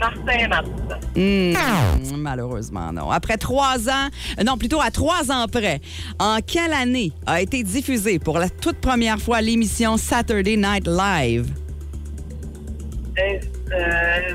Martin 0.00 0.48
Mazza. 0.48 0.98
Hmm, 1.14 2.16
malheureusement, 2.16 2.92
non. 2.92 3.10
Après 3.10 3.36
trois 3.36 3.88
ans, 3.88 4.08
euh, 4.38 4.44
non, 4.44 4.56
plutôt 4.56 4.80
à 4.80 4.90
trois 4.90 5.30
ans 5.30 5.46
près, 5.46 5.80
en 6.18 6.38
quelle 6.44 6.72
année 6.72 7.12
a 7.26 7.42
été 7.42 7.62
diffusée 7.62 8.18
pour 8.18 8.38
la 8.38 8.48
toute 8.48 8.78
première 8.78 9.18
fois 9.18 9.42
l'émission 9.42 9.98
Saturday 9.98 10.56
Night 10.56 10.86
Live? 10.86 11.52
Euh, 13.18 13.38
euh, 13.72 14.34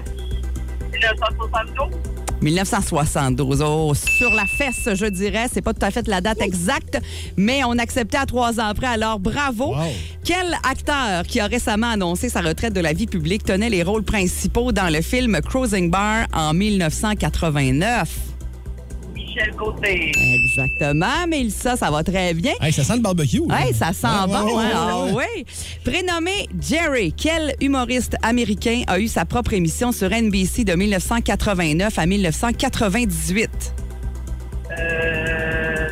1972? 0.93 2.14
1972. 2.45 3.63
Oh, 3.65 3.93
sur 3.95 4.31
la 4.33 4.45
fesse, 4.45 4.89
je 4.93 5.05
dirais. 5.05 5.47
C'est 5.51 5.61
pas 5.61 5.73
tout 5.73 5.85
à 5.85 5.91
fait 5.91 6.07
la 6.07 6.21
date 6.21 6.41
exacte, 6.41 6.99
mais 7.37 7.63
on 7.65 7.77
acceptait 7.77 8.17
à 8.17 8.25
trois 8.25 8.59
ans 8.59 8.67
après. 8.67 8.87
Alors, 8.87 9.19
bravo. 9.19 9.75
Wow. 9.75 9.91
Quel 10.23 10.57
acteur 10.63 11.23
qui 11.23 11.39
a 11.39 11.47
récemment 11.47 11.89
annoncé 11.89 12.29
sa 12.29 12.41
retraite 12.41 12.73
de 12.73 12.81
la 12.81 12.93
vie 12.93 13.07
publique 13.07 13.43
tenait 13.43 13.69
les 13.69 13.83
rôles 13.83 14.03
principaux 14.03 14.71
dans 14.71 14.93
le 14.93 15.01
film 15.01 15.39
Cruising 15.41 15.89
Bar 15.89 16.27
en 16.33 16.53
1989? 16.53 18.34
Côté. 19.57 20.11
Exactement, 20.15 21.27
Mélissa, 21.27 21.75
ça 21.75 21.91
va 21.91 22.03
très 22.03 22.33
bien. 22.33 22.53
Ça 22.71 22.83
sent 22.83 22.95
le 22.95 23.01
barbecue. 23.01 23.41
Hein? 23.49 23.71
Ça 23.73 23.93
sent 23.93 24.07
bon, 24.27 24.59
hein? 24.59 24.71
Ah 24.73 25.05
Prénommé 25.83 26.47
Jerry, 26.59 27.13
quel 27.13 27.53
humoriste 27.61 28.15
américain 28.21 28.83
a 28.87 28.99
eu 28.99 29.07
sa 29.07 29.25
propre 29.25 29.53
émission 29.53 29.91
sur 29.91 30.09
NBC 30.09 30.63
de 30.63 30.73
1989 30.73 31.99
à 31.99 32.05
1998? 32.05 33.49
Euh... 34.71 35.87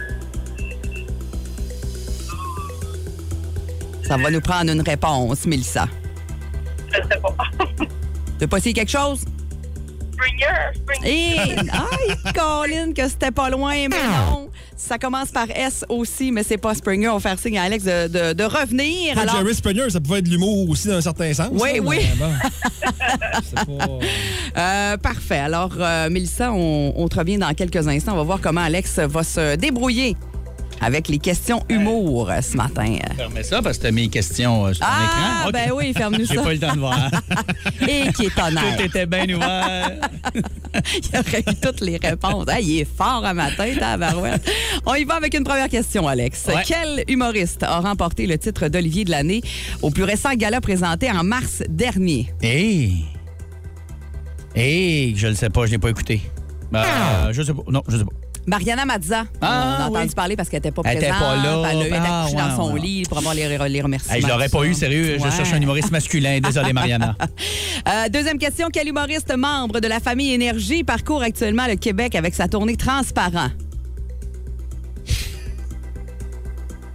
Ça 4.04 4.18
va 4.18 4.30
nous 4.30 4.42
prendre 4.42 4.72
une 4.72 4.82
réponse, 4.82 5.46
Mélissa. 5.46 5.88
Je 6.88 6.96
sais 6.96 7.20
pas. 7.22 7.36
T'as 8.40 8.48
pas 8.48 8.60
quelque 8.60 8.90
chose? 8.90 9.26
Springer, 10.24 10.74
Springer. 10.76 11.10
Et, 11.10 11.40
aïe, 11.72 12.34
Colin, 12.34 12.94
que 12.94 13.08
c'était 13.08 13.32
pas 13.32 13.50
loin, 13.50 13.74
mais 13.74 13.90
non. 14.30 14.50
Ça 14.76 14.98
commence 14.98 15.30
par 15.32 15.48
S 15.54 15.86
aussi, 15.90 16.32
mais 16.32 16.44
c'est 16.44 16.58
pas 16.58 16.74
Springer. 16.74 17.10
On 17.10 17.18
va 17.18 17.30
faire 17.30 17.40
signe 17.40 17.58
à 17.58 17.64
Alex 17.64 17.84
de, 17.84 18.08
de- 18.08 18.34
de 18.34 18.44
revenir. 18.44 19.18
Alors, 19.18 19.38
Jerry 19.38 19.56
Springer, 19.56 19.90
ça 19.90 20.00
pouvait 20.02 20.20
être 20.20 20.26
de 20.26 20.30
l'humour 20.32 20.70
aussi 20.70 20.88
dans 20.88 20.96
un 20.96 21.02
certain 21.02 21.34
sens. 21.34 21.50
Oui, 21.52 21.80
oui. 21.82 22.00
mais 22.02 22.16
bon. 22.26 22.34
C'est 23.44 23.56
pas- 23.66 24.00
euh, 24.58 24.98
parfait. 24.98 25.40
Alors, 25.40 25.72
euh, 25.80 26.10
Mélissa, 26.10 26.52
on, 26.52 26.94
on 26.96 27.08
te 27.08 27.18
revient 27.18 27.38
dans 27.38 27.54
quelques 27.54 27.88
instants. 27.88 28.14
On 28.14 28.18
va 28.18 28.24
voir 28.24 28.40
comment 28.42 28.62
Alex 28.62 29.00
va 29.00 29.24
se 29.24 29.56
débrouiller 29.56 30.16
avec 30.82 31.08
les 31.08 31.20
questions 31.20 31.62
humour 31.70 32.30
euh, 32.30 32.42
ce 32.42 32.58
matin. 32.58 32.98
Fermez 33.16 33.44
ça 33.44 33.62
parce 33.62 33.78
que 33.78 33.84
t'as 33.84 33.92
mes 33.92 34.08
questions 34.10 34.66
euh, 34.68 34.74
sur 34.74 34.86
Ah, 34.88 35.04
écran. 35.06 35.48
OK. 35.48 35.54
ben 35.54 35.72
oui, 35.76 35.94
ferme-nous 35.94 36.26
J'ai 36.30 36.36
ça. 36.36 36.42
pas 36.42 36.52
eu 36.52 36.56
le 36.56 36.60
temps 36.60 36.74
de 36.76 36.80
voir. 36.80 37.12
Et 37.88 38.12
qui 38.14 38.26
est 38.26 38.40
honnête. 38.40 38.78
Tout 38.78 38.84
était 38.84 39.06
bien 39.06 39.24
ouvert. 39.36 39.92
Il 41.14 41.20
aurait 41.20 41.44
eu 41.48 41.56
toutes 41.62 41.82
les 41.82 41.98
réponses. 41.98 42.46
Ah, 42.48 42.60
il 42.60 42.80
est 42.80 42.88
fort 42.98 43.24
à 43.24 43.34
matin, 43.34 43.66
tabarouette. 43.78 44.50
On 44.86 44.96
y 44.96 45.04
va 45.04 45.16
avec 45.16 45.34
une 45.36 45.44
première 45.44 45.70
question, 45.70 46.08
Alex. 46.08 46.46
Ouais. 46.48 46.64
Quel 46.66 47.04
humoriste 47.08 47.62
a 47.64 47.80
remporté 47.80 48.26
le 48.26 48.38
titre 48.40 48.68
d'Olivier 48.70 49.06
de 49.06 49.12
l'année 49.12 49.42
au 49.84 49.92
plus 49.92 50.04
récent 50.04 50.34
gala 50.34 50.62
présenté 50.62 51.12
en 51.12 51.24
mars 51.24 51.62
dernier? 51.70 52.34
Hé! 52.42 52.92
Hé, 54.56 55.14
je 55.16 55.28
le 55.28 55.36
sais 55.36 55.50
pas, 55.50 55.66
je 55.68 55.72
l'ai 55.72 55.78
pas 55.80 55.90
écouté. 55.90 56.22
Euh, 56.74 57.30
je 57.32 57.42
sais 57.44 57.54
pas. 57.54 57.62
Non, 57.70 57.84
je 57.88 57.98
sais 57.98 58.04
pas. 58.04 58.12
Mariana 58.46 58.86
Mazza. 58.86 59.26
Ah, 59.42 59.78
on 59.80 59.84
a 59.84 59.88
entendu 59.88 60.08
oui. 60.10 60.14
parler 60.16 60.36
parce 60.36 60.50
qu'elle 60.50 60.58
n'était 60.60 60.72
pas 60.72 60.82
Elle 60.86 60.98
présente. 60.98 61.16
était 61.16 61.26
pas 61.26 61.36
là. 61.38 61.70
Elle 61.72 61.88
été 61.88 61.96
Ah, 61.98 62.26
ouais, 62.28 62.34
dans 62.36 62.56
son 62.56 62.74
ouais. 62.74 62.80
lit 62.82 63.04
pour 63.08 63.18
avoir 63.18 63.34
les, 63.34 63.48
les 63.70 63.82
remerciements. 63.82 64.14
Hey, 64.16 64.22
je 64.22 64.28
l'aurais 64.28 64.50
pas 64.50 64.64
eu, 64.66 64.74
sérieux. 64.74 65.18
Je 65.18 65.30
cherche 65.32 65.54
un 65.54 65.62
humoriste 65.62 65.92
masculin. 65.92 66.40
Désolé, 66.42 66.74
Mariana. 66.74 67.16
Euh, 67.88 68.10
deuxième 68.10 68.38
question. 68.38 68.68
Quel 68.72 68.88
humoriste 68.90 69.34
membre 69.36 69.80
de 69.80 69.88
la 69.88 70.00
famille 70.00 70.34
Énergie 70.34 70.84
parcourt 70.84 71.22
actuellement 71.22 71.68
le 71.68 71.76
Québec 71.76 72.16
avec 72.16 72.36
sa 72.36 72.48
tournée 72.48 72.76
Transparent? 72.76 73.50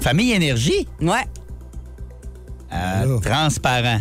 Famille 0.01 0.33
Énergie? 0.33 0.87
Ouais. 1.01 1.25
Euh, 2.73 3.19
transparent. 3.21 4.01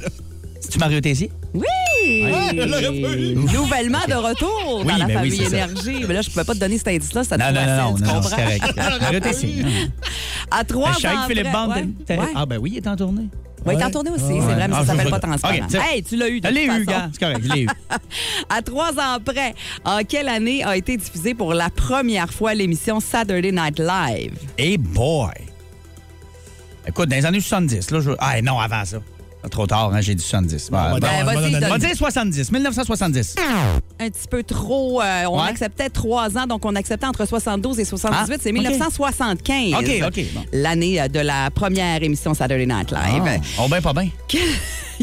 C'est-tu 0.60 0.78
Mario 0.78 1.00
Tessier? 1.00 1.30
Oui! 1.56 2.30
pas 2.30 2.52
eu. 3.16 3.34
Nouvellement 3.54 3.98
de 4.08 4.14
retour 4.14 4.82
Oui, 4.84 4.92
dans 4.92 4.96
la 4.98 5.06
oui, 5.06 5.12
famille. 5.14 5.42
Énergie. 5.44 6.04
Mais 6.06 6.14
là, 6.14 6.22
je 6.22 6.28
ne 6.28 6.32
pouvais 6.32 6.44
pas 6.44 6.54
te 6.54 6.58
donner 6.60 6.78
cet 6.78 6.88
indice-là. 6.88 7.24
Ça 7.24 7.36
te 7.36 7.42
Non, 7.42 7.52
non, 7.52 7.66
non, 7.66 7.76
non, 7.90 7.94
tu 7.96 8.02
non, 8.02 8.08
comprends? 8.14 8.28
c'est 8.28 8.58
correct. 8.58 8.76
Mario 9.00 9.20
Tessier. 9.20 9.64
À 10.50 10.64
trois 10.64 10.90
ans 10.90 10.92
que 10.94 11.28
Philippe 11.28 11.46
après- 11.46 11.52
Bande. 11.52 11.94
Ouais. 12.08 12.16
Ouais. 12.18 12.26
Ah, 12.34 12.46
ben 12.46 12.58
oui, 12.58 12.70
il 12.74 12.76
est 12.78 12.86
en 12.86 12.96
tournée. 12.96 13.28
Oui, 13.64 13.74
il 13.76 13.80
est 13.80 13.84
en 13.84 13.90
tournée 13.90 14.10
aussi, 14.10 14.22
c'est 14.26 14.38
vrai, 14.38 14.68
mais 14.68 14.74
Ah, 14.76 14.84
ça 14.84 14.92
s'appelle 14.92 15.10
pas 15.10 15.18
transparent. 15.18 15.54
OK, 15.56 15.62
c'est- 15.68 15.80
hey, 15.96 16.02
tu 16.02 16.14
l'as 16.16 16.28
eu 16.28 16.40
de 16.40 16.46
Je 16.46 16.52
l'ai 16.54 16.64
eu, 16.66 16.84
gars. 16.84 17.08
C'est 17.12 17.18
correct, 17.18 17.40
je 17.42 17.52
l'ai 17.52 17.62
eu. 17.62 17.68
À 18.48 18.62
trois 18.62 18.92
ans 18.92 19.14
après, 19.16 19.54
en 19.84 19.98
quelle 20.08 20.28
année 20.28 20.62
a 20.62 20.76
été 20.76 20.96
diffusée 20.96 21.34
pour 21.34 21.52
la 21.52 21.68
première 21.68 22.32
fois 22.32 22.54
l'émission 22.54 23.00
Saturday 23.00 23.50
Night 23.50 23.80
Live? 23.80 24.34
Hey 24.56 24.78
boy! 24.78 25.30
Écoute, 26.86 27.08
dans 27.08 27.16
les 27.16 27.26
années 27.26 27.40
70, 27.40 27.90
là, 27.90 28.00
je... 28.00 28.10
Ah 28.20 28.40
non, 28.40 28.60
avant 28.60 28.84
ça. 28.84 28.98
Trop 29.50 29.66
tard, 29.66 29.92
hein, 29.94 30.00
j'ai 30.00 30.14
dit 30.14 30.22
70. 30.22 30.68
on 30.70 30.74
va 30.74 30.90
Bon, 30.90 30.98
dire- 30.98 31.08
Ben, 31.08 31.08
on 31.14 31.24
va 31.24 31.34
vas-y, 31.34 31.52
donner- 31.52 31.56
on 31.56 31.60
va 31.60 31.78
donne- 31.78 31.88
dire 31.88 31.96
70, 31.96 32.50
1970. 32.52 33.34
Un 33.98 34.10
petit 34.10 34.28
peu 34.28 34.42
trop. 34.42 35.00
euh, 35.00 35.24
on 35.26 35.40
Ouais. 35.42 35.48
acceptait 35.48 35.88
trois 35.88 36.36
ans, 36.36 36.46
donc 36.46 36.64
on 36.64 36.74
acceptait 36.76 37.06
entre 37.06 37.26
72 37.26 37.80
et 37.80 37.84
78. 37.84 38.34
Ah, 38.34 38.38
c'est 38.42 38.50
OK. 38.50 38.54
1975. 38.54 39.74
OK, 39.74 39.90
OK, 40.06 40.24
bon. 40.34 40.44
L'année 40.52 41.00
euh, 41.00 41.08
de 41.08 41.20
la 41.20 41.50
première 41.50 42.02
émission 42.02 42.34
Saturday 42.34 42.66
Night 42.66 42.90
Live. 42.90 43.22
Ah, 43.26 43.62
oh, 43.62 43.68
ben 43.68 43.80
pas 43.80 43.92
bien. 43.92 44.08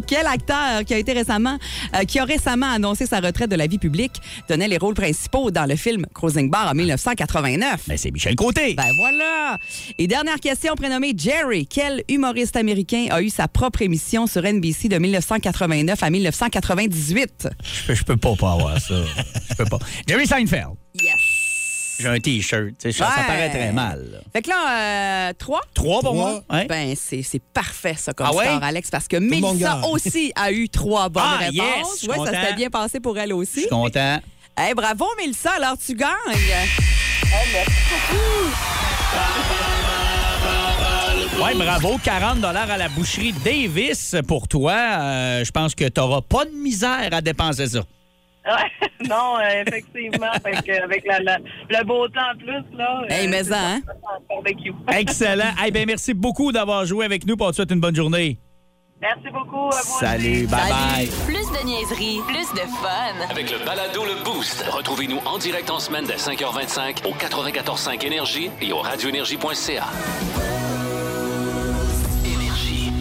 Quel, 0.07 0.25
acteur 0.25 0.83
qui 0.85 0.93
a 0.95 0.97
été 0.97 1.13
récemment, 1.13 1.59
euh, 1.95 2.03
qui 2.05 2.17
a 2.17 2.25
récemment 2.25 2.71
annoncé 2.71 3.05
sa 3.05 3.19
retraite 3.19 3.51
de 3.51 3.55
la 3.55 3.67
vie 3.67 3.77
publique 3.77 4.13
donnait 4.49 4.67
les 4.67 4.79
rôles 4.79 4.95
principaux 4.95 5.51
dans 5.51 5.67
le 5.67 5.75
film 5.75 6.05
Cruising 6.15 6.49
Bar 6.49 6.71
en 6.71 6.73
1989? 6.73 7.81
Ben, 7.87 7.97
c'est 7.97 8.09
Michel 8.11 8.35
Côté. 8.35 8.73
Ben 8.73 8.91
voilà! 8.97 9.59
Et 9.99 10.07
dernière 10.07 10.39
question, 10.39 10.73
prénommé 10.75 11.13
Jerry. 11.15 11.67
Quel 11.67 12.03
humoriste 12.09 12.55
américain 12.55 13.05
a 13.11 13.21
eu 13.21 13.29
sa 13.29 13.47
propre 13.47 13.83
émission 13.83 14.25
sur 14.25 14.43
NBC 14.43 14.87
de 14.89 14.97
1989 14.97 16.01
à 16.01 16.09
1998? 16.09 17.49
Je 17.61 17.87
peux, 17.87 17.93
je 17.93 18.03
peux 18.03 18.17
pas 18.17 18.35
pas 18.35 18.53
avoir 18.53 18.75
ça. 18.87 18.95
Je 19.49 19.55
peux 19.55 19.65
pas. 19.65 19.79
Jerry 20.07 20.27
Seinfeld. 20.27 20.75
Yes! 20.95 21.15
J'ai 21.99 22.07
un 22.07 22.19
T-shirt. 22.19 22.69
tu 22.69 22.73
sais, 22.79 22.91
Ça, 22.91 23.05
ça 23.15 23.23
paraît 23.23 23.49
très 23.51 23.71
mal. 23.71 24.09
là. 24.11 24.17
Fait 24.33 24.41
que 24.41 24.49
là, 24.49 25.29
euh, 25.29 25.33
trois? 25.37 25.61
Trois 25.75 26.01
pour 26.01 26.13
Trois. 26.13 26.31
moi. 26.31 26.43
Ouais. 26.51 26.65
Ben, 26.65 26.95
c'est 26.95 27.21
c'est 27.21 27.41
parfait, 27.53 27.93
ça, 27.97 28.13
comme 28.13 28.27
Ah 28.29 28.33
ouais? 28.35 28.45
score, 28.45 28.63
Alex, 28.63 28.89
parce 28.89 29.07
que 29.07 29.17
monde 29.17 29.29
Mélissa 29.29 29.79
gagne. 29.81 29.91
aussi 29.91 30.31
a 30.35 30.51
eu 30.51 30.67
trois 30.69 31.09
bonnes 31.09 31.23
Ah, 31.23 31.37
réponses. 31.37 31.55
yes, 31.55 31.87
je 31.93 31.97
suis 31.99 32.07
Ouais, 32.09 32.17
ça 32.17 32.25
content. 32.25 32.41
s'était 32.41 32.55
bien 32.55 32.69
passé 32.71 32.99
pour 32.99 33.17
elle 33.19 33.29
Je 33.29 33.33
aussi. 33.35 33.59
suis 33.61 33.69
content. 33.69 34.19
Eh, 34.69 34.73
bravo, 34.73 35.05
Mélissa, 35.19 35.51
alors 35.51 35.77
tu 35.77 35.93
gagnes. 35.93 36.09
Ouais, 41.43 41.55
bravo. 41.55 41.97
40 42.03 42.43
à 42.43 42.77
la 42.77 42.89
boucherie 42.89 43.33
Davis 43.43 44.15
pour 44.27 44.47
toi. 44.47 44.73
Euh, 44.73 45.43
je 45.43 45.51
pense 45.51 45.75
que 45.75 45.85
tu 45.85 45.99
n'auras 45.99 46.21
pas 46.21 46.45
de 46.45 46.51
misère 46.51 47.09
à 47.11 47.21
dépenser 47.21 47.67
ça. 47.67 47.83
Ouais, 48.45 48.89
non, 49.09 49.37
euh, 49.39 49.63
effectivement. 49.65 50.31
fait 50.43 50.61
que 50.63 50.83
avec 50.83 51.05
la, 51.07 51.19
la- 51.19 51.37
le 51.69 51.83
beau 51.85 52.07
temps 52.09 52.19
en 52.33 52.37
plus, 52.37 52.77
là. 52.77 53.01
Hey, 53.09 53.25
euh, 53.27 53.29
mais 53.29 53.43
c'est 53.43 53.51
ça, 53.51 53.59
hein? 53.75 53.81
Excellent. 54.97 55.51
Eh 55.65 55.71
ben, 55.71 55.85
merci 55.87 56.13
beaucoup 56.13 56.51
d'avoir 56.51 56.85
joué 56.85 57.05
avec 57.05 57.25
nous. 57.25 57.37
Pour 57.37 57.51
te 57.51 57.55
souhaiter 57.55 57.73
une 57.73 57.79
bonne 57.81 57.95
journée. 57.95 58.39
Merci 59.01 59.29
beaucoup 59.33 59.67
à 59.67 59.81
vous. 59.81 59.99
Salut. 59.99 60.47
Bye 60.47 60.69
bye. 60.69 61.07
Plus 61.25 61.51
de 61.59 61.65
niaiserie, 61.65 62.19
plus 62.27 62.53
de 62.53 62.65
fun. 62.81 63.29
Avec 63.29 63.51
le 63.51 63.65
balado 63.65 64.03
Le 64.05 64.23
Boost, 64.23 64.63
retrouvez-nous 64.69 65.19
en 65.25 65.37
direct 65.37 65.69
en 65.69 65.79
semaine 65.79 66.05
dès 66.05 66.15
5h25 66.15 67.05
au 67.07 67.11
94.5 67.13 68.05
Énergie 68.05 68.49
et 68.61 68.71
au 68.71 68.77
radioénergie.ca. 68.79 69.83
Énergie. 72.25 72.91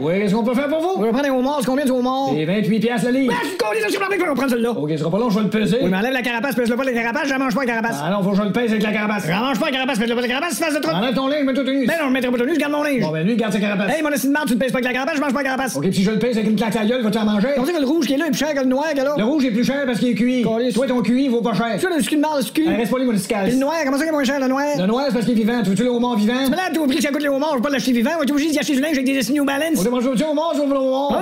Oui, 0.00 0.14
qu'est-ce 0.18 0.34
qu'on 0.34 0.44
peut 0.44 0.54
faire 0.54 0.68
pour 0.68 0.80
vous? 0.80 0.92
On 0.96 1.00
va 1.02 1.08
prendre 1.10 1.26
un 1.26 1.38
homard, 1.38 1.58
c'est 1.60 1.66
combien 1.66 1.84
de 1.84 1.90
homard? 1.90 2.30
C'est 2.34 2.44
28 2.44 2.80
piastres 2.80 3.08
le 3.10 3.18
livre. 3.18 3.34
Ah, 3.36 3.46
tu 3.50 3.56
connais, 3.56 3.80
je 3.86 3.92
sais 3.92 3.98
pas, 3.98 4.06
on 4.30 4.34
prendre 4.34 4.50
celui-là. 4.50 4.70
OK, 4.70 4.90
ce 4.90 4.96
sera 4.98 5.10
pas 5.10 5.18
long, 5.18 5.30
je 5.30 5.36
vais 5.38 5.44
le 5.44 5.50
peser. 5.50 5.78
Oui, 5.82 5.88
mais 5.90 5.96
enlève 5.96 6.12
la 6.12 6.22
carapace, 6.22 6.54
pèse-le 6.54 6.76
pas 6.76 6.84
la 6.84 6.92
carapace, 6.92 7.24
je 7.26 7.30
la 7.30 7.38
mange 7.38 7.54
pas 7.54 7.60
la 7.60 7.66
carapace. 7.66 7.96
Ah 8.02 8.10
non, 8.10 8.22
faut 8.22 8.30
que 8.30 8.36
je 8.36 8.42
le 8.42 8.52
pèse 8.52 8.70
avec 8.70 8.82
la 8.82 8.92
carapace. 8.92 9.24
Je 9.24 9.30
la 9.30 9.40
mange 9.40 9.58
pas 9.58 9.66
la 9.66 9.72
carapace, 9.72 9.98
pèse-le 9.98 10.14
pas 10.14 10.20
la 10.20 10.28
carapace, 10.28 10.56
tu 10.60 10.74
de 10.74 10.80
trop. 10.80 10.92
Enlève 10.92 11.14
ton 11.14 11.28
linge, 11.28 11.44
mets 11.44 11.54
tout 11.54 11.62
nu. 11.62 11.86
Ben 11.86 11.94
non, 12.00 12.08
je 12.08 12.12
mettrai 12.12 12.30
pas 12.30 12.38
tout 12.38 12.44
nu, 12.46 12.54
je 12.54 12.60
garde 12.60 12.72
mon 12.72 12.82
linge. 12.82 13.00
Bon, 13.00 13.10
ben 13.10 13.26
lui, 13.26 13.36
garde 13.36 13.52
sa 13.52 13.60
carapace. 13.60 13.92
Hey, 13.94 14.02
mon 14.02 14.10
assis 14.10 14.28
de 14.28 14.32
marde, 14.32 14.46
tu 14.46 14.54
le 14.54 14.58
pèses 14.58 14.72
pas 14.72 14.78
avec 14.78 14.86
la 14.86 14.92
carapace, 14.92 15.16
je 15.16 15.20
mange 15.20 15.32
pas 15.32 15.42
la 15.42 15.44
carapace. 15.44 15.76
OK, 15.76 15.82
puis 15.82 15.94
si 15.94 16.04
je 16.04 16.10
le 16.10 16.18
pèse 16.18 16.36
avec 16.36 16.50
une 16.50 16.56
claque 16.56 16.76
à 16.76 16.80
la 16.80 16.86
gueule, 16.86 17.02
vas-tu 17.02 17.18
en 17.18 17.24
manger? 17.24 17.48
On 17.58 17.62
dit 17.62 17.72
que 17.72 17.80
le 17.80 17.86
rouge 17.86 18.06
qui 18.06 18.14
est 18.14 18.16
là 18.16 18.26
est 18.26 18.30
plus 18.30 18.38
cher 18.38 18.54
que 18.54 18.60
le 18.60 18.66
noir, 18.66 18.86
que 18.94 19.02
là. 19.02 19.14
Le 19.16 19.24
rouge 19.24 19.44
est 19.44 19.50
plus 19.50 19.64
cher 19.64 19.82
parce 19.86 19.98
qu'il 19.98 20.10
est 20.10 20.14
cuit. 20.14 20.42
Toi, 20.74 20.86
ton 20.86 21.02
cuit, 21.02 21.28
vaut 21.28 21.42
pas 21.42 21.54
cher. 21.54 21.76
Tu 21.78 21.86
le 21.94 22.02
ski 22.02 22.16
de 22.16 22.20
marde, 22.20 22.42
le 22.42 22.50
cul. 22.50 22.68
reste 22.68 22.90
pas 22.90 22.98
les 22.98 23.04
moniscales. 23.04 23.44
Puis 23.44 23.52
le 23.54 23.58
noir, 23.58 23.76
comment 23.84 23.96
ça 23.96 24.02
qu'il 24.02 24.08
est 24.08 24.12
moins 24.12 24.24
cher, 24.24 24.40
le 24.40 24.48
noir? 24.48 24.64
Le 24.78 24.86
noir, 24.86 25.04
c'est 25.08 25.14
parce 25.14 25.24
qu'il 25.26 25.38
est 25.38 25.42
vivant. 25.42 25.62
Tu 25.62 25.70
veux-tu 25.70 25.84
le 25.84 25.90
homard 25.90 26.16
vivant? 26.16 26.44
Tu 26.44 26.50
me 26.50 26.56
l'as, 26.56 26.70
tu 26.72 26.78
oublié 26.78 26.98
que 26.98 27.04
ça 27.06 27.12
coûte 27.12 27.22
les 27.22 27.28
homards, 27.28 27.50
je 27.52 27.56
veux 27.56 27.62
pas 27.62 27.70
l'acheter 27.70 27.92
vivant. 27.92 28.10
On 28.18 28.22
est 28.22 28.30
obligé 28.30 28.50
d'y 28.50 28.58
acheter 28.58 28.74
du 28.74 28.80
linge 28.80 28.92
avec 28.92 29.04
des 29.04 29.20
New 29.32 29.44
Balance. 29.44 29.78
Je 29.92 30.06
veux 30.06 30.12
le 30.12 30.18
chaud, 30.18 30.32
le 30.68 30.78
je. 30.78 31.16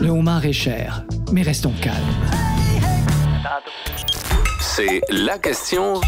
Le 0.00 0.10
homard 0.10 0.44
est 0.44 0.52
cher, 0.52 1.02
mais 1.32 1.42
restons 1.42 1.72
calmes. 1.80 1.94
C'est 4.60 5.00
la 5.08 5.38
question 5.38 6.00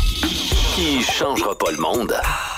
qui 0.79 1.03
changera 1.03 1.59
pas 1.59 1.73
le 1.73 1.79
monde. 1.79 2.15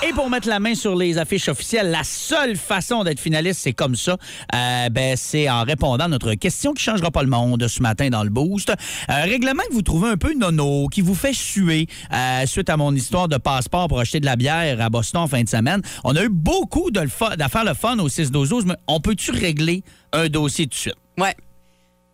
Et 0.07 0.13
pour 0.13 0.29
mettre 0.29 0.47
la 0.47 0.59
main 0.59 0.75
sur 0.75 0.95
les 0.95 1.17
affiches 1.17 1.49
officielles, 1.49 1.89
la 1.89 2.03
seule 2.03 2.55
façon 2.55 3.03
d'être 3.03 3.19
finaliste, 3.19 3.61
c'est 3.63 3.73
comme 3.73 3.95
ça. 3.95 4.15
Euh, 4.53 4.89
ben, 4.89 5.15
c'est 5.17 5.49
en 5.49 5.63
répondant 5.63 6.03
à 6.05 6.07
notre 6.07 6.35
question 6.35 6.73
qui 6.73 6.83
changera 6.83 7.09
pas 7.09 7.23
le 7.23 7.29
monde 7.29 7.67
ce 7.67 7.81
matin 7.81 8.09
dans 8.09 8.23
le 8.23 8.29
boost. 8.29 8.71
Un 9.07 9.23
règlement 9.23 9.63
que 9.67 9.73
vous 9.73 9.81
trouvez 9.81 10.09
un 10.11 10.17
peu 10.17 10.35
nono, 10.35 10.87
qui 10.89 11.01
vous 11.01 11.15
fait 11.15 11.33
suer 11.33 11.87
euh, 12.13 12.45
suite 12.45 12.69
à 12.69 12.77
mon 12.77 12.93
histoire 12.93 13.27
de 13.27 13.37
passeport 13.37 13.87
pour 13.87 13.99
acheter 13.99 14.19
de 14.19 14.25
la 14.27 14.35
bière 14.35 14.79
à 14.81 14.91
Boston 14.91 15.21
en 15.21 15.27
fin 15.27 15.41
de 15.41 15.49
semaine. 15.49 15.81
On 16.03 16.15
a 16.15 16.23
eu 16.23 16.29
beaucoup 16.29 16.91
de 16.91 16.99
le 16.99 17.07
fun- 17.09 17.35
d'affaires 17.37 17.65
le 17.65 17.73
fun 17.73 17.97
au 17.97 18.07
6 18.07 18.29
12 18.29 18.65
mais 18.67 18.75
on 18.87 18.99
peut-tu 18.99 19.31
régler 19.31 19.83
un 20.13 20.27
dossier 20.29 20.65
tout 20.65 20.75
de 20.75 20.75
suite? 20.75 20.95
Ouais. 21.17 21.35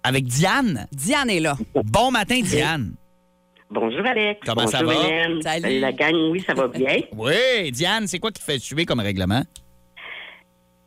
Avec 0.04 0.26
Diane? 0.26 0.88
Diane 0.94 1.30
est 1.30 1.42
là. 1.42 1.58
Bon 1.84 2.12
matin, 2.12 2.40
Diane. 2.42 2.94
Bonjour 3.70 4.06
Alex. 4.06 4.40
Comment 4.46 4.64
Bonjour 4.64 4.80
ça 4.80 4.84
va? 4.86 4.94
Hélène. 4.94 5.42
Salut. 5.42 5.80
La 5.80 5.92
gang, 5.92 6.16
oui, 6.32 6.42
ça 6.42 6.54
va 6.54 6.68
bien. 6.68 7.02
Oui, 7.16 7.72
Diane, 7.72 8.08
c'est 8.08 8.20
quoi 8.20 8.32
qui 8.32 8.40
te 8.40 8.46
fait 8.46 8.60
suer 8.60 8.86
comme 8.86 9.00
règlement? 9.00 9.42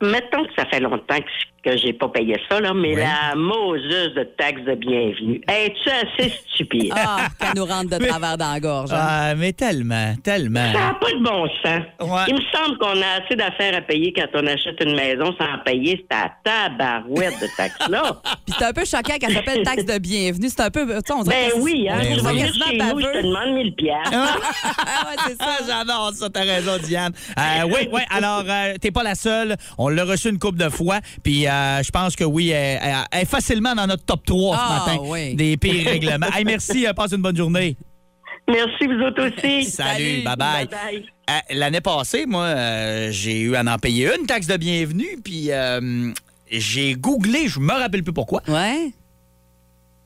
Mettons 0.03 0.45
que 0.47 0.55
ça 0.57 0.65
fait 0.67 0.81
longtemps 0.81 1.19
que 1.19 1.29
je 1.41 1.45
que 1.63 1.77
j'ai 1.77 1.93
pas 1.93 2.09
payé 2.09 2.37
ça, 2.49 2.61
là, 2.61 2.73
mais 2.75 2.95
la 2.95 3.35
Moses 3.37 3.83
de 4.15 4.23
taxe 4.39 4.63
de 4.63 4.75
bienvenue. 4.75 5.41
Es-tu 5.49 5.91
assez 5.91 6.33
stupide? 6.53 6.93
Ah, 6.97 7.27
qu'elle 7.39 7.51
nous 7.57 7.65
rentre 7.67 7.99
de 7.99 8.05
travers 8.07 8.39
dans 8.39 8.53
la 8.53 8.61
gorge. 8.61 8.91
hein. 8.93 8.99
Ah, 8.99 9.35
mais 9.37 9.53
tellement, 9.53 10.15
tellement. 10.25 10.73
Ça 10.73 10.79
n'a 10.79 10.95
pas 10.95 11.11
de 11.13 11.23
bon 11.23 11.47
sens. 11.63 11.83
Ouais. 12.11 12.23
Il 12.29 12.35
me 12.35 12.41
semble 12.53 12.79
qu'on 12.79 13.01
a 13.03 13.23
assez 13.25 13.37
d'affaires 13.37 13.77
à 13.77 13.83
payer 13.83 14.13
quand 14.15 14.27
on 14.35 14.47
achète 14.47 14.83
une 14.83 14.95
maison 14.97 15.35
sans 15.39 15.59
payer 15.65 16.05
cette 16.11 16.31
tabarouette 16.45 17.41
de 17.41 17.47
taxe-là. 17.57 18.21
Puis 18.47 18.55
c'est 18.59 18.65
un 18.65 18.73
peu 18.73 18.85
choquant 18.85 19.19
qu'elle 19.19 19.35
s'appelle 19.35 19.63
taxe 19.63 19.85
de 19.85 19.99
bienvenue. 19.99 20.49
C'est 20.49 20.63
un 20.63 20.71
peu. 20.71 20.87
tu 20.87 20.93
sais, 21.07 21.13
on 21.13 21.23
dirait 21.23 21.49
ben 21.53 21.59
que 21.59 21.65
oui, 21.65 21.89
hein. 21.91 21.99
Ben 22.01 22.21
vas 22.23 22.33
oui. 22.33 22.41
chez 22.41 22.79
nous, 22.79 23.01
je 23.01 23.07
te 23.07 23.23
demande 23.27 23.55
1000 23.55 23.75
piastres. 23.75 24.11
Ah, 24.15 25.07
ouais, 25.11 25.17
c'est 25.29 25.37
ça. 25.37 25.47
Ah, 25.47 25.63
J'adore 25.67 26.13
ça, 26.15 26.31
t'as 26.31 26.41
raison, 26.45 26.73
Diane. 26.83 27.13
Euh, 27.39 27.65
oui, 27.67 27.89
oui, 27.93 28.01
alors, 28.11 28.45
euh, 28.49 28.75
t'es 28.81 28.91
pas 28.91 29.03
la 29.03 29.15
seule. 29.15 29.57
On 29.79 29.89
l'a 29.89 30.05
reçu 30.05 30.29
une 30.31 30.39
couple 30.39 30.59
de 30.59 30.69
fois. 30.69 31.01
Puis, 31.23 31.47
euh, 31.51 31.83
je 31.83 31.91
pense 31.91 32.17
que 32.17 32.25
oui, 32.25 32.51
elle, 32.51 32.79
elle- 32.83 32.95
elle 33.11 33.23
est 33.23 33.25
facilement 33.27 33.75
dans 33.75 33.87
notre 33.87 34.05
top 34.05 34.25
3 34.25 34.57
ce 34.57 34.63
Ah, 34.63 34.85
matin 34.87 35.03
oui. 35.05 35.35
des 35.35 35.57
pires 35.59 35.85
règlements. 35.85 36.27
Hey, 36.35 36.45
merci, 36.45 36.87
euh, 36.87 36.93
passe 36.95 37.13
une 37.13 37.23
bonne 37.23 37.37
journée. 37.37 37.77
Merci, 38.49 38.87
vous 38.87 39.01
autres 39.05 39.29
aussi. 39.29 39.65
Salut, 39.65 40.23
bye-bye. 40.25 40.67
Bye-bye. 40.69 41.05
Euh, 41.31 41.39
L'année 41.51 41.81
passée, 41.81 42.27
moi, 42.27 42.45
euh, 42.45 43.09
j'ai 43.13 43.41
eu 43.43 43.55
à 43.55 43.61
en 43.63 43.79
payer 43.79 44.11
une 44.19 44.27
taxe 44.27 44.47
de 44.49 44.57
bienvenue, 44.57 45.19
puis 45.23 45.53
euh, 45.53 46.13
j'ai 46.51 46.95
googlé, 46.95 47.47
je 47.47 47.61
me 47.61 47.73
rappelle 47.73 48.03
plus 48.03 48.13
pourquoi, 48.13 48.43
Ouais. 48.49 48.91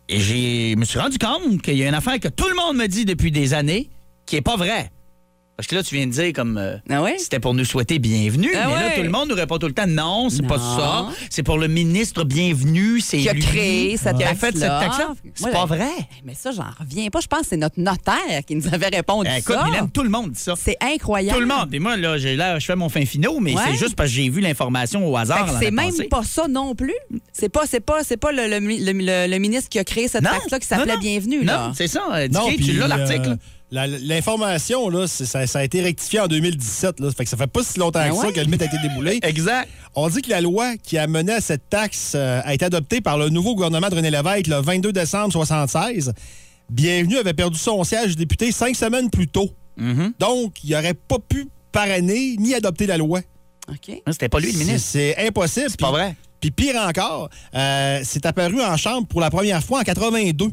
et 0.09 0.21
j'ai- 0.21 0.73
je 0.73 0.77
me 0.77 0.85
suis 0.85 0.99
rendu 0.99 1.17
compte 1.19 1.63
qu'il 1.63 1.77
y 1.79 1.85
a 1.85 1.89
une 1.89 1.95
affaire 1.95 2.21
que 2.21 2.29
tout 2.29 2.49
le 2.49 2.55
monde 2.55 2.77
me 2.77 2.87
dit 2.87 3.05
depuis 3.07 3.31
des 3.31 3.55
années 3.55 3.89
qui 4.27 4.37
est 4.37 4.43
pas 4.43 4.57
vraie. 4.57 4.91
Parce 5.57 5.69
que 5.69 5.77
là, 5.77 5.85
tu 5.85 5.95
viens 5.95 6.07
de 6.09 6.11
dire 6.11 6.33
comme 6.33 6.59
euh, 6.59 6.77
Ah 6.91 7.01
ouais? 7.01 7.15
c'était 7.19 7.39
pour 7.39 7.55
nous 7.55 7.65
souhaiter 7.65 8.01
bienvenue, 8.01 8.51
Ah 8.57 8.67
mais 8.67 8.75
là, 8.75 8.91
tout 8.97 9.03
le 9.05 9.09
monde 9.09 9.29
nous 9.29 9.37
répond 9.37 9.57
tout 9.59 9.69
le 9.69 9.73
temps 9.73 9.87
non, 9.87 10.29
c'est 10.29 10.45
pas 10.45 10.59
ça. 10.59 11.07
C'est 11.31 11.45
pour 11.45 11.59
le 11.59 11.69
ministre 11.69 12.25
bienvenu, 12.25 12.99
c'est 13.01 13.19
Qui 13.19 13.29
a 13.29 13.35
lui 13.35 13.41
créé 13.41 13.97
cette 13.97 14.17
qui 14.17 14.25
a 14.25 14.35
fait 14.35 14.51
cette 14.59 14.69
taxe-là. 14.69 15.15
C'est 15.35 15.53
pas 15.53 15.65
vrai. 15.67 15.87
Mais 16.25 16.35
ça, 16.35 16.51
j'en 16.51 16.65
reviens 16.81 17.09
pas. 17.09 17.21
Je 17.21 17.29
pense 17.29 17.43
que 17.43 17.47
c'est 17.51 17.57
notre 17.57 17.79
notaire 17.79 18.41
qui 18.47 18.57
nous 18.57 18.67
avait 18.67 18.89
répondu 18.89 19.31
Eh, 19.33 19.39
écoute, 19.39 19.55
ça. 19.55 19.65
Mylène, 19.65 19.91
tout 19.91 20.03
le 20.03 20.09
monde 20.11 20.33
dit 20.33 20.41
ça. 20.41 20.55
C'est 20.57 20.77
incroyable. 20.81 21.37
Tout 21.39 21.41
le 21.49 21.55
monde. 21.55 21.73
Et 21.73 21.79
moi, 21.79 21.97
là, 21.97 22.19
j'ai 22.19 22.35
là, 22.35 22.59
je 22.59 22.67
fais 22.67 22.75
mon 22.77 22.89
fin 22.89 23.05
finaux, 23.07 23.39
mais 23.39 23.55
Ouais. 23.55 23.63
c'est 23.69 23.77
juste 23.79 23.95
parce 23.95 24.09
que 24.11 24.17
j'ai 24.17 24.29
vu 24.31 24.41
l'information 24.41 25.09
au 25.09 25.17
hasard. 25.17 25.57
c'est 25.61 25.71
même 25.71 25.93
pas 26.11 26.25
ça 26.25 26.49
non 26.49 26.75
plus. 26.75 26.95
C'est 27.33 27.49
pas, 27.49 27.63
c'est 27.67 27.79
pas, 27.81 28.03
c'est 28.03 28.17
pas 28.17 28.33
le, 28.33 28.49
le, 28.49 28.59
le- 28.59 28.93
le- 28.93 29.31
le 29.31 29.39
ministre 29.39 29.69
qui 29.69 29.79
a 29.79 29.85
créé 29.85 30.09
cette 30.09 30.25
taxe-là 30.25 30.59
qui 30.59 30.67
s'appelait. 30.67 30.97
Bienvenue. 30.99 31.45
Là. 31.45 31.69
Non, 31.69 31.75
c'est 31.75 31.87
ça. 31.89 32.03
euh, 32.13 32.27
Non, 32.29 32.47
Dicky, 32.49 32.57
puis, 32.57 32.67
tu 32.67 32.73
l'as, 32.79 32.89
l'article. 32.89 33.37
L'information, 33.75 34.89
là, 34.89 35.09
ça, 35.09 35.47
ça 35.47 35.59
a 35.59 35.65
été 35.65 35.83
rectifié 35.83 36.21
en 36.21 36.29
2017. 36.29 37.01
Là. 37.01 37.11
Fait 37.11 37.25
que 37.25 37.31
ça 37.31 37.37
fait 37.37 37.49
pas 37.49 37.65
si 37.65 37.79
longtemps 37.81 37.99
Ben 37.99 38.11
que 38.11 38.17
ça 38.17 38.31
que 38.31 38.41
le 38.41 38.47
mythe 38.47 38.63
a 38.63 38.67
été 38.67 38.79
déboulé. 38.79 39.19
Exact. 39.23 39.69
On 39.97 40.09
dit 40.09 40.23
que 40.23 40.31
la 40.31 40.41
loi 40.41 40.77
qui 40.77 40.97
a 40.97 41.09
mené 41.09 41.33
à 41.33 41.41
cette 41.41 41.69
taxe 41.69 42.13
euh, 42.15 42.41
a 42.45 42.55
été 42.55 42.65
adoptée 42.65 43.01
par 43.01 43.19
le 43.19 43.31
nouveau 43.31 43.57
gouvernement 43.57 43.89
de 43.89 43.97
René 43.97 44.11
Lévesque 44.13 44.47
le 44.47 44.61
22 44.61 44.93
décembre 44.93 45.29
1976. 45.29 46.13
Bienvenue 46.71 47.19
avait 47.19 47.35
perdu 47.35 47.59
son 47.59 47.83
siège 47.83 48.13
de 48.13 48.19
député 48.19 48.53
cinq 48.53 48.77
semaines 48.77 49.11
plus 49.11 49.27
tôt. 49.27 49.51
Mm-hmm. 49.81 50.13
Donc, 50.21 50.63
il 50.63 50.71
n'aurait 50.71 50.95
pas 50.95 51.19
pu 51.19 51.49
parrainer 51.73 52.37
ni 52.39 52.55
adopter 52.55 52.87
la 52.87 52.97
loi. 52.97 53.21
OK. 53.69 54.03
Ah, 54.07 54.13
C'était 54.13 54.29
pas 54.29 54.39
lui, 54.39 54.53
le 54.53 54.59
ministre. 54.59 54.89
C'est 54.93 55.27
impossible. 55.27 55.67
C'est 55.71 55.81
pas 55.81 55.91
vrai. 55.91 56.15
Puis 56.41 56.51
pire 56.51 56.77
encore, 56.77 57.31
euh, 57.55 58.01
c'est 58.05 58.27
apparu 58.27 58.63
en 58.63 58.77
chambre 58.77 59.07
pour 59.09 59.21
la 59.21 59.31
première 59.31 59.63
fois 59.63 59.81
en 59.81 59.83
82. 59.83 60.51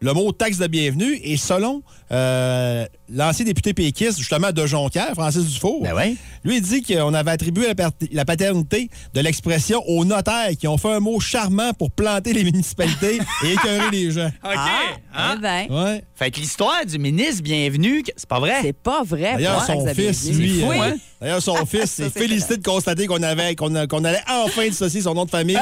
Le 0.00 0.12
mot 0.12 0.32
taxe 0.32 0.58
de 0.58 0.66
bienvenue 0.66 1.18
et 1.22 1.38
selon 1.38 1.82
euh, 2.14 2.86
l'ancien 3.12 3.44
député 3.44 3.74
péquiste, 3.74 4.18
justement, 4.18 4.52
de 4.52 4.66
Jonquière, 4.66 5.12
Francis 5.14 5.44
Dufour, 5.46 5.82
Ben 5.82 5.94
ouais. 5.94 6.16
lui, 6.44 6.56
il 6.58 6.62
dit 6.62 6.82
qu'on 6.82 7.12
avait 7.12 7.32
attribué 7.32 7.66
la, 7.66 7.74
pat- 7.74 7.94
la 8.12 8.24
paternité 8.24 8.88
de 9.12 9.20
l'expression 9.20 9.82
aux 9.88 10.04
notaires 10.04 10.50
qui 10.58 10.68
ont 10.68 10.78
fait 10.78 10.92
un 10.92 11.00
mot 11.00 11.18
charmant 11.20 11.72
pour 11.72 11.90
planter 11.90 12.32
les 12.32 12.44
municipalités 12.44 13.18
et 13.44 13.52
écœurer 13.52 13.90
les 13.90 14.10
gens. 14.10 14.26
OK. 14.44 14.50
Ah, 14.54 14.78
Hein? 15.16 15.34
eh 15.36 15.40
ben, 15.40 15.66
Ouais. 15.70 16.04
Fait 16.16 16.30
que 16.30 16.40
l'histoire 16.40 16.84
du 16.86 16.98
ministre 16.98 17.42
bienvenu, 17.42 18.02
que- 18.02 18.12
c'est 18.16 18.28
pas 18.28 18.40
vrai? 18.40 18.58
c'est 18.62 18.72
pas 18.72 19.02
vrai. 19.04 19.34
D'ailleurs, 19.34 19.64
pour 19.64 19.74
son 19.82 19.86
fils, 19.94 20.24
bienvenue. 20.26 20.46
lui, 20.46 20.60
fou, 20.60 20.72
euh, 20.72 20.80
hein? 20.80 20.94
d'ailleurs, 21.20 21.42
son 21.42 21.54
fils 21.66 21.90
s'est 21.90 22.04
c'est 22.04 22.10
félicité 22.18 22.56
de 22.56 22.62
constater 22.62 23.06
qu'on 23.06 23.22
avait, 23.22 23.54
qu'on 23.56 23.74
allait 23.74 24.22
enfin 24.28 24.68
dissocier 24.68 25.00
son 25.02 25.14
nom 25.14 25.24
de 25.24 25.30
famille 25.30 25.58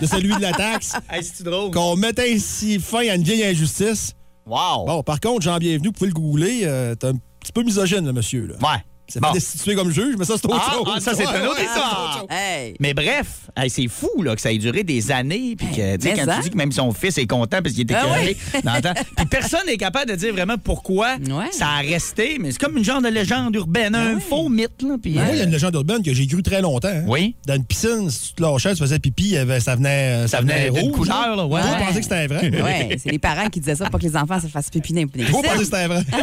de 0.00 0.06
celui 0.06 0.34
de 0.34 0.40
la 0.42 0.52
taxe, 0.52 0.92
Hey, 1.10 1.22
c'est 1.22 1.42
drôle? 1.44 1.70
qu'on 1.70 1.96
mettait 1.96 2.32
ainsi 2.34 2.78
fin 2.78 3.08
à 3.08 3.14
une 3.14 3.22
vieille 3.22 3.44
injustice. 3.44 4.14
Wow. 4.46 4.86
Bon, 4.86 5.02
par 5.02 5.20
contre, 5.20 5.42
Jean 5.42 5.58
Bienvenu, 5.58 5.88
vous 5.88 5.92
pouvez 5.92 6.08
le 6.08 6.14
googler, 6.14 6.62
euh, 6.64 6.94
t'es 6.94 7.08
un 7.08 7.16
petit 7.40 7.52
peu 7.52 7.62
misogyne, 7.62 8.04
le 8.04 8.12
monsieur. 8.12 8.46
Là. 8.46 8.54
Ouais. 8.56 8.84
C'est 9.06 9.20
Bon. 9.20 9.28
pas 9.28 9.34
destitué 9.34 9.74
comme 9.74 9.90
juge, 9.90 10.14
mais 10.18 10.24
ça, 10.24 10.34
c'est 10.36 10.46
autre 10.46 10.62
Ah, 10.66 10.72
chose. 10.72 10.88
ah, 10.96 11.00
ça, 11.00 11.12
c'est 11.14 11.26
Ouais, 11.26 11.38
une 11.40 11.46
autre 11.46 11.58
ouais, 11.58 11.64
histoire. 11.66 12.24
Hey. 12.30 12.74
Mais 12.80 12.94
bref, 12.94 13.26
hey, 13.56 13.68
c'est 13.68 13.86
fou 13.88 14.22
là, 14.22 14.34
que 14.34 14.40
ça 14.40 14.50
ait 14.50 14.56
duré 14.58 14.82
des 14.82 15.10
années. 15.12 15.54
Puis 15.58 15.66
que, 15.68 15.96
tu 15.96 16.08
sais, 16.08 16.14
quand 16.14 16.24
ça. 16.24 16.36
tu 16.36 16.42
dis 16.44 16.50
que 16.50 16.56
même 16.56 16.72
son 16.72 16.90
fils 16.92 17.18
est 17.18 17.26
content 17.26 17.58
parce 17.62 17.74
qu'il 17.74 17.82
était 17.82 17.94
Ah 17.94 18.06
écœuré 18.06 18.36
oui. 18.54 18.60
dans 18.64 18.74
le 18.74 18.80
temps. 18.80 18.94
Puis 19.16 19.26
personne 19.26 19.66
n'est 19.66 19.76
capable 19.76 20.10
de 20.10 20.16
dire 20.16 20.32
vraiment 20.32 20.56
pourquoi 20.56 21.16
Ouais. 21.16 21.50
ça 21.52 21.66
a 21.68 21.80
resté. 21.80 22.38
Mais 22.40 22.50
c'est 22.52 22.58
comme 22.60 22.76
une 22.78 22.84
genre 22.84 23.02
de 23.02 23.08
légende 23.08 23.54
urbaine, 23.54 23.94
un 23.94 24.18
faux 24.20 24.48
mythe. 24.48 24.80
Là, 24.82 24.96
puis, 25.00 25.12
Mais 25.12 25.22
Moi, 25.24 25.30
il 25.32 25.36
y 25.36 25.40
a 25.40 25.42
euh, 25.42 25.46
une 25.46 25.52
légende 25.52 25.74
urbaine 25.74 26.02
que 26.02 26.12
j'ai 26.14 26.26
cru 26.26 26.42
très 26.42 26.62
longtemps. 26.62 26.88
hein. 26.88 27.04
Oui. 27.06 27.34
Dans 27.46 27.54
une 27.56 27.64
piscine, 27.64 28.08
si 28.10 28.28
tu 28.28 28.34
te 28.34 28.42
lâchais, 28.42 28.72
tu 28.72 28.80
faisais 28.80 28.98
pipi, 28.98 29.36
ça 29.60 29.76
venait, 29.76 30.24
euh, 30.24 30.26
Ça 30.28 30.40
venait 30.40 30.70
d'une 30.70 30.80
rouge. 30.80 30.92
couleur, 30.96 31.36
là, 31.36 31.44
ouais. 31.46 31.60
Toi, 31.60 31.70
Ouais. 31.70 31.78
pensais 31.86 31.98
que 32.00 32.02
c'était 32.04 32.26
vrai? 32.26 32.50
Ouais, 32.64 32.96
c'est 33.02 33.10
les 33.10 33.18
parents 33.18 33.48
qui 33.48 33.60
disaient 33.60 33.76
ça 33.76 33.90
pour 33.90 34.00
que 34.00 34.04
les 34.06 34.16
enfants 34.16 34.40
se 34.40 34.46
fassent 34.46 34.70
pépiner. 34.70 35.06
Toi, 35.06 35.42
pensais 35.42 35.58
que 35.58 35.64
c'était 35.64 35.86
vrai? 35.88 36.02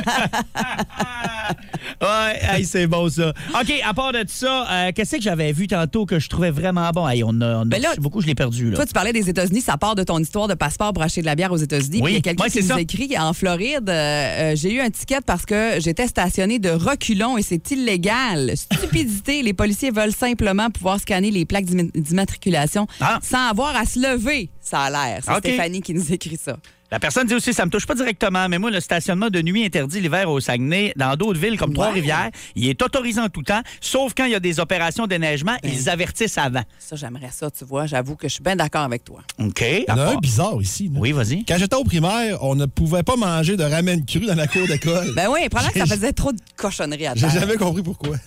Ouais, 2.01 2.39
c'est 2.71 2.87
beau 2.87 3.09
ça. 3.09 3.33
OK, 3.59 3.73
à 3.85 3.93
part 3.93 4.13
de 4.13 4.23
ça, 4.27 4.67
euh, 4.71 4.91
qu'est-ce 4.95 5.17
que 5.17 5.21
j'avais 5.21 5.51
vu 5.51 5.67
tantôt 5.67 6.05
que 6.05 6.19
je 6.19 6.29
trouvais 6.29 6.51
vraiment 6.51 6.89
bon? 6.91 7.07
Hey, 7.07 7.23
on 7.23 7.29
a, 7.41 7.57
on 7.57 7.61
a 7.61 7.65
Ben 7.65 7.81
là, 7.81 7.89
beaucoup, 7.97 8.21
je 8.21 8.27
l'ai 8.27 8.35
perdu. 8.35 8.69
Là. 8.71 8.75
Toi, 8.77 8.85
tu 8.85 8.93
parlais 8.93 9.13
des 9.13 9.29
États-Unis, 9.29 9.61
ça 9.61 9.77
part 9.77 9.95
de 9.95 10.03
ton 10.03 10.19
histoire 10.19 10.47
de 10.47 10.53
passeport 10.53 10.93
pour 10.93 11.03
acheter 11.03 11.21
de 11.21 11.25
la 11.25 11.35
bière 11.35 11.51
aux 11.51 11.57
États-Unis. 11.57 11.99
Oui. 12.01 12.11
Il 12.11 12.13
y 12.15 12.17
a 12.17 12.21
quelqu'un 12.21 12.43
Ouais, 12.43 12.49
qui 12.49 12.57
c'est 12.57 12.61
nous 12.69 12.75
ça. 12.75 12.81
écrit 12.81 13.17
en 13.17 13.33
Floride, 13.33 13.89
euh, 13.89 13.93
euh, 13.93 14.55
j'ai 14.55 14.73
eu 14.73 14.79
un 14.79 14.89
ticket 14.89 15.19
parce 15.25 15.45
que 15.45 15.75
j'étais 15.79 16.07
stationné 16.07 16.59
de 16.59 16.69
reculons 16.69 17.37
et 17.37 17.41
c'est 17.41 17.69
illégal. 17.71 18.53
Stupidité, 18.55 19.41
les 19.43 19.53
policiers 19.53 19.91
veulent 19.91 20.13
simplement 20.13 20.69
pouvoir 20.69 20.99
scanner 20.99 21.31
les 21.31 21.45
plaques 21.45 21.65
d'imma- 21.65 21.91
d'immatriculation 21.93 22.87
Ah. 22.99 23.19
sans 23.21 23.49
avoir 23.49 23.75
à 23.75 23.85
se 23.85 23.99
lever, 23.99 24.49
ça 24.59 24.81
a 24.81 24.89
l'air. 24.89 25.21
C'est 25.23 25.31
OK. 25.31 25.39
Stéphanie 25.39 25.81
qui 25.81 25.93
nous 25.93 26.11
écrit 26.13 26.37
ça. 26.37 26.57
La 26.91 26.99
personne 26.99 27.25
dit 27.25 27.33
aussi, 27.33 27.53
ça 27.53 27.65
me 27.65 27.71
touche 27.71 27.85
pas 27.85 27.95
directement, 27.95 28.49
mais 28.49 28.57
moi, 28.59 28.69
le 28.69 28.81
stationnement 28.81 29.29
de 29.29 29.41
nuit 29.41 29.63
interdit 29.63 30.01
l'hiver 30.01 30.29
au 30.29 30.41
Saguenay, 30.41 30.91
dans 30.97 31.15
d'autres 31.15 31.39
villes 31.39 31.57
comme 31.57 31.73
Trois-Rivières, 31.73 32.31
il 32.55 32.67
est 32.67 32.81
autorisé 32.81 33.21
en 33.21 33.29
tout 33.29 33.43
temps, 33.43 33.61
sauf 33.79 34.13
quand 34.15 34.25
il 34.25 34.31
y 34.31 34.35
a 34.35 34.41
des 34.41 34.59
opérations 34.59 35.07
déneigement, 35.07 35.55
Ben. 35.63 35.71
ils 35.73 35.89
avertissent 35.89 36.37
avant. 36.37 36.63
Ça, 36.79 36.97
j'aimerais 36.97 37.29
ça, 37.31 37.49
tu 37.49 37.63
vois. 37.63 37.85
J'avoue 37.85 38.17
que 38.17 38.27
je 38.27 38.33
suis 38.33 38.43
bien 38.43 38.57
d'accord 38.57 38.81
avec 38.81 39.05
toi. 39.05 39.21
OK. 39.39 39.61
Il 39.61 39.85
y 39.87 39.91
en 39.91 39.97
a 39.97 40.11
un 40.11 40.17
bizarre 40.17 40.61
ici. 40.61 40.89
là. 40.93 40.99
Oui, 40.99 41.13
vas-y. 41.13 41.45
Quand 41.45 41.57
j'étais 41.57 41.77
au 41.77 41.85
primaire, 41.85 42.43
on 42.43 42.55
ne 42.55 42.65
pouvait 42.65 43.03
pas 43.03 43.15
manger 43.15 43.55
de 43.55 43.63
ramen 43.63 44.03
cru 44.05 44.25
dans 44.25 44.35
la 44.35 44.47
cour 44.47 44.67
d'école. 44.67 45.13
Ben 45.15 45.27
oui, 45.31 45.47
probablement 45.49 45.71
que 45.83 45.89
ça 45.89 45.95
faisait 45.95 46.11
trop 46.13 46.33
de 46.33 46.39
cochonneries 46.57 47.07
à 47.07 47.15
J'ai 47.15 47.21
terre. 47.21 47.39
jamais 47.39 47.55
compris 47.55 47.83
pourquoi. 47.83 48.17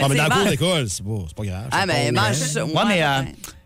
Ah, 0.00 0.06
mais 0.08 0.14
dans 0.16 0.28
la 0.28 0.30
cour 0.30 0.44
d'école, 0.48 0.88
c'est 0.88 1.02
pas, 1.02 1.10
c'est 1.26 1.36
pas 1.36 1.44
grave. 1.44 1.68
Ah, 1.72 1.84
mais 1.86 2.12
pas- 2.12 2.28
mange 2.28 2.36
ça. 2.36 2.64
Ouais, 2.64 2.72
mais 2.86 3.02
euh, 3.02 3.22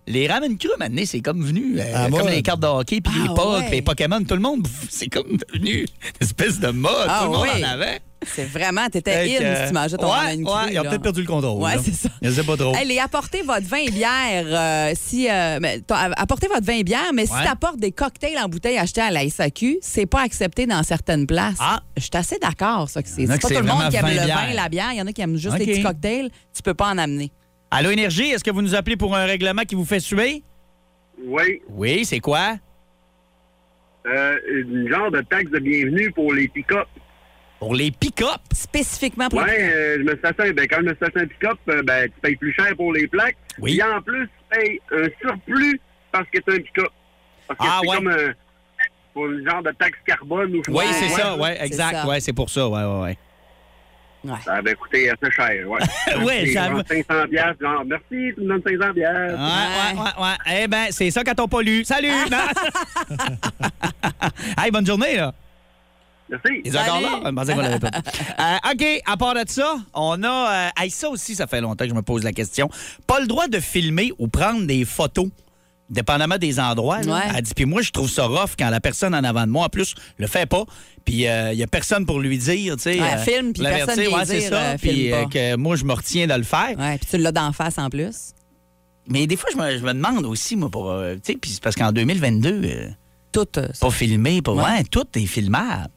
les 0.06 0.26
ramen 0.26 0.56
crus, 0.58 0.72
maintenant, 0.78 1.02
c'est 1.06 1.20
comme 1.20 1.44
venu. 1.44 1.78
euh, 1.78 2.06
À 2.06 2.10
comme 2.10 2.28
les 2.28 2.42
cartes 2.42 2.60
de 2.60 2.66
hockey, 2.66 3.00
puis 3.00 3.12
Ah, 3.16 3.22
les 3.22 3.28
pucks, 3.34 3.46
ouais. 3.60 3.70
les 3.70 3.82
Pokémon, 3.82 4.22
tout 4.24 4.34
le 4.34 4.40
monde, 4.40 4.66
c'est 4.90 5.06
comme 5.08 5.36
devenu 5.48 5.80
une 5.80 5.86
espèce 6.20 6.58
de 6.60 6.68
mode. 6.68 6.92
Ah, 7.08 7.20
tout 7.24 7.30
le 7.32 7.38
monde 7.38 7.46
oui. 7.54 7.64
en 7.64 7.68
avait. 7.68 8.00
C'est 8.24 8.44
vraiment, 8.44 8.86
t'étais 8.88 9.36
in 9.40 9.62
si 9.62 9.68
tu 9.68 9.74
mangeais 9.74 9.96
ton 9.96 10.04
ouais, 10.06 10.12
ramen 10.12 10.44
cru. 10.44 10.54
ouais, 10.54 10.72
ils 10.74 10.78
ont 10.78 10.82
peut-être 10.84 11.02
perdu 11.02 11.22
le 11.22 11.26
contrôle. 11.26 11.60
Ouais, 11.60 11.72
c'est 11.82 11.92
ça. 11.92 12.08
Sais 12.22 12.44
pas 12.44 12.56
trop. 12.56 12.72
Hey, 12.72 12.86
les 12.86 13.00
apportez 13.00 13.42
votre 13.42 13.66
vin 13.66 13.78
et 13.78 13.90
bière. 13.90 14.44
euh, 14.46 14.92
si, 14.96 15.28
euh, 15.28 15.58
mais, 15.60 15.80
apportez 15.88 16.46
votre 16.46 16.64
vin 16.64 16.74
et 16.74 16.84
bière, 16.84 17.10
mais 17.12 17.26
si 17.26 17.32
Ouais. 17.32 17.42
tu 17.42 17.48
apportes 17.48 17.78
des 17.80 17.90
cocktails 17.90 18.38
en 18.38 18.48
bouteille 18.48 18.78
achetés 18.78 19.00
à 19.00 19.10
la 19.10 19.28
SAQ, 19.28 19.78
c'est 19.82 20.06
pas 20.06 20.20
accepté 20.22 20.66
dans 20.66 20.84
certaines 20.84 21.26
places. 21.26 21.56
Ah. 21.58 21.80
Je 21.96 22.02
suis 22.02 22.10
assez 22.14 22.38
d'accord, 22.40 22.88
ça. 22.88 23.02
que 23.02 23.08
C'est 23.08 23.26
pas 23.26 23.38
tout 23.38 23.48
le 23.48 23.62
monde 23.62 23.88
qui 23.90 23.96
aime 23.96 24.06
le 24.06 24.14
vin, 24.28 24.52
la 24.54 24.68
bière. 24.68 24.90
Il 24.92 24.98
y 24.98 25.02
en 25.02 25.06
a 25.08 25.12
qui 25.12 25.20
aiment 25.20 25.36
juste 25.36 25.58
les 25.58 25.66
petits 25.66 25.82
cocktails. 25.82 26.30
Tu 26.54 26.62
peux 26.62 26.74
pas 26.74 26.90
en 26.90 26.98
amener. 26.98 27.32
Allô, 27.74 27.88
Énergie, 27.90 28.24
est-ce 28.30 28.44
que 28.44 28.50
vous 28.50 28.60
nous 28.60 28.74
appelez 28.74 28.98
pour 28.98 29.16
un 29.16 29.24
règlement 29.24 29.62
qui 29.62 29.74
vous 29.74 29.86
fait 29.86 29.98
suer? 29.98 30.42
Oui, 31.24 31.62
Oui, 31.70 32.04
c'est 32.04 32.20
quoi? 32.20 32.56
euh, 34.04 34.36
une 34.50 34.88
genre 34.90 35.10
de 35.10 35.20
taxe 35.22 35.50
de 35.50 35.58
bienvenue 35.58 36.10
pour 36.10 36.34
les 36.34 36.48
pick-up. 36.48 36.86
Pour 37.60 37.74
les 37.74 37.90
pick-up? 37.92 38.40
Spécifiquement 38.52 39.28
pour 39.30 39.38
Ouais, 39.40 39.72
euh, 39.72 39.96
je 40.00 40.02
me 40.02 40.16
stationne, 40.18 40.52
ben, 40.52 40.66
quand 40.68 40.78
je 40.80 40.86
me 40.90 40.94
stationne 40.96 41.22
un 41.22 41.26
pick-up, 41.28 41.58
euh, 41.70 41.82
ben, 41.82 42.08
tu 42.12 42.20
payes 42.20 42.36
plus 42.36 42.52
cher 42.52 42.76
pour 42.76 42.92
les 42.92 43.06
plaques. 43.06 43.36
Oui. 43.58 43.78
Et 43.78 43.82
en 43.82 44.02
plus, 44.02 44.26
tu 44.26 44.58
payes 44.58 44.80
un 44.90 45.06
surplus 45.20 45.80
parce 46.10 46.28
que 46.30 46.40
tu 46.40 46.52
un 46.52 46.56
pick-up. 46.60 46.88
Parce 47.46 47.58
que 47.58 47.64
Ah, 47.66 47.78
c'est 47.82 47.88
ouais. 47.88 47.96
comme 47.96 48.08
un, 48.08 48.32
pour 49.14 49.26
une 49.30 49.48
genre 49.48 49.62
de 49.62 49.70
taxe 49.70 49.98
carbone. 50.04 50.56
Ou 50.56 50.62
je 50.66 50.70
Oui, 50.72 50.84
c'est 50.92 51.08
ça, 51.08 51.36
ouais, 51.38 51.56
c'est 51.60 51.66
exact. 51.66 51.92
ça. 52.02 52.06
Ouais, 52.08 52.20
c'est 52.20 52.32
pour 52.34 52.50
ça, 52.50 52.68
ouais, 52.68 52.82
ouais, 52.84 53.02
ouais. 53.02 53.18
Ah, 54.46 54.62
ben, 54.62 54.72
écoutez, 54.72 55.10
assez 55.10 55.30
cher, 55.32 55.68
ouais. 55.68 55.80
Ouais, 56.24 56.42
C'est 56.46 56.52
j'avoue. 56.52 56.76
genre 56.76 56.84
500 56.88 57.28
piastres, 57.28 57.60
genre, 57.60 57.84
merci, 57.84 58.32
tu 58.34 58.40
me 58.40 58.48
donnes 58.48 58.62
500 58.64 58.94
piastres. 58.94 59.38
Ouais, 59.38 60.00
ouais, 60.00 60.02
ouais, 60.02 60.24
ouais. 60.24 60.62
Eh 60.62 60.68
ben, 60.68 60.86
c'est 60.90 61.10
ça 61.10 61.24
quand 61.24 61.40
on 61.40 61.48
pas 61.48 61.62
lu. 61.62 61.84
Salut! 61.84 62.08
Hey, 64.58 64.70
bonne 64.70 64.86
journée, 64.86 65.16
là. 65.16 65.32
Merci. 66.28 66.62
Il 66.64 66.74
est 66.74 66.78
encore 66.78 67.00
là? 67.00 67.20
Je 67.26 67.30
pensais 67.30 67.54
qu'on 67.54 67.60
l'avait 67.60 67.78
pas. 67.78 67.90
Euh, 68.40 68.72
OK, 68.72 68.84
à 69.06 69.16
part 69.16 69.34
de 69.34 69.42
ça, 69.46 69.76
on 69.94 70.22
a. 70.22 70.28
euh, 70.68 70.82
hey, 70.82 70.90
ça 70.90 71.08
aussi, 71.10 71.34
ça 71.34 71.46
fait 71.46 71.60
longtemps 71.60 71.84
que 71.84 71.90
je 71.90 71.94
me 71.94 72.02
pose 72.02 72.24
la 72.24 72.32
question. 72.32 72.68
Pas 73.06 73.20
le 73.20 73.26
droit 73.26 73.46
de 73.48 73.60
filmer 73.60 74.12
ou 74.18 74.26
prendre 74.28 74.66
des 74.66 74.84
photos, 74.84 75.28
dépendamment 75.92 76.38
des 76.38 76.58
endroits. 76.58 76.98
Ouais. 77.00 77.20
Elle 77.36 77.42
dit, 77.42 77.52
puis 77.54 77.64
moi, 77.64 77.82
je 77.82 77.90
trouve 77.90 78.10
ça 78.10 78.24
rough 78.26 78.50
quand 78.58 78.70
la 78.70 78.80
personne 78.80 79.14
en 79.14 79.22
avant 79.22 79.46
de 79.46 79.50
moi, 79.52 79.66
en 79.66 79.68
plus, 79.68 79.94
le 80.18 80.26
fait 80.26 80.46
pas. 80.46 80.64
Puis 81.04 81.14
il 81.14 81.20
y 81.20 81.62
a 81.62 81.66
personne 81.66 82.06
pour 82.06 82.18
lui 82.20 82.38
dire, 82.38 82.76
tu 82.76 82.82
sais. 82.82 83.00
Ouais, 83.00 83.14
euh, 83.14 83.18
filme, 83.18 83.52
puis 83.52 83.62
personne 83.62 84.00
vient 84.00 84.18
Ouais, 84.18 84.24
c'est 84.24 84.38
dire, 84.38 84.48
ça. 84.50 84.56
euh, 84.62 84.76
Puis 84.80 85.12
euh, 85.12 85.24
que 85.26 85.56
moi, 85.56 85.76
je 85.76 85.84
me 85.84 85.92
retiens 85.92 86.26
de 86.26 86.34
le 86.34 86.42
faire. 86.44 86.78
Ouais, 86.78 86.98
puis 86.98 87.06
tu 87.10 87.18
l'as 87.18 87.32
d'en 87.32 87.52
face 87.52 87.78
en 87.78 87.88
plus. 87.90 88.32
Mais 89.08 89.26
des 89.26 89.36
fois, 89.36 89.50
je 89.52 89.58
me, 89.58 89.78
je 89.78 89.84
me 89.84 89.92
demande 89.94 90.24
aussi, 90.26 90.54
moi, 90.56 90.70
pour. 90.70 90.90
euh, 90.90 91.14
tu 91.16 91.32
sais, 91.32 91.38
puis 91.40 91.50
c'est 91.50 91.62
parce 91.62 91.74
qu'en 91.76 91.90
2022. 91.92 92.62
euh, 92.64 92.88
Tout. 93.32 93.46
euh, 93.58 93.68
pas 93.80 93.90
filmé, 93.90 94.42
pas. 94.42 94.52
Ouais, 94.52 94.84
tout 94.84 95.06
est 95.16 95.26
filmable. 95.26 95.90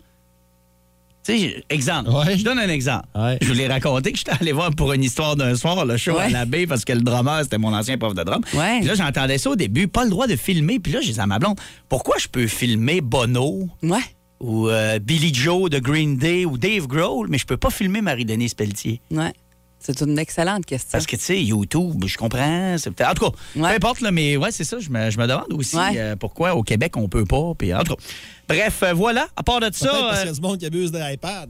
Tu 1.25 1.39
sais, 1.39 1.63
exemple. 1.69 2.09
Ouais. 2.11 2.37
Je 2.37 2.43
donne 2.43 2.59
un 2.59 2.69
exemple. 2.69 3.05
Ouais. 3.15 3.37
Je 3.41 3.47
vous 3.47 3.53
l'ai 3.53 3.67
raconté 3.67 4.11
que 4.11 4.17
j'étais 4.17 4.31
allé 4.39 4.51
voir 4.51 4.69
pour 4.75 4.93
une 4.93 5.03
histoire 5.03 5.35
d'un 5.35 5.55
soir 5.55 5.83
le 5.85 5.97
show 5.97 6.17
à 6.17 6.29
la 6.29 6.45
baie 6.45 6.67
parce 6.67 6.85
que 6.85 6.93
le 6.93 7.01
drummer, 7.01 7.39
c'était 7.43 7.57
mon 7.57 7.73
ancien 7.73 7.97
prof 7.97 8.13
de 8.13 8.23
drum. 8.23 8.41
Puis 8.41 8.57
là, 8.87 8.93
j'entendais 8.95 9.37
ça 9.39 9.49
au 9.49 9.55
début, 9.55 9.87
pas 9.87 10.03
le 10.03 10.09
droit 10.11 10.27
de 10.27 10.35
filmer. 10.35 10.79
Puis 10.79 10.91
là, 10.93 11.01
j'ai 11.01 11.13
dit 11.13 11.19
à 11.19 11.25
ma 11.25 11.39
blonde, 11.39 11.59
pourquoi 11.89 12.17
je 12.19 12.27
peux 12.27 12.45
filmer 12.47 13.01
Bono 13.01 13.69
Ouais. 13.81 13.97
ou 14.39 14.69
euh, 14.69 14.99
Billy 14.99 15.33
Joe 15.33 15.69
de 15.69 15.79
Green 15.79 16.17
Day 16.17 16.45
ou 16.45 16.57
Dave 16.59 16.85
Grohl, 16.87 17.27
mais 17.29 17.37
je 17.39 17.45
peux 17.45 17.57
pas 17.57 17.69
filmer 17.71 18.01
Marie-Denise 18.01 18.53
Pelletier? 18.53 19.01
Ouais. 19.09 19.33
C'est 19.85 20.01
une 20.01 20.17
excellente 20.17 20.65
question. 20.65 20.89
Parce 20.91 21.05
que, 21.05 21.15
tu 21.15 21.21
sais, 21.23 21.41
YouTube, 21.43 22.03
je 22.07 22.17
comprends. 22.17 22.77
c'est 22.77 22.91
peut-être- 22.91 23.11
En 23.11 23.13
tout 23.13 23.29
cas, 23.31 23.37
Ouais. 23.55 23.69
peu 23.69 23.75
importe, 23.75 24.01
là, 24.01 24.11
mais 24.11 24.35
ouais, 24.37 24.51
c'est 24.51 24.63
ça. 24.63 24.79
Je 24.79 24.89
me, 24.89 25.09
je 25.11 25.17
me 25.17 25.27
demande 25.27 25.51
aussi 25.53 25.75
Ouais. 25.77 25.93
euh, 25.97 26.15
pourquoi 26.15 26.55
au 26.55 26.63
Québec, 26.63 26.97
on 26.97 27.07
peut 27.07 27.25
pas. 27.25 27.53
Puis, 27.57 27.73
en 27.73 27.83
tout 27.83 27.95
cas, 27.95 28.01
bref, 28.47 28.81
euh, 28.83 28.93
voilà. 28.93 29.27
À 29.35 29.43
part 29.43 29.59
de 29.59 29.69
ça. 29.71 29.89
Parce 29.91 30.17
euh, 30.17 30.19
qu'il 30.21 30.27
y 30.27 30.31
a 30.31 30.33
du 30.33 30.41
monde 30.41 30.57
qui 30.57 30.65
abuse 30.65 30.91
des 30.91 31.01
iPads. 31.13 31.47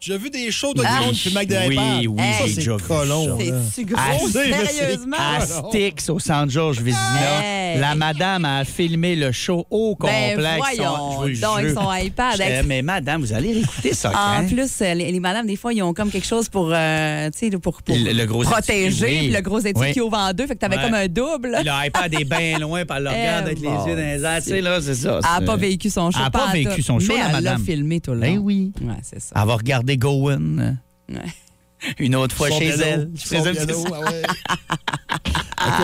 J'ai 0.00 0.16
vu 0.16 0.30
des 0.30 0.52
shows 0.52 0.74
de 0.74 0.82
Ah. 0.86 1.00
avec 1.34 1.48
des 1.48 1.56
Oui, 1.66 2.06
oui, 2.06 2.22
ça, 2.38 2.46
j'ai 2.46 2.52
c'est 2.62 2.86
colon. 2.86 3.36
C'est-tu 3.38 3.84
gros? 3.92 4.00
C'est- 4.30 4.64
Sérieusement? 4.66 5.16
à 5.18 5.40
Styx 5.44 6.08
au 6.10 6.20
San 6.20 6.48
Georges 6.48 6.80
Vizina. 6.80 7.42
Hey. 7.42 7.80
La 7.80 7.96
madame 7.96 8.44
a 8.44 8.64
filmé 8.64 9.16
le 9.16 9.32
show 9.32 9.66
au 9.70 9.96
complet. 9.96 10.34
Ben 10.36 10.46
avec 10.46 10.62
son- 10.76 10.82
voyons 10.82 10.92
donc, 11.40 11.58
avec 11.58 11.68
jure. 11.70 11.80
son 11.82 11.92
iPad. 11.94 12.32
J'étais, 12.36 12.62
Mais 12.62 12.82
madame, 12.82 13.20
vous 13.22 13.32
allez 13.32 13.52
réécouter 13.54 13.92
ça 13.92 14.10
En 14.10 14.40
quand? 14.42 14.46
plus, 14.48 14.70
euh, 14.82 14.94
les, 14.94 15.10
les 15.10 15.20
madames, 15.20 15.46
des 15.46 15.56
fois, 15.56 15.72
ils 15.72 15.82
ont 15.82 15.92
comme 15.92 16.10
quelque 16.10 16.26
chose 16.26 16.48
pour, 16.48 16.70
euh, 16.72 17.28
tu 17.30 17.50
sais, 17.50 17.58
pour, 17.58 17.82
pour 17.82 17.94
Le- 17.96 18.12
le 18.12 18.24
gros 18.26 18.42
protéger. 18.42 18.86
étui, 18.88 19.04
oui. 19.04 19.18
puis 19.26 19.30
le 19.36 19.40
gros 19.42 19.58
étui 19.58 19.72
Oui. 19.76 19.92
qui 19.92 20.00
ouvre 20.00 20.16
en 20.16 20.32
deux. 20.32 20.46
Fait 20.46 20.54
que 20.54 20.60
t'avais 20.60 20.76
Ouais. 20.76 20.82
comme 20.84 20.94
un 20.94 21.08
double. 21.08 21.56
Puis 21.56 21.64
Le 21.64 21.86
iPad 21.86 22.14
est 22.14 22.24
bien 22.24 22.58
loin, 22.60 22.84
puis 22.84 22.96
elle 22.96 23.02
le 23.02 23.10
regarde 23.10 23.44
Eh 23.46 23.50
avec 23.50 23.60
bon, 23.60 23.84
les 23.84 23.90
yeux 23.90 23.96
dans 23.96 24.02
les 24.16 24.22
airs. 24.24 24.42
Tu 24.42 24.48
sais, 24.50 24.60
là, 24.60 24.80
c'est 24.80 24.94
ça. 24.94 25.16
Elle 25.16 25.20
n'a 25.20 25.38
c'est- 25.40 25.44
pas 25.44 25.56
vécu 25.56 25.90
son 25.90 26.10
show. 26.12 26.18
Elle 26.20 26.26
a 26.26 26.30
pas 26.30 26.52
vécu 26.52 26.82
son 26.82 26.98
show, 27.00 27.12
la 27.16 27.18
elle 27.26 27.32
l'a 27.32 27.32
madame. 27.32 27.64
filmé 27.64 28.00
tout 28.00 28.12
le 28.12 28.20
long. 28.20 28.26
Ben 28.34 28.38
oui. 28.38 28.72
Ouais, 28.80 28.94
c'est 29.02 29.20
ça. 29.20 29.34
Elle 29.40 29.46
va 29.46 29.54
regarder 29.56 29.87
Gowan 29.96 30.78
euh, 31.10 31.14
Ouais. 31.14 31.94
une 31.98 32.14
autre 32.16 32.34
fois 32.34 32.48
Son 32.50 32.58
chez 32.58 32.66
piano, 32.66 32.82
elle. 32.84 33.10
Je 33.14 33.26
présume 33.26 33.52
piano, 33.54 33.84
c'est- 33.86 33.92
ah 33.94 34.00
ouais. 34.10 34.22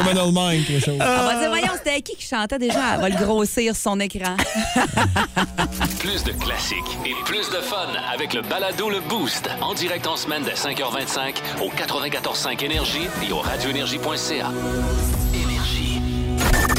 Criminal 0.02 0.28
mind, 0.32 0.66
quelque 0.66 0.84
chose. 0.84 0.94
On 1.00 1.05
va 1.26 1.38
dire, 1.40 1.48
voyons, 1.48 1.72
c'était 1.76 2.00
qui 2.02 2.16
qui 2.16 2.26
chantait 2.26 2.59
déjà? 2.59 2.94
Elle 2.94 3.00
va 3.00 3.09
le 3.11 3.16
grossir 3.16 3.74
son 3.76 3.98
écran. 4.00 4.36
Plus 5.98 6.22
de 6.24 6.32
classiques 6.32 6.98
et 7.07 7.14
plus 7.24 7.48
de 7.50 7.57
fun 7.62 7.88
avec 8.12 8.34
le 8.34 8.42
balado 8.42 8.90
Le 8.90 9.00
Boost. 9.00 9.48
En 9.61 9.72
direct 9.74 10.07
en 10.07 10.16
semaine 10.16 10.42
dès 10.44 10.52
5h25 10.52 11.34
au 11.62 11.70
94.5 11.70 12.62
Énergie 12.64 13.09
et 13.26 13.32
au 13.32 13.38
radioénergie.ca. 13.38 14.50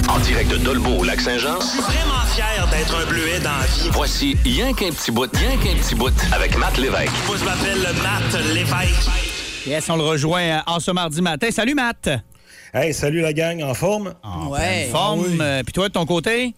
En 0.09 0.19
direct 0.19 0.49
de 0.51 0.57
Dolbeau 0.57 0.99
au 0.99 1.03
Lac-Saint-Jean. 1.03 1.59
Je 1.59 1.65
suis 1.67 1.81
vraiment 1.81 2.21
fier 2.33 2.67
d'être 2.71 2.95
un 2.95 3.05
bleuet 3.05 3.39
dans 3.39 3.49
la 3.57 3.65
vie. 3.65 3.89
Voici 3.91 4.37
Rien 4.43 4.73
qu'un 4.73 4.89
petit 4.89 5.11
bout, 5.11 5.29
rien 5.35 5.57
qu'un 5.57 5.75
petit 5.81 5.95
bout 5.95 6.13
avec 6.33 6.57
Matt 6.57 6.77
Lévesque. 6.77 7.11
Moi, 7.27 7.35
je 7.39 7.43
m'appelle 7.45 7.81
Matt 8.01 8.43
Lévesque. 8.53 9.09
Yes, 9.65 9.89
on 9.89 9.95
le 9.97 10.03
rejoint 10.03 10.41
euh, 10.41 10.59
en 10.67 10.79
ce 10.79 10.91
mardi 10.91 11.21
matin. 11.21 11.47
Salut, 11.51 11.73
Matt. 11.73 12.09
Hey, 12.73 12.93
salut 12.93 13.21
la 13.21 13.33
gang, 13.33 13.61
en 13.63 13.73
forme? 13.73 14.13
En 14.23 14.47
Ouais. 14.47 14.89
forme. 14.91 15.23
Ah 15.25 15.29
oui. 15.29 15.37
Euh, 15.41 15.63
Puis 15.63 15.73
toi, 15.73 15.87
de 15.87 15.93
ton 15.93 16.05
côté? 16.05 16.53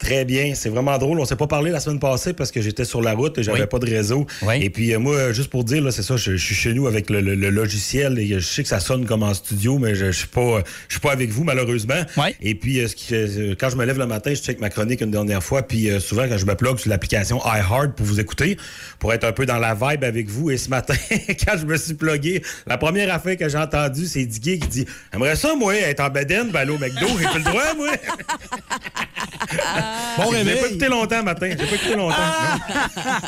Très 0.00 0.24
bien, 0.24 0.54
c'est 0.54 0.70
vraiment 0.70 0.96
drôle. 0.96 1.20
On 1.20 1.26
s'est 1.26 1.36
pas 1.36 1.46
parlé 1.46 1.70
la 1.70 1.78
semaine 1.78 2.00
passée 2.00 2.32
parce 2.32 2.50
que 2.50 2.62
j'étais 2.62 2.86
sur 2.86 3.02
la 3.02 3.12
route 3.12 3.36
et 3.36 3.42
j'avais 3.42 3.60
Oui. 3.60 3.66
pas 3.66 3.78
de 3.78 3.84
réseau. 3.90 4.26
Oui. 4.42 4.54
Et 4.62 4.70
puis 4.70 4.94
euh, 4.94 4.98
moi, 4.98 5.30
juste 5.32 5.50
pour 5.50 5.62
dire, 5.62 5.82
là, 5.84 5.90
c'est 5.92 6.02
ça, 6.02 6.16
je, 6.16 6.36
je 6.36 6.42
suis 6.44 6.54
chez 6.54 6.72
nous 6.72 6.86
avec 6.86 7.10
le, 7.10 7.20
le- 7.20 7.34
le 7.34 7.50
logiciel 7.50 8.18
et 8.18 8.26
je 8.26 8.38
sais 8.40 8.62
que 8.62 8.68
ça 8.70 8.80
sonne 8.80 9.04
comme 9.04 9.22
en 9.22 9.34
studio, 9.34 9.78
mais 9.78 9.94
je, 9.94 10.06
je 10.06 10.18
suis 10.18 10.26
pas, 10.26 10.62
je 10.88 10.94
suis 10.94 11.00
pas 11.00 11.12
avec 11.12 11.28
vous 11.28 11.44
malheureusement. 11.44 12.00
Oui. 12.16 12.34
Et 12.40 12.54
puis 12.54 12.80
euh, 12.80 12.88
ce 12.88 12.96
qui, 12.96 13.14
euh, 13.14 13.54
quand 13.60 13.68
je 13.68 13.76
me 13.76 13.84
lève 13.84 13.98
le 13.98 14.06
matin, 14.06 14.30
je 14.32 14.40
check 14.40 14.58
ma 14.58 14.70
chronique 14.70 15.02
une 15.02 15.10
dernière 15.10 15.42
fois. 15.42 15.62
Puis 15.62 15.90
euh, 15.90 16.00
souvent 16.00 16.26
quand 16.26 16.38
je 16.38 16.46
me 16.46 16.54
plug 16.54 16.78
sur 16.78 16.88
l'application 16.88 17.38
iHeart 17.44 17.94
pour 17.94 18.06
vous 18.06 18.20
écouter, 18.20 18.56
pour 19.00 19.12
être 19.12 19.24
un 19.24 19.32
peu 19.32 19.44
dans 19.44 19.58
la 19.58 19.74
vibe 19.74 20.04
avec 20.04 20.30
vous. 20.30 20.50
Et 20.50 20.56
ce 20.56 20.70
matin, 20.70 20.94
quand 21.46 21.58
je 21.60 21.66
me 21.66 21.76
suis 21.76 21.92
plugué, 21.92 22.42
la 22.66 22.78
première 22.78 23.12
affaire 23.14 23.36
que 23.36 23.50
j'ai 23.50 23.58
entendue, 23.58 24.06
c'est 24.06 24.24
Didier 24.24 24.58
qui 24.60 24.68
dit 24.68 24.86
Aimerais 25.12 25.36
ça, 25.36 25.54
moi, 25.56 25.76
être 25.76 26.00
en 26.00 26.08
bedaine, 26.08 26.48
ben 26.50 26.68
au 26.70 26.78
McDo, 26.78 27.06
j'ai 27.20 27.26
plus 27.26 27.38
le 27.38 27.44
droit, 27.44 27.74
moi. 27.76 27.88
Bon 30.16 30.24
J'ai 30.24 30.30
pas 30.30 30.36
réveil. 30.50 30.64
écouté 30.70 30.88
longtemps 30.88 31.22
matin. 31.22 31.48
J'ai 31.50 31.56
pas 31.66 31.74
écouté 31.74 31.96
longtemps. 31.96 32.16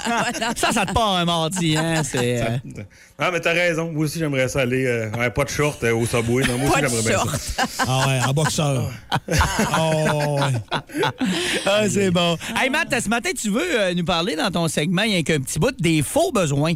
non. 0.09 0.53
Ça, 0.57 0.73
ça 0.73 0.87
te 0.87 0.93
part 0.93 1.17
un 1.17 1.25
mardi, 1.25 1.77
hein? 1.77 2.03
C'est, 2.05 2.43
euh, 2.43 2.59
Ah, 3.19 3.31
mais 3.33 3.41
t'as 3.41 3.53
raison. 3.53 3.91
Moi 3.93 4.05
aussi, 4.05 4.19
j'aimerais 4.19 4.49
ça 4.49 4.61
aller. 4.61 4.85
euh, 4.87 5.11
ouais, 5.13 5.31
pas 5.31 5.45
de 5.45 5.49
short 5.51 5.83
euh, 5.85 5.95
au 5.95 6.07
Subway. 6.07 6.45
Non, 6.47 6.59
moi 6.59 6.71
Pas 6.71 6.81
aussi, 6.81 6.83
de 6.83 6.89
j'aimerais 6.89 7.09
bien 7.09 7.19
short. 7.19 7.37
ça. 7.41 7.65
Ah 7.87 8.07
ouais, 8.09 8.21
en 8.29 8.33
boxeur. 8.33 8.91
oh, 9.79 10.39
ouais. 10.41 10.79
Ah, 11.67 11.89
c'est 11.89 12.11
bon. 12.11 12.37
Hey, 12.57 12.71
Matt, 12.71 12.95
ce 13.01 13.09
matin, 13.09 13.31
tu 13.41 13.51
veux 13.51 13.81
euh, 13.81 13.95
nous 13.95 14.05
parler 14.05 14.37
dans 14.37 14.51
ton 14.51 14.69
segment, 14.69 15.03
il 15.03 15.13
y 15.13 15.17
a 15.19 15.23
qu'un 15.23 15.41
petit 15.41 15.59
bout, 15.59 15.75
des 15.81 16.03
faux 16.03 16.33
besoins. 16.33 16.75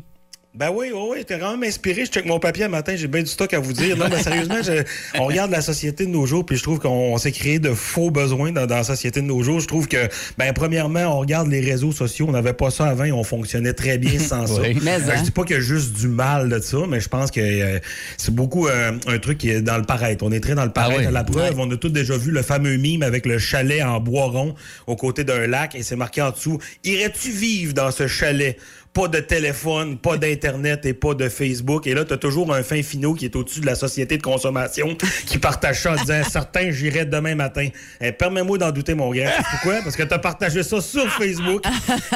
Ben 0.58 0.70
oui, 0.74 0.86
oui, 0.94 1.00
oui. 1.10 1.24
T'es 1.26 1.36
vraiment 1.36 1.66
inspiré. 1.66 2.06
Je 2.06 2.10
check 2.10 2.24
mon 2.24 2.38
papier 2.38 2.64
un 2.64 2.68
matin. 2.68 2.94
J'ai 2.96 3.08
bien 3.08 3.20
du 3.20 3.28
stock 3.28 3.52
à 3.52 3.58
vous 3.58 3.74
dire. 3.74 3.94
Non, 3.96 4.06
mais 4.10 4.22
sérieusement, 4.22 4.62
je- 4.62 4.84
on 5.20 5.26
regarde 5.26 5.50
la 5.50 5.60
société 5.60 6.06
de 6.06 6.10
nos 6.10 6.24
jours, 6.24 6.46
puis 6.46 6.56
je 6.56 6.62
trouve 6.62 6.78
qu'on 6.78 6.88
on 7.12 7.18
s'est 7.18 7.30
créé 7.32 7.58
de 7.58 7.74
faux 7.74 8.10
besoins 8.10 8.52
dans, 8.52 8.64
dans 8.66 8.76
la 8.76 8.84
société 8.84 9.20
de 9.20 9.26
nos 9.26 9.42
jours. 9.42 9.60
Je 9.60 9.66
trouve 9.66 9.86
que, 9.86 10.08
ben, 10.38 10.54
premièrement, 10.54 11.14
on 11.14 11.18
regarde 11.20 11.48
les 11.48 11.60
réseaux 11.60 11.92
sociaux. 11.92 12.24
On 12.28 12.32
n'avait 12.32 12.54
pas 12.54 12.70
ça 12.70 12.86
avant 12.86 13.04
et 13.04 13.12
on 13.12 13.22
fonctionnait 13.22 13.74
très 13.74 13.98
bien 13.98 14.18
sans 14.18 14.46
ça. 14.56 14.62
Oui. 14.62 14.78
Mais, 14.82 14.98
Ben, 14.98 15.10
hein? 15.10 15.14
Je 15.18 15.22
dis 15.24 15.30
pas 15.30 15.44
qu'il 15.44 15.56
y 15.56 15.58
a 15.58 15.62
juste 15.62 15.92
du 15.94 16.08
mal 16.08 16.48
de 16.48 16.58
ça, 16.58 16.78
mais 16.88 17.00
je 17.00 17.08
pense 17.10 17.30
que 17.30 17.40
euh, 17.40 17.78
c'est 18.16 18.34
beaucoup 18.34 18.66
euh, 18.66 18.92
un 19.08 19.18
truc 19.18 19.36
qui 19.36 19.50
est 19.50 19.60
dans 19.60 19.76
le 19.76 19.84
paraître. 19.84 20.24
On 20.24 20.32
est 20.32 20.40
très 20.40 20.54
dans 20.54 20.64
le 20.64 20.72
paraître. 20.72 20.94
Ah 20.96 21.00
oui. 21.02 21.06
À 21.06 21.10
la 21.10 21.24
preuve, 21.24 21.58
on 21.58 21.70
a 21.70 21.76
tous 21.76 21.90
déjà 21.90 22.16
vu 22.16 22.30
le 22.30 22.40
fameux 22.40 22.76
mime 22.78 23.02
avec 23.02 23.26
le 23.26 23.38
chalet 23.38 23.82
en 23.82 24.00
bois 24.00 24.24
rond 24.26 24.54
aux 24.86 24.96
côtés 24.96 25.24
d'un 25.24 25.46
lac 25.46 25.74
et 25.74 25.82
c'est 25.82 25.96
marqué 25.96 26.22
en 26.22 26.30
dessous 26.30 26.58
Irais-tu 26.84 27.30
vivre 27.30 27.74
dans 27.74 27.90
ce 27.90 28.06
chalet? 28.06 28.56
Pas 28.96 29.08
de 29.08 29.18
téléphone, 29.20 29.98
pas 29.98 30.16
d'Internet 30.16 30.86
et 30.86 30.94
pas 30.94 31.12
de 31.12 31.28
Facebook. 31.28 31.86
Et 31.86 31.92
là, 31.92 32.06
tu 32.06 32.14
as 32.14 32.16
toujours 32.16 32.54
un 32.54 32.62
fin 32.62 32.82
finot 32.82 33.12
qui 33.12 33.26
est 33.26 33.36
au-dessus 33.36 33.60
de 33.60 33.66
la 33.66 33.74
société 33.74 34.16
de 34.16 34.22
consommation 34.22 34.96
qui 35.26 35.36
partage 35.36 35.82
ça 35.82 35.92
en 35.92 35.96
disant 35.96 36.22
Certains, 36.26 36.70
j'irai 36.70 37.04
demain 37.04 37.34
matin. 37.34 37.68
Eh, 38.00 38.12
Permets-moi 38.12 38.56
d'en 38.56 38.70
douter, 38.72 38.94
mon 38.94 39.10
gars. 39.12 39.32
Pourquoi? 39.50 39.82
Parce 39.84 39.96
que 39.96 40.02
tu 40.02 40.14
as 40.14 40.18
partagé 40.18 40.62
ça 40.62 40.80
sur 40.80 41.06
Facebook, 41.12 41.62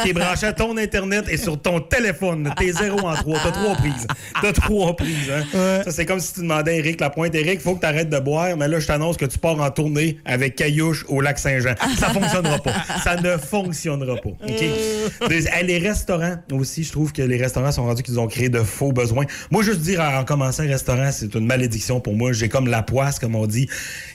qui 0.03 0.09
est 0.09 0.13
branché 0.15 0.47
à 0.47 0.55
ton 0.55 0.75
Internet 0.79 1.27
et 1.29 1.37
sur 1.37 1.61
ton 1.61 1.81
téléphone. 1.81 2.51
T'es 2.57 2.73
zéro 2.73 2.99
en 3.01 3.15
trois. 3.15 3.39
T'as 3.43 3.51
trois 3.53 3.75
prises. 3.75 4.07
T'as 4.41 4.53
trois 4.55 4.97
prises. 4.97 5.31
Hein? 5.31 5.83
Ça, 5.85 5.91
c'est 5.91 6.07
comme 6.07 6.21
si 6.21 6.33
tu 6.33 6.41
demandais 6.41 6.71
à 6.71 6.75
Eric 6.77 6.99
Lapointe 7.03 7.35
Eric, 7.35 7.61
faut 7.61 7.75
que 7.75 7.81
tu 7.81 7.87
arrêtes 7.87 8.09
de 8.09 8.19
boire, 8.21 8.57
mais 8.57 8.69
là, 8.69 8.81
je 8.81 8.87
t'annonce 8.87 9.19
que 9.19 9.27
tu 9.27 9.39
pars 9.39 9.61
en 9.61 9.71
tournée 9.71 10.17
avec 10.25 10.57
Caillouche 10.57 11.05
au 11.09 11.21
lac 11.21 11.39
Saint-Jean. 11.39 11.75
Ça 11.99 12.09
fonctionnera 12.09 12.59
pas. 12.59 12.73
Ça 13.05 13.17
ne 13.17 13.37
fonctionnera 13.37 14.17
pas. 14.17 14.31
OK? 14.31 15.29
Des- 15.29 15.45
eh, 15.61 15.63
les 15.65 15.79
restaurants 15.79 16.37
aussi, 16.53 16.70
je 16.79 16.93
trouve 16.93 17.13
que 17.13 17.23
les 17.23 17.37
restaurants 17.37 17.73
sont 17.73 17.85
rendus 17.85 18.03
qu'ils 18.03 18.19
ont 18.21 18.27
créé 18.27 18.49
de 18.49 18.63
faux 18.63 18.93
besoins. 18.93 19.25
Moi, 19.51 19.63
juste 19.63 19.81
dire 19.81 20.01
en 20.01 20.25
commençant 20.25 20.63
un 20.63 20.69
restaurant, 20.69 21.11
c'est 21.13 21.35
une 21.35 21.47
malédiction 21.47 22.01
pour 22.01 22.15
moi. 22.15 22.33
J'ai 22.33 22.49
comme 22.49 22.67
la 22.69 22.83
poisse, 22.83 23.19
comme 23.19 23.35
on 23.35 23.47
dit. 23.47 23.69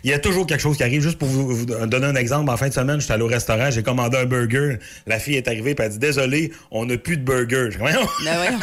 Il 0.03 0.09
y 0.09 0.13
a 0.13 0.19
toujours 0.19 0.47
quelque 0.47 0.61
chose 0.61 0.77
qui 0.77 0.83
arrive. 0.83 1.01
Juste 1.01 1.17
pour 1.17 1.27
vous, 1.27 1.47
vous 1.55 1.65
donner 1.65 2.05
un 2.05 2.15
exemple, 2.15 2.49
en 2.49 2.57
fin 2.57 2.69
de 2.69 2.73
semaine, 2.73 2.99
j'étais 3.01 3.13
allé 3.13 3.23
au 3.23 3.27
restaurant, 3.27 3.69
j'ai 3.71 3.83
commandé 3.83 4.17
un 4.17 4.25
burger. 4.25 4.77
La 5.07 5.19
fille 5.19 5.35
est 5.35 5.47
arrivée 5.47 5.71
et 5.71 5.75
elle 5.77 5.85
a 5.85 5.89
dit 5.89 5.99
Désolé, 5.99 6.51
on 6.71 6.85
n'a 6.85 6.97
plus 6.97 7.17
de 7.17 7.23
burger. 7.23 7.69
Voyons. 7.79 8.07
Ben 8.23 8.35
voyons. 8.35 8.59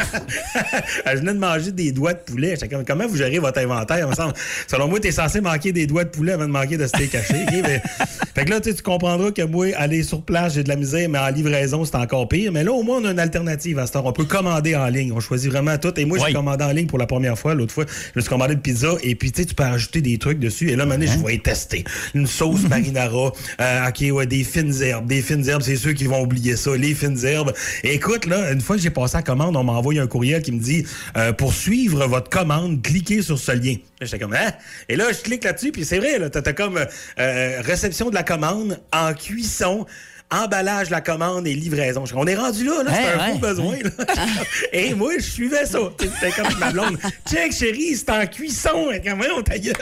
Elle 1.05 1.19
venait 1.19 1.33
de 1.33 1.39
manger 1.39 1.71
des 1.71 1.91
doigts 1.91 2.13
de 2.13 2.19
poulet. 2.19 2.55
Comment 2.87 3.07
vous 3.07 3.15
gérez 3.17 3.39
votre 3.39 3.59
inventaire? 3.59 3.99
Il 3.99 4.07
me 4.07 4.15
semble? 4.15 4.33
Selon 4.67 4.87
moi, 4.87 4.99
tu 4.99 5.07
es 5.07 5.11
censé 5.11 5.41
manquer 5.41 5.71
des 5.71 5.87
doigts 5.87 6.03
de 6.03 6.09
poulet 6.09 6.33
avant 6.33 6.45
de 6.45 6.51
manquer 6.51 6.77
de 6.77 6.87
steak? 6.87 7.15
Mais- 7.33 7.81
fait 8.35 8.45
que 8.45 8.49
là, 8.49 8.59
tu 8.59 8.73
comprendras 8.75 9.31
que 9.31 9.41
moi, 9.43 9.67
aller 9.75 10.03
sur 10.03 10.21
place, 10.23 10.55
j'ai 10.55 10.63
de 10.63 10.69
la 10.69 10.75
misère, 10.75 11.09
mais 11.09 11.19
en 11.19 11.29
livraison, 11.29 11.85
c'est 11.85 11.95
encore 11.95 12.27
pire. 12.27 12.51
Mais 12.51 12.63
là, 12.63 12.71
au 12.71 12.83
moins, 12.83 12.97
on 13.01 13.05
a 13.05 13.11
une 13.11 13.19
alternative 13.19 13.79
à 13.83 13.85
cette 13.87 13.95
heure. 13.95 14.05
On 14.05 14.11
peut 14.13 14.25
commander 14.25 14.75
en 14.75 14.87
ligne. 14.87 15.11
On 15.11 15.19
choisit 15.19 15.51
vraiment 15.51 15.77
tout. 15.77 15.93
Et 15.99 16.05
moi, 16.05 16.17
j'ai 16.17 16.25
Oui. 16.25 16.33
commandé 16.33 16.63
en 16.63 16.71
ligne 16.71 16.87
pour 16.87 16.97
la 16.99 17.05
première 17.07 17.37
fois. 17.37 17.53
L'autre 17.53 17.73
fois, 17.73 17.85
je 17.87 18.11
me 18.15 18.21
suis 18.21 18.29
commandé 18.29 18.53
une 18.53 18.61
pizza. 18.61 18.93
Et 19.03 19.15
puis, 19.15 19.31
tu 19.31 19.41
sais, 19.41 19.47
tu 19.47 19.55
peux 19.55 19.63
rajouter 19.63 20.01
des 20.01 20.17
trucs 20.17 20.39
dessus. 20.39 20.69
Et 20.71 20.75
là, 20.75 20.85
maintenant, 20.85 21.05
je 21.11 21.25
vais 21.25 21.37
tester. 21.37 21.83
Une 22.13 22.27
sauce 22.27 22.61
marinara. 22.69 23.31
Euh, 23.61 23.87
OK, 23.87 24.03
ouais, 24.11 24.25
des 24.25 24.43
fines 24.43 24.73
herbes. 24.81 25.07
Des 25.07 25.21
fines 25.21 25.47
herbes, 25.47 25.61
c'est 25.61 25.75
ceux 25.75 25.93
qui 25.93 26.05
vont 26.05 26.21
oublier 26.21 26.55
ça. 26.55 26.75
Les 26.75 26.93
fines 26.95 27.23
herbes. 27.25 27.53
Et 27.83 27.93
écoute, 27.93 28.25
là, 28.25 28.51
une 28.51 28.61
fois 28.61 28.75
que 28.75 28.81
j'ai 28.81 28.89
passé 28.89 29.17
la 29.17 29.23
commande, 29.23 29.55
on 29.55 29.63
m'a 29.63 29.73
envoyé 29.73 29.99
un 29.99 30.07
courriel 30.07 30.41
qui 30.41 30.51
me 30.51 30.59
dit 30.59 30.85
euh, 31.17 31.33
pour 31.33 31.53
suivre 31.53 32.05
votre 32.07 32.29
commande, 32.29 32.81
cliquez 32.81 33.21
sur 33.21 33.37
ce 33.37 33.51
lien. 33.51 33.75
J'étais 34.01 34.19
comme, 34.19 34.33
hein? 34.33 34.51
Et 34.89 34.95
là, 34.95 35.05
je 35.11 35.21
clique 35.21 35.43
là-dessus, 35.43 35.71
puis 35.71 35.85
c'est 35.85 35.97
vrai, 35.99 36.19
là, 36.19 36.29
t'as 36.29 36.41
t'as 36.41 36.53
comme 36.53 36.77
euh, 37.19 37.61
réception 37.61 38.09
de 38.09 38.15
la 38.15 38.23
commande 38.23 38.79
en 38.91 39.13
cuisson 39.13 39.85
emballage, 40.33 40.89
la 40.89 41.01
commande 41.01 41.47
et 41.47 41.53
livraison. 41.53 42.05
Je 42.05 42.13
On 42.15 42.25
est 42.25 42.35
rendu 42.35 42.63
là, 42.65 42.83
là 42.83 42.91
c'est 42.93 43.03
Ouais, 43.17 43.23
un 43.23 43.33
ouais. 43.33 43.39
besoin. 43.39 43.75
là. 43.83 43.89
et 44.73 44.93
moi, 44.93 45.11
je 45.17 45.23
suivais 45.23 45.65
ça. 45.65 45.79
C'était 45.99 46.31
comme 46.41 46.57
ma 46.59 46.71
blonde. 46.71 46.97
Check, 47.29 47.53
chérie, 47.53 47.95
c'est 47.95 48.09
en 48.09 48.25
cuisson. 48.25 48.89
Elle 48.91 49.01
dit, 49.01 49.09
Voyons, 49.15 49.41
ta 49.43 49.57
gueule. 49.57 49.73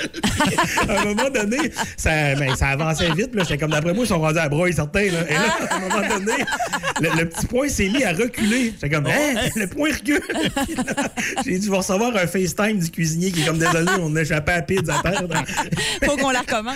à 0.89 1.01
un 1.01 1.05
moment 1.05 1.29
donné, 1.29 1.57
ça, 1.97 2.35
ben, 2.35 2.55
ça 2.55 2.67
avançait 2.69 3.11
vite. 3.13 3.31
J'étais 3.39 3.57
comme, 3.57 3.71
d'après 3.71 3.93
moi, 3.93 4.03
ils 4.05 4.07
sont 4.07 4.19
rendus 4.19 4.39
à 4.39 4.49
broye 4.49 4.71
certains. 4.73 5.05
Là. 5.11 5.19
Et 5.29 5.33
là, 5.33 5.57
à 5.69 5.75
un 5.75 5.79
moment 5.79 6.07
donné, 6.15 6.33
le, 7.01 7.09
le 7.21 7.29
petit 7.29 7.45
point 7.47 7.67
s'est 7.69 7.89
mis 7.89 8.03
à 8.03 8.11
reculer. 8.13 8.73
J'étais 8.73 8.89
comme, 8.89 9.07
hein, 9.07 9.35
le 9.55 9.67
point 9.67 9.89
recule. 9.91 10.21
J'ai 11.45 11.57
vais 11.57 11.77
recevoir 11.77 12.15
un 12.15 12.27
FaceTime 12.27 12.79
du 12.79 12.91
cuisinier 12.91 13.31
qui 13.31 13.41
est 13.41 13.45
comme, 13.45 13.57
désolé, 13.59 13.91
on 13.99 14.15
a 14.15 14.21
échappé 14.21 14.51
à 14.51 14.61
pizza 14.61 14.99
à 14.99 15.01
terre. 15.01 15.23
Faut 16.05 16.17
qu'on 16.17 16.31
la. 16.31 16.41
Ouais, 16.41 16.75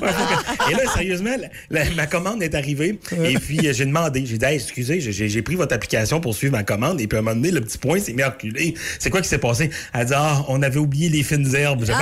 que- 0.00 0.70
Et 0.70 0.74
là, 0.74 0.92
sérieusement, 0.92 1.30
la- 1.70 1.84
la- 1.84 1.90
ma 1.92 2.06
commande 2.06 2.42
est 2.42 2.54
arrivée. 2.54 2.98
Et 3.24 3.34
puis, 3.38 3.66
euh, 3.68 3.72
j'ai 3.72 3.84
demandé, 3.86 4.24
j'ai 4.26 4.38
dit, 4.38 4.44
Hey, 4.44 4.56
excusez, 4.56 5.00
j'ai- 5.00 5.42
pris 5.42 5.54
votre 5.56 5.74
application 5.74 6.20
pour 6.20 6.34
suivre 6.34 6.52
ma 6.52 6.62
commande. 6.62 7.00
Et 7.00 7.06
puis, 7.06 7.16
à 7.16 7.20
un 7.20 7.22
moment 7.22 7.36
donné, 7.36 7.50
le 7.50 7.60
petit 7.60 7.76
point 7.78 7.98
s'est 7.98 8.12
mis 8.14 8.22
à 8.22 8.30
reculer. 8.30 8.74
C'est 8.98 9.10
quoi 9.10 9.20
qui 9.20 9.28
s'est 9.28 9.38
passé? 9.38 9.68
Elle 9.92 10.06
dit, 10.06 10.12
ah, 10.16 10.42
on 10.48 10.62
avait 10.62 10.78
oublié 10.78 11.08
les 11.10 11.22
fines 11.22 11.54
herbes. 11.54 11.84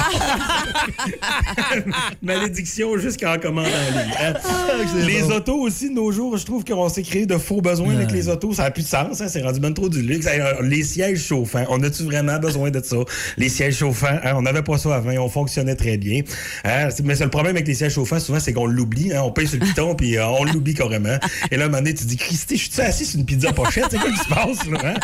Malédiction 2.22 2.96
jusqu'en 2.98 3.38
commande 3.38 3.66
en 3.66 3.98
ligne. 3.98 4.12
hein. 4.20 4.34
les 5.06 5.22
autos 5.24 5.58
aussi, 5.60 5.88
de 5.90 5.94
nos 5.94 6.12
jours, 6.12 6.36
je 6.36 6.44
trouve 6.44 6.64
qu'on 6.64 6.88
s'est 6.88 7.02
créé 7.02 7.26
de 7.26 7.36
faux 7.38 7.60
besoins 7.60 7.94
avec 7.94 8.12
les 8.12 8.28
autos. 8.28 8.52
Ça 8.52 8.64
n'a 8.64 8.70
plus 8.70 8.82
de 8.82 8.88
sens. 8.88 9.20
hein. 9.20 9.26
C'est 9.28 9.42
rendu 9.42 9.60
même 9.60 9.74
trop 9.74 9.88
du 9.88 10.02
luxe. 10.02 10.26
Euh, 10.28 10.54
Les 10.62 10.82
sièges 10.82 11.22
chauffants, 11.22 11.64
on 11.68 11.82
a-tu 11.82 12.04
vraiment 12.04 12.38
besoin 12.38 12.70
de 12.70 12.80
ça? 12.82 12.96
Les 13.36 13.48
sièges 13.48 13.76
chauffants, 13.78 14.06
hein, 14.24 14.32
on 14.36 14.42
n'avait 14.42 14.62
pas 14.62 14.78
ça 14.78 14.94
avant. 14.94 15.10
On 15.12 15.28
fonctionnait 15.28 15.76
très 15.76 15.96
bien. 15.96 16.22
Hein, 16.64 16.88
mais 17.04 17.14
c'est 17.14 17.24
le 17.24 17.30
problème 17.30 17.56
avec 17.56 17.66
les 17.66 17.74
sièges 17.74 17.94
chauffants, 17.94 18.20
souvent, 18.20 18.40
c'est 18.40 18.52
qu'on 18.52 18.66
l'oublie. 18.66 19.10
On 19.22 19.30
paye 19.32 19.46
sur 19.48 19.58
le 19.58 19.66
piton, 19.66 19.94
puis 19.94 20.16
euh, 20.16 20.26
on 20.26 20.44
l'oublie 20.44 20.74
carrément. 20.74 21.01
Et 21.50 21.56
là, 21.56 21.64
à 21.64 21.66
un 21.66 21.68
moment 21.70 21.78
donné, 21.82 21.94
tu 21.94 22.04
te 22.04 22.08
dis, 22.08 22.16
Christy, 22.16 22.56
je 22.56 22.70
suis 22.70 22.80
assis 22.82 23.04
sur 23.04 23.18
une 23.18 23.26
pizza 23.26 23.52
pochette? 23.52 23.86
C'est 23.90 23.98
quoi 23.98 24.10
qui 24.10 24.18
se 24.18 24.28
passe, 24.28 24.66
là? 24.70 24.78
hein? 24.84 24.94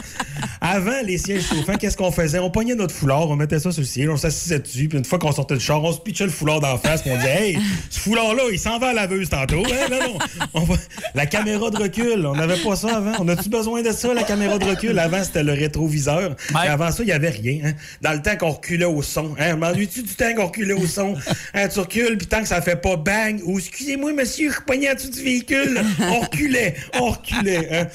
Avant 0.60 1.00
les 1.04 1.18
sièges 1.18 1.46
chauffants, 1.46 1.76
qu'est-ce 1.76 1.96
qu'on 1.96 2.10
faisait? 2.12 2.38
On 2.38 2.50
pognait 2.50 2.74
notre 2.74 2.94
foulard, 2.94 3.28
on 3.30 3.36
mettait 3.36 3.58
ça 3.58 3.70
sur 3.72 3.80
le 3.82 3.86
siège, 3.86 4.08
on 4.08 4.16
s'assisait 4.16 4.58
dessus, 4.58 4.88
puis 4.88 4.98
une 4.98 5.04
fois 5.04 5.18
qu'on 5.18 5.32
sortait 5.32 5.54
du 5.54 5.60
char, 5.64 5.82
on 5.82 5.92
se 5.92 6.00
pitchait 6.00 6.24
le 6.24 6.30
foulard 6.30 6.60
d'en 6.60 6.76
face, 6.78 7.02
puis 7.02 7.10
on 7.12 7.16
disait, 7.16 7.48
hey, 7.48 7.58
ce 7.90 8.00
foulard-là, 8.00 8.42
il 8.52 8.58
s'en 8.58 8.78
va 8.78 8.88
à 8.88 8.92
la 8.92 9.02
laveuse 9.02 9.28
tantôt. 9.28 9.62
Hein? 9.66 9.88
Non, 9.90 9.98
non. 10.00 10.18
On 10.54 10.60
va- 10.60 10.76
La 11.14 11.26
caméra 11.26 11.70
de 11.70 11.76
recul, 11.76 12.26
on 12.26 12.34
n'avait 12.34 12.56
pas 12.56 12.76
ça 12.76 12.96
avant. 12.96 13.12
On 13.20 13.28
a-tu 13.28 13.48
besoin 13.48 13.82
de 13.82 13.90
ça, 13.92 14.12
la 14.14 14.22
caméra 14.24 14.58
de 14.58 14.64
recul? 14.64 14.98
Avant, 14.98 15.22
c'était 15.22 15.42
le 15.44 15.52
rétroviseur. 15.52 16.34
Et 16.64 16.68
avant 16.68 16.90
ça, 16.90 17.02
il 17.02 17.06
n'y 17.06 17.12
avait 17.12 17.30
rien. 17.30 17.60
hein? 17.64 17.72
Dans 18.02 18.12
le 18.12 18.22
temps 18.22 18.36
qu'on 18.36 18.50
reculait 18.50 18.84
au 18.84 19.02
son. 19.02 19.34
Hein? 19.38 19.56
M'ennuies-tu 19.56 20.02
du 20.02 20.14
temps 20.14 20.34
qu'on 20.34 20.46
reculait 20.46 20.74
au 20.74 20.86
son? 20.86 21.14
Hein, 21.54 21.68
tu 21.68 21.78
recules, 21.80 22.18
puis 22.18 22.26
tant 22.26 22.40
que 22.40 22.48
ça 22.48 22.60
fait 22.60 22.76
pas 22.80 22.96
bang, 22.96 23.40
ou 23.44 23.58
excusez-moi, 23.58 24.12
monsieur, 24.12 24.50
je 24.50 24.56
en 24.90 24.94
dessous 24.94 25.10
du 25.10 25.22
véhicule. 25.22 25.77
On 26.00 26.20
reculait, 26.20 26.74
on 27.00 27.10
reculait. 27.10 27.68
hein. 27.72 27.86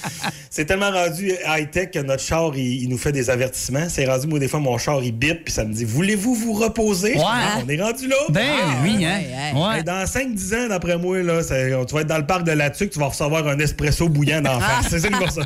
C'est 0.49 0.65
tellement 0.65 0.91
rendu 0.91 1.31
high-tech 1.47 1.91
que 1.91 1.99
notre 1.99 2.23
char, 2.23 2.51
il, 2.55 2.83
il 2.83 2.89
nous 2.89 2.97
fait 2.97 3.11
des 3.11 3.29
avertissements. 3.29 3.87
C'est 3.89 4.05
rendu, 4.05 4.27
moi, 4.27 4.39
des 4.39 4.47
fois, 4.47 4.59
mon 4.59 4.77
char, 4.77 5.01
il 5.03 5.11
bip, 5.11 5.45
puis 5.45 5.53
ça 5.53 5.63
me 5.65 5.73
dit, 5.73 5.83
voulez-vous 5.85 6.35
vous 6.35 6.53
reposer? 6.53 7.13
Ouais. 7.15 7.21
Ah, 7.25 7.59
on 7.65 7.69
est 7.69 7.81
rendu 7.81 8.07
là. 8.07 8.15
Ben 8.29 8.45
Ah, 8.63 8.73
oui, 8.83 9.05
hein? 9.05 9.19
Ouais. 9.55 9.83
Dans 9.83 10.03
5-10 10.05 10.55
ans, 10.65 10.69
d'après 10.69 10.97
moi, 10.97 11.21
là, 11.23 11.41
tu 11.43 11.93
vas 11.95 12.01
être 12.01 12.07
dans 12.07 12.17
le 12.17 12.25
parc 12.25 12.43
de 12.43 12.51
la 12.51 12.69
Tuque, 12.69 12.91
tu 12.91 12.99
vas 12.99 13.07
recevoir 13.07 13.47
un 13.47 13.57
espresso 13.59 14.07
bouillant 14.09 14.41
d'en 14.41 14.59
face. 14.59 14.87
C'est 14.89 14.99
ça 14.99 15.07
qui 15.09 15.19
va 15.23 15.29
ça. 15.29 15.41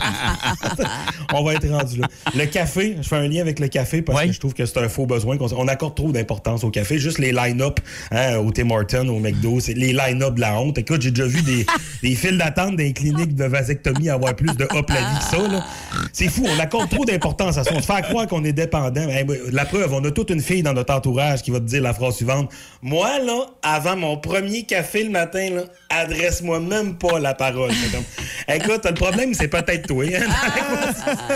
On 1.33 1.43
va 1.43 1.53
être 1.53 1.67
rendu 1.69 1.99
là. 1.99 2.07
Le 2.35 2.45
café, 2.45 2.97
je 3.01 3.07
fais 3.07 3.15
un 3.15 3.27
lien 3.27 3.41
avec 3.41 3.59
le 3.59 3.67
café 3.67 4.01
parce 4.01 4.19
que 4.27 4.31
je 4.31 4.39
trouve 4.39 4.53
que 4.53 4.65
c'est 4.65 4.79
un 4.79 4.89
faux 4.89 5.05
besoin. 5.05 5.37
On 5.55 5.67
accorde 5.67 5.95
trop 5.95 6.11
d'importance 6.11 6.63
au 6.63 6.69
café. 6.69 6.97
Juste 6.99 7.19
les 7.19 7.31
line-up 7.31 7.79
hein, 8.11 8.37
au 8.37 8.51
Tim 8.51 8.69
Hortons, 8.71 9.07
au 9.09 9.19
McDo, 9.19 9.59
c'est 9.59 9.73
les 9.73 9.93
line-up 9.93 10.35
de 10.35 10.41
la 10.41 10.59
honte. 10.59 10.77
Écoute, 10.77 11.01
j'ai 11.01 11.11
déjà 11.11 11.27
vu 11.27 11.41
des, 11.41 11.65
des 12.03 12.15
files 12.27 12.37
d'attente 12.37 12.77
les 12.77 12.93
cliniques 12.93 13.35
de 13.35 13.45
vasectomie 13.45 14.09
avoir 14.09 14.35
plus 14.35 14.55
de 14.57 14.65
hop 14.65 14.89
la 14.89 14.95
vie 15.01 15.17
que 15.19 15.23
ça. 15.37 15.65
C'est 16.13 16.27
fou, 16.29 16.45
on 16.45 16.59
accorde 16.59 16.89
trop 16.89 17.05
d'importance 17.05 17.57
à 17.57 17.63
ça. 17.63 17.71
On 17.73 17.81
se 17.81 17.85
fait 17.85 18.01
croire 18.03 18.27
qu'on 18.27 18.43
est 18.43 18.53
dépendant. 18.53 19.07
Hey, 19.07 19.25
la 19.51 19.65
preuve, 19.65 19.93
on 19.93 20.03
a 20.03 20.11
toute 20.11 20.29
une 20.29 20.41
fille 20.41 20.63
dans 20.63 20.73
notre 20.73 20.93
entourage 20.93 21.41
qui 21.41 21.51
va 21.51 21.59
te 21.59 21.65
dire 21.65 21.81
la 21.81 21.93
phrase 21.93 22.15
suivante. 22.15 22.51
Moi, 22.81 23.19
là, 23.19 23.45
avant 23.63 23.95
mon 23.95 24.17
premier 24.17 24.63
café 24.63 25.03
le 25.03 25.09
matin, 25.09 25.49
là, 25.51 25.61
adresse-moi 25.89 26.59
même 26.59 26.95
pas 26.95 27.19
la 27.19 27.33
parole. 27.33 27.71
C'est 27.71 27.91
comme, 27.91 28.55
écoute, 28.55 28.85
le 28.85 28.93
problème, 28.93 29.33
c'est 29.33 29.47
peut-être 29.47 29.87
toi. 29.87 30.03
hein. 30.05 30.61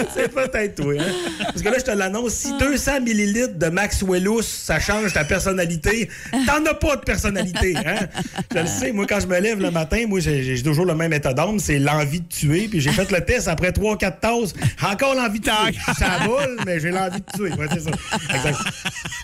c'est 0.14 0.30
peut-être 0.34 0.76
toi. 0.76 0.94
hein. 1.00 1.12
Parce 1.46 1.62
que 1.62 1.70
là, 1.70 1.76
je 1.80 1.84
te 1.84 1.92
l'annonce, 1.92 2.34
si 2.34 2.58
200 2.58 3.02
millilitres 3.02 3.58
de 3.58 3.68
Maxwellus, 3.68 4.44
ça 4.44 4.80
change 4.80 5.14
ta 5.14 5.24
personnalité, 5.24 6.10
t'en 6.46 6.66
as 6.66 6.74
pas 6.74 6.96
de 6.98 7.02
personnalité. 7.02 7.76
Hein? 7.78 8.08
Je 8.54 8.60
le 8.60 8.68
sais, 8.68 8.92
moi, 8.92 9.06
quand 9.08 9.20
je 9.20 9.28
me 9.28 9.40
lève 9.40 9.60
le 9.62 9.72
matin, 9.72 10.06
moi, 10.08 10.20
j'ai 10.20 10.62
toujours 10.64 10.81
le 10.86 10.96
même 10.96 11.14
état 11.14 11.34
d'âme, 11.34 11.60
c'est 11.60 11.80
l'envie 11.80 12.22
de 12.22 12.28
tuer. 12.28 12.68
Puis 12.70 12.82
j'ai 12.82 12.92
fait 12.92 13.10
le 13.12 13.22
test 13.24 13.48
après 13.48 13.72
3-4 13.72 14.20
tasses, 14.20 14.54
encore 14.84 15.16
l'envie 15.16 15.40
de 15.40 15.46
tuer. 15.46 15.78
Ça 15.98 16.20
boule, 16.26 16.58
mais 16.66 16.80
j'ai 16.80 16.92
l'envie 16.92 17.20
de 17.22 17.38
tuer. 17.38 17.52
Ouais, 17.58 17.68
c'est 17.72 17.82
ça. 17.82 17.92
Exact. 18.36 18.58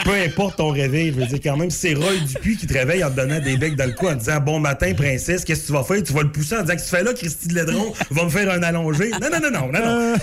Peu 0.03 0.12
importe 0.14 0.58
ton 0.58 0.70
réveil, 0.70 1.14
je 1.14 1.20
veux 1.22 1.26
dire, 1.28 1.39
quand 1.43 1.58
même, 1.58 1.72
c'est 1.72 1.93
Roy 1.93 2.14
Dupuis 2.28 2.58
qui 2.58 2.68
te 2.68 2.74
réveille 2.74 3.03
en 3.03 3.10
te 3.10 3.16
donnant 3.16 3.39
des 3.39 3.58
becs 3.58 3.76
dans 3.76 3.86
le 3.86 3.93
cou 3.93 4.08
en 4.08 4.14
te 4.14 4.20
disant 4.20 4.39
Bon 4.39 4.60
matin, 4.60 4.93
princesse, 4.93 5.43
qu'est-ce 5.43 5.62
que 5.62 5.68
tu 5.68 5.74
vas 5.74 5.84
faire? 5.84 6.01
Tu 6.03 6.14
vas 6.14 6.22
le 6.24 6.32
pousser 6.32 6.55
en 6.58 6.62
disant 6.62 6.76
que 6.76 6.82
tu 6.82 6.88
fais 6.89 7.03
là, 7.03 7.14
Christy 7.14 7.47
de 7.49 7.55
Ledron 7.55 7.93
va 8.12 8.24
me 8.26 8.30
faire 8.30 8.49
un 8.51 8.62
allongé. 8.64 9.12
Non, 9.22 9.28
non, 9.32 9.39
non, 9.41 9.51
non, 9.51 9.72
non, 9.72 10.12
non. 10.14 10.16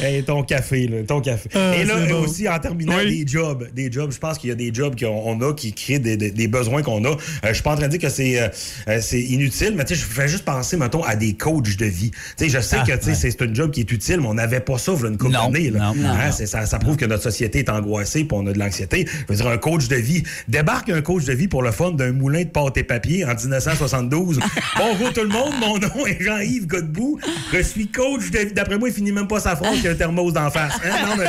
Hey, 0.00 0.22
ton 0.24 0.42
café, 0.42 0.86
là, 0.88 0.98
ton 1.06 1.20
café. 1.20 1.48
Ah, 1.54 1.74
Et 1.76 1.84
là, 1.84 1.96
bon. 2.08 2.20
aussi, 2.22 2.48
en 2.48 2.58
terminant, 2.58 2.98
des 2.98 3.24
jobs. 3.26 3.68
Des 3.74 3.90
jobs, 3.90 4.12
je 4.12 4.18
pense 4.18 4.38
qu'il 4.38 4.50
y 4.50 4.52
a 4.52 4.56
des 4.56 4.72
jobs 4.72 4.98
qu'on 4.98 5.06
on 5.24 5.40
a 5.40 5.54
qui 5.54 5.72
créent 5.72 5.98
des, 5.98 6.16
des- 6.16 6.30
des 6.30 6.48
besoins 6.48 6.82
qu'on 6.82 7.04
a. 7.04 7.08
Euh, 7.10 7.16
je 7.48 7.52
suis 7.54 7.62
pas 7.62 7.72
en 7.72 7.76
train 7.76 7.86
de 7.86 7.92
dire 7.96 8.00
que 8.00 8.08
c'est 8.14 8.40
euh, 8.40 8.48
euh, 8.88 8.98
c'est 9.00 9.20
inutile, 9.20 9.74
mais 9.76 9.84
tu 9.84 9.94
sais, 9.94 10.00
je 10.00 10.06
fais 10.06 10.28
juste 10.28 10.44
penser, 10.44 10.73
mettons, 10.76 11.02
à 11.02 11.16
des 11.16 11.34
coachs 11.36 11.76
de 11.76 11.86
vie. 11.86 12.10
Tu 12.10 12.18
sais, 12.36 12.48
je 12.48 12.60
sais 12.60 12.76
Ah, 12.80 12.84
que 12.86 12.92
tu 12.92 13.02
sais, 13.04 13.08
ouais. 13.10 13.14
c'est 13.14 13.30
c'est 13.30 13.42
un 13.42 13.52
job 13.54 13.70
qui 13.70 13.80
est 13.80 13.90
utile, 13.92 14.20
mais 14.20 14.26
on 14.26 14.34
n'avait 14.34 14.60
pas 14.60 14.78
ça 14.78 14.92
il 14.94 15.06
une 15.06 15.16
couple 15.18 15.32
d'années. 15.32 15.70
là. 15.70 15.78
non, 15.80 15.94
non, 15.94 16.08
Hein, 16.10 16.30
Ça, 16.32 16.66
ça 16.66 16.78
prouve 16.78 16.96
que 16.96 17.04
notre 17.04 17.22
société 17.22 17.60
est 17.60 17.68
angoissée 17.68 18.24
puis 18.24 18.36
on 18.38 18.46
a 18.46 18.52
de 18.52 18.58
l'anxiété. 18.58 19.06
Je 19.06 19.24
veux 19.32 19.36
dire, 19.36 19.48
un 19.48 19.58
coach 19.58 19.88
de 19.88 19.96
vie. 19.96 20.22
Débarque 20.48 20.90
un 20.90 21.02
coach 21.02 21.24
de 21.24 21.32
vie 21.32 21.48
pour 21.48 21.62
le 21.62 21.70
fun 21.72 21.92
d'un 21.92 22.12
moulin 22.12 22.42
de 22.44 22.48
pâte 22.48 22.76
et 22.76 22.84
papier 22.84 23.24
en 23.24 23.34
1972. 23.34 24.40
Bonjour 24.76 25.12
tout 25.12 25.22
le 25.22 25.28
monde, 25.28 25.52
mon 25.60 25.78
nom 25.78 26.06
est 26.06 26.20
Jean-Yves 26.22 26.66
Godbout. 26.66 27.18
Je 27.52 27.60
suis 27.62 27.88
coach 27.88 28.30
de 28.30 28.38
vie. 28.38 28.52
D'après 28.52 28.78
moi, 28.78 28.88
il 28.88 28.94
finit 28.94 29.12
même 29.12 29.28
pas 29.28 29.40
sa 29.40 29.56
phrase 29.56 29.74
qu'il 29.76 29.84
y 29.84 29.88
a 29.88 29.92
un 29.92 29.94
thermos 29.94 30.32
d'en 30.32 30.50
face. 30.50 30.74
Hein? 30.84 31.06
Non, 31.08 31.16
mais 31.16 31.26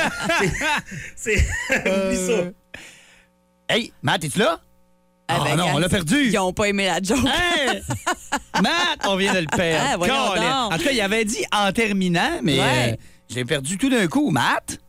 c'est- 1.16 1.46
c'est. 1.70 1.80
Oublie 2.08 2.18
ça. 2.28 2.52
Hey, 3.68 3.92
Matt, 4.04 4.24
es-tu 4.24 4.40
là? 4.40 4.60
Ah, 5.28 5.56
non, 5.56 5.66
on 5.74 5.78
l'a 5.80 5.90
perdu. 5.90 6.28
Ils 6.28 6.38
ont 6.38 6.54
pas 6.54 6.66
aimé 6.70 6.86
la 6.86 7.00
joke. 7.02 7.26
Hey! 7.26 7.82
Matt, 8.62 9.00
on 9.08 9.16
vient 9.16 9.34
de 9.34 9.40
le 9.40 9.48
perdre. 9.48 10.06
Ah. 10.10 10.70
En 10.72 10.78
tout 10.78 10.84
cas, 10.84 10.92
il 10.92 11.02
avait 11.02 11.26
dit 11.26 11.44
en 11.52 11.72
terminant, 11.72 12.40
mais 12.44 12.60
Ouais. 12.60 12.92
euh, 12.92 12.96
j'ai 13.30 13.44
perdu 13.46 13.78
tout 13.78 13.90
d'un 13.90 14.06
coup. 14.08 14.30
Matt? 14.30 14.80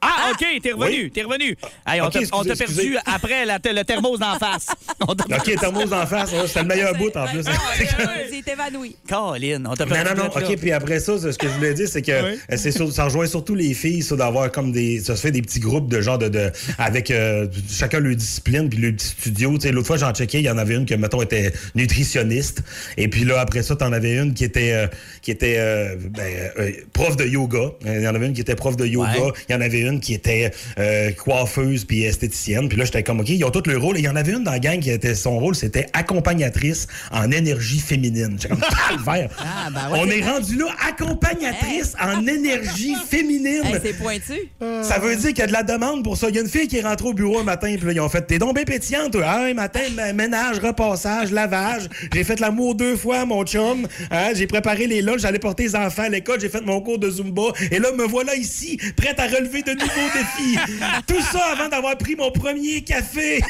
Ah, 0.00 0.13
OK, 0.30 0.44
t'es 0.62 0.72
revenu, 0.72 1.10
t'es 1.10 1.22
revenu. 1.22 1.56
Hey, 1.86 2.00
on 2.00 2.10
t'a- 2.10 2.20
perdu 2.56 2.96
après 3.06 3.44
la- 3.44 3.58
le 3.64 3.82
thermos 3.84 4.18
d'en 4.18 4.38
face. 4.38 4.66
OK, 5.08 5.54
thermos 5.60 5.86
d'en 5.88 6.06
face, 6.06 6.30
c'était 6.46 6.60
le 6.62 6.66
meilleur 6.66 6.94
bout 6.94 7.14
en 7.16 7.26
plus. 7.26 7.44
Il 8.30 8.38
est 8.38 8.48
évanoui. 8.52 8.96
Colin, 9.08 9.62
on 9.66 9.74
t'a 9.74 9.84
Non, 9.86 9.92
perdu. 9.92 10.10
non, 10.10 10.24
non. 10.28 10.30
là. 10.34 10.48
OK, 10.48 10.56
puis 10.56 10.72
après 10.72 11.00
ça, 11.00 11.18
ce 11.18 11.36
que 11.36 11.48
je 11.48 11.52
voulais 11.54 11.74
dire, 11.74 11.88
c'est 11.88 12.02
que 12.02 12.12
euh, 12.12 12.36
c'est 12.56 12.70
sur- 12.72 12.92
ça 12.92 13.04
rejoint 13.04 13.26
surtout 13.26 13.54
les 13.54 13.74
filles, 13.74 14.02
ça, 14.02 14.16
d'avoir 14.16 14.50
comme 14.52 14.72
des. 14.72 15.00
Ça 15.00 15.16
se 15.16 15.20
fait 15.22 15.30
des 15.32 15.42
petits 15.42 15.60
groupes 15.60 15.88
de 15.88 16.00
genre 16.00 16.18
de. 16.18 16.28
de- 16.28 16.50
avec 16.78 17.10
euh, 17.10 17.46
chacun 17.70 18.00
leur 18.00 18.14
discipline, 18.16 18.68
puis 18.68 18.78
leur 18.80 18.92
petit 18.92 19.06
studio. 19.08 19.54
Tu 19.54 19.60
sais, 19.60 19.72
l'autre 19.72 19.86
fois, 19.86 19.96
j'en 19.96 20.12
checkais, 20.12 20.38
il 20.40 20.44
y 20.44 20.50
en 20.50 20.58
avait 20.58 20.74
une 20.74 20.86
qui, 20.86 20.96
mettons, 20.96 21.22
était 21.22 21.52
nutritionniste. 21.74 22.62
Et 22.96 23.08
puis 23.08 23.24
là, 23.24 23.40
après 23.40 23.62
ça, 23.62 23.76
t'en 23.76 23.92
avais 23.92 24.16
une 24.16 24.34
qui 24.34 24.44
était, 24.44 24.72
euh, 24.72 24.86
qui 25.22 25.30
était 25.30 25.56
euh, 25.58 25.96
ben, 26.10 26.50
euh, 26.58 26.72
prof 26.92 27.16
de 27.16 27.24
yoga. 27.24 27.72
Il 27.84 28.02
y 28.02 28.08
en 28.08 28.14
avait 28.14 28.26
une 28.26 28.32
qui 28.34 28.40
était 28.40 28.54
prof 28.56 28.76
de 28.76 28.86
yoga. 28.86 29.10
Ouais. 29.20 29.32
Il 29.48 29.52
y 29.52 29.54
en 29.56 29.60
avait 29.60 29.80
une 29.80 30.00
qui 30.00 30.13
était 30.14 30.50
euh, 30.78 31.10
coiffeuse 31.12 31.84
puis 31.84 32.04
esthéticienne. 32.04 32.68
Puis 32.68 32.78
là, 32.78 32.84
j'étais 32.84 33.02
comme, 33.02 33.20
OK, 33.20 33.28
ils 33.28 33.44
ont 33.44 33.50
tous 33.50 33.68
leur 33.68 33.80
rôle. 33.80 33.96
Et 33.96 34.00
il 34.00 34.04
y 34.04 34.08
en 34.08 34.16
avait 34.16 34.32
une 34.32 34.44
dans 34.44 34.52
la 34.52 34.58
gang 34.58 34.80
qui 34.80 34.90
était 34.90 35.14
son 35.14 35.38
rôle, 35.38 35.54
c'était 35.54 35.86
accompagnatrice 35.92 36.86
en 37.10 37.30
énergie 37.30 37.78
féminine. 37.78 38.36
J'étais 38.40 38.48
comme, 38.48 38.60
calvaire. 38.88 39.30
Ah, 39.38 39.70
ben 39.70 39.92
ouais, 39.92 39.98
On 40.02 40.10
est 40.10 40.24
rendu 40.24 40.56
là, 40.56 40.66
accompagnatrice 40.88 41.94
en 42.00 42.26
énergie 42.26 42.94
féminine. 43.08 43.62
Hey, 43.64 43.76
c'est 43.82 43.92
pointu. 43.94 44.34
Ça 44.82 44.98
veut 44.98 45.16
dire 45.16 45.28
qu'il 45.28 45.38
y 45.38 45.42
a 45.42 45.46
de 45.46 45.52
la 45.52 45.62
demande 45.62 46.02
pour 46.04 46.16
ça. 46.16 46.28
Il 46.28 46.34
y 46.34 46.38
a 46.38 46.42
une 46.42 46.48
fille 46.48 46.68
qui 46.68 46.78
est 46.78 46.82
rentrée 46.82 47.08
au 47.08 47.14
bureau 47.14 47.38
un 47.38 47.44
matin, 47.44 47.74
puis 47.76 47.86
là, 47.86 47.92
ils 47.92 48.00
ont 48.00 48.08
fait 48.08 48.22
T'es 48.26 48.38
donc 48.38 48.54
bien 48.54 48.64
pétillante, 48.64 49.12
toi. 49.12 49.24
Ah, 49.26 49.44
un 49.44 49.54
matin, 49.54 49.80
ménage, 50.14 50.58
repassage, 50.58 51.30
lavage. 51.30 51.88
J'ai 52.12 52.24
fait 52.24 52.40
l'amour 52.40 52.74
deux 52.74 52.96
fois, 52.96 53.24
mon 53.24 53.44
chum. 53.44 53.86
Hein, 54.10 54.30
J'ai 54.34 54.46
préparé 54.46 54.86
les 54.86 55.02
lunchs, 55.02 55.20
j'allais 55.20 55.38
porter 55.38 55.64
les 55.64 55.76
enfants 55.76 56.04
à 56.04 56.08
l'école, 56.08 56.40
j'ai 56.40 56.48
fait 56.48 56.64
mon 56.64 56.80
cours 56.80 56.98
de 56.98 57.10
Zumba. 57.10 57.52
Et 57.70 57.78
là, 57.78 57.92
me 57.92 58.04
voilà 58.04 58.34
ici, 58.34 58.78
prête 58.96 59.18
à 59.18 59.26
relever 59.26 59.62
de 59.62 59.72
nouveau 59.72 60.03
défi. 60.12 60.58
Tout 61.06 61.20
ça 61.20 61.40
avant 61.52 61.68
d'avoir 61.68 61.96
pris 61.96 62.16
mon 62.16 62.30
premier 62.30 62.82
café. 62.82 63.40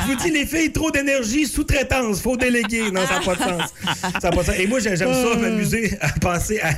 Je 0.00 0.06
vous 0.06 0.16
dis, 0.16 0.30
les 0.30 0.46
filles, 0.46 0.72
trop 0.72 0.90
d'énergie, 0.90 1.46
sous-traitance, 1.46 2.20
faut 2.20 2.36
déléguer. 2.36 2.90
Non, 2.90 3.02
ça 3.06 3.18
n'a 3.18 3.24
pas 3.24 3.34
de 3.34 3.40
sens. 3.40 3.74
Ça 4.20 4.28
a 4.28 4.30
pas 4.30 4.42
de 4.42 4.46
sens. 4.46 4.54
Et 4.58 4.66
moi, 4.66 4.78
j'aime 4.80 4.96
ça 4.96 5.36
m'amuser 5.36 5.96
à 6.00 6.08
penser 6.20 6.60
à 6.60 6.72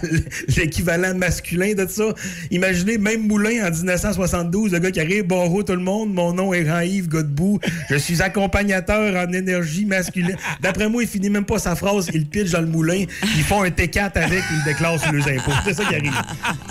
l'équivalent 0.57 1.15
masculin 1.15 1.75
de 1.75 1.87
ça. 1.87 2.05
Imaginez, 2.51 2.99
même 2.99 3.27
Moulin 3.27 3.67
en 3.67 3.71
1972, 3.71 4.73
le 4.73 4.79
gars 4.79 4.91
qui 4.91 5.01
arrive, 5.01 5.25
bonjour 5.25 5.65
tout 5.65 5.73
le 5.73 5.79
monde, 5.79 6.13
mon 6.13 6.33
nom 6.33 6.53
est 6.53 6.65
Jean-Yves 6.65 7.09
Godbout, 7.09 7.61
je 7.91 7.97
suis 7.97 8.23
accompagnateur 8.23 9.15
en 9.17 9.33
énergie 9.33 9.85
masculine. 9.85 10.37
D'après 10.61 10.89
moi, 10.89 11.03
il 11.03 11.09
finit 11.09 11.31
même 11.31 11.45
pas 11.45 11.59
sa 11.59 11.75
phrase, 11.77 12.09
il 12.13 12.27
pitch 12.27 12.51
dans 12.51 12.61
le 12.61 12.67
moulin, 12.67 13.05
ils 13.37 13.43
font 13.43 13.63
un 13.63 13.69
T4 13.69 14.13
avec, 14.15 14.43
ils 14.53 14.65
déclarent 14.65 15.01
sur 15.01 15.13
leurs 15.13 15.29
impôts. 15.29 15.53
C'est 15.65 15.75
ça 15.75 15.85
qui 15.85 15.95
arrive. 15.95 16.15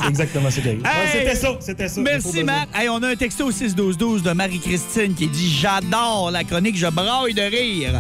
C'est 0.02 0.10
exactement 0.10 0.50
ça 0.50 0.62
qui 0.62 0.68
arrive. 0.68 0.84
Hey! 0.86 1.10
C'était 1.12 1.36
ça, 1.36 1.58
c'était 1.60 1.88
ça. 1.88 2.02
Merci, 2.06 2.44
Marc. 2.44 2.70
Hey, 2.76 2.88
on 2.88 3.02
a 3.02 3.10
un 3.10 3.16
texto 3.16 3.48
au 3.48 3.52
6-12-12 3.52 4.22
de 4.22 4.32
Marie-Christine 4.32 5.16
qui 5.16 5.28
dit 5.28 5.50
J'adore 5.50 6.30
la 6.32 6.44
chronique, 6.44 6.78
je 6.78 6.88
braille 6.88 7.34
de 7.34 7.42
rire. 7.42 8.00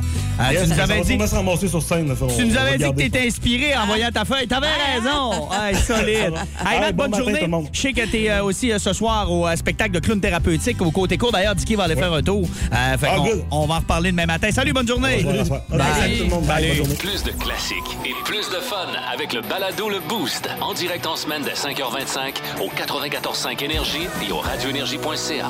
Yes, 0.51 0.63
tu 0.63 0.67
nous 0.69 0.73
avais 0.79 0.95
va 0.97 1.01
dit, 1.01 1.59
se 1.59 1.67
sur 1.67 1.81
scène. 1.81 2.07
là, 2.09 2.15
tu 2.15 2.45
nous 2.45 2.51
on 2.51 2.53
va 2.55 2.61
avais 2.61 2.71
dit 2.73 2.77
que 2.79 2.83
regarder 2.89 3.03
t'étais 3.09 3.27
inspiré 3.27 3.75
en 3.75 3.85
voyant 3.85 4.09
ta 4.13 4.25
feuille. 4.25 4.47
T'avais 4.47 4.67
raison. 4.67 5.49
Hey, 5.51 5.75
solide. 5.87 6.33
Hey, 6.65 6.91
bon 6.91 7.03
bonne 7.03 7.11
matin, 7.11 7.23
journée. 7.23 7.39
tout 7.39 7.45
le 7.45 7.51
monde. 7.51 7.67
Je 7.71 7.79
sais 7.81 7.93
que 7.93 8.05
t'es 8.05 8.29
euh, 8.29 8.43
aussi 8.43 8.71
euh, 8.71 8.79
ce 8.79 8.91
soir 8.93 9.31
au 9.31 9.47
euh, 9.47 9.55
spectacle 9.55 9.91
de 9.91 9.99
clown 9.99 10.19
thérapeutique 10.19 10.81
au 10.81 10.91
côté 10.91 11.17
court. 11.17 11.31
D'ailleurs, 11.31 11.55
Dicky 11.55 11.75
va 11.75 11.83
aller 11.85 11.95
faire 11.95 12.11
un 12.13 12.21
tour. 12.21 12.47
Euh, 12.73 12.97
fait 12.97 13.07
Ah, 13.09 13.17
good. 13.19 13.45
on 13.51 13.65
va 13.65 13.75
en 13.75 13.79
reparler 13.79 14.11
demain 14.11 14.25
matin. 14.25 14.49
Salut, 14.51 14.73
bonne 14.73 14.87
journée. 14.87 15.25
On 15.25 15.31
tout 15.31 16.23
le 16.23 16.29
monde. 16.29 16.43
Bye, 16.45 16.67
bonne 16.67 16.75
journée. 16.77 16.95
Plus 16.95 17.23
de 17.23 17.31
classiques 17.31 17.97
et 18.05 18.13
plus 18.25 18.49
de 18.49 18.59
fun 18.61 18.87
avec 19.13 19.33
le 19.33 19.41
balado 19.41 19.89
Le 19.89 19.99
Boost. 19.99 20.49
En 20.61 20.73
direct 20.73 21.05
en 21.07 21.15
semaine 21.15 21.43
dès 21.43 21.53
5h25 21.53 22.35
au 22.61 22.67
94.5 22.69 23.63
Énergie 23.63 24.07
et 24.27 24.31
au 24.31 24.37
radioénergie.ca. 24.39 25.49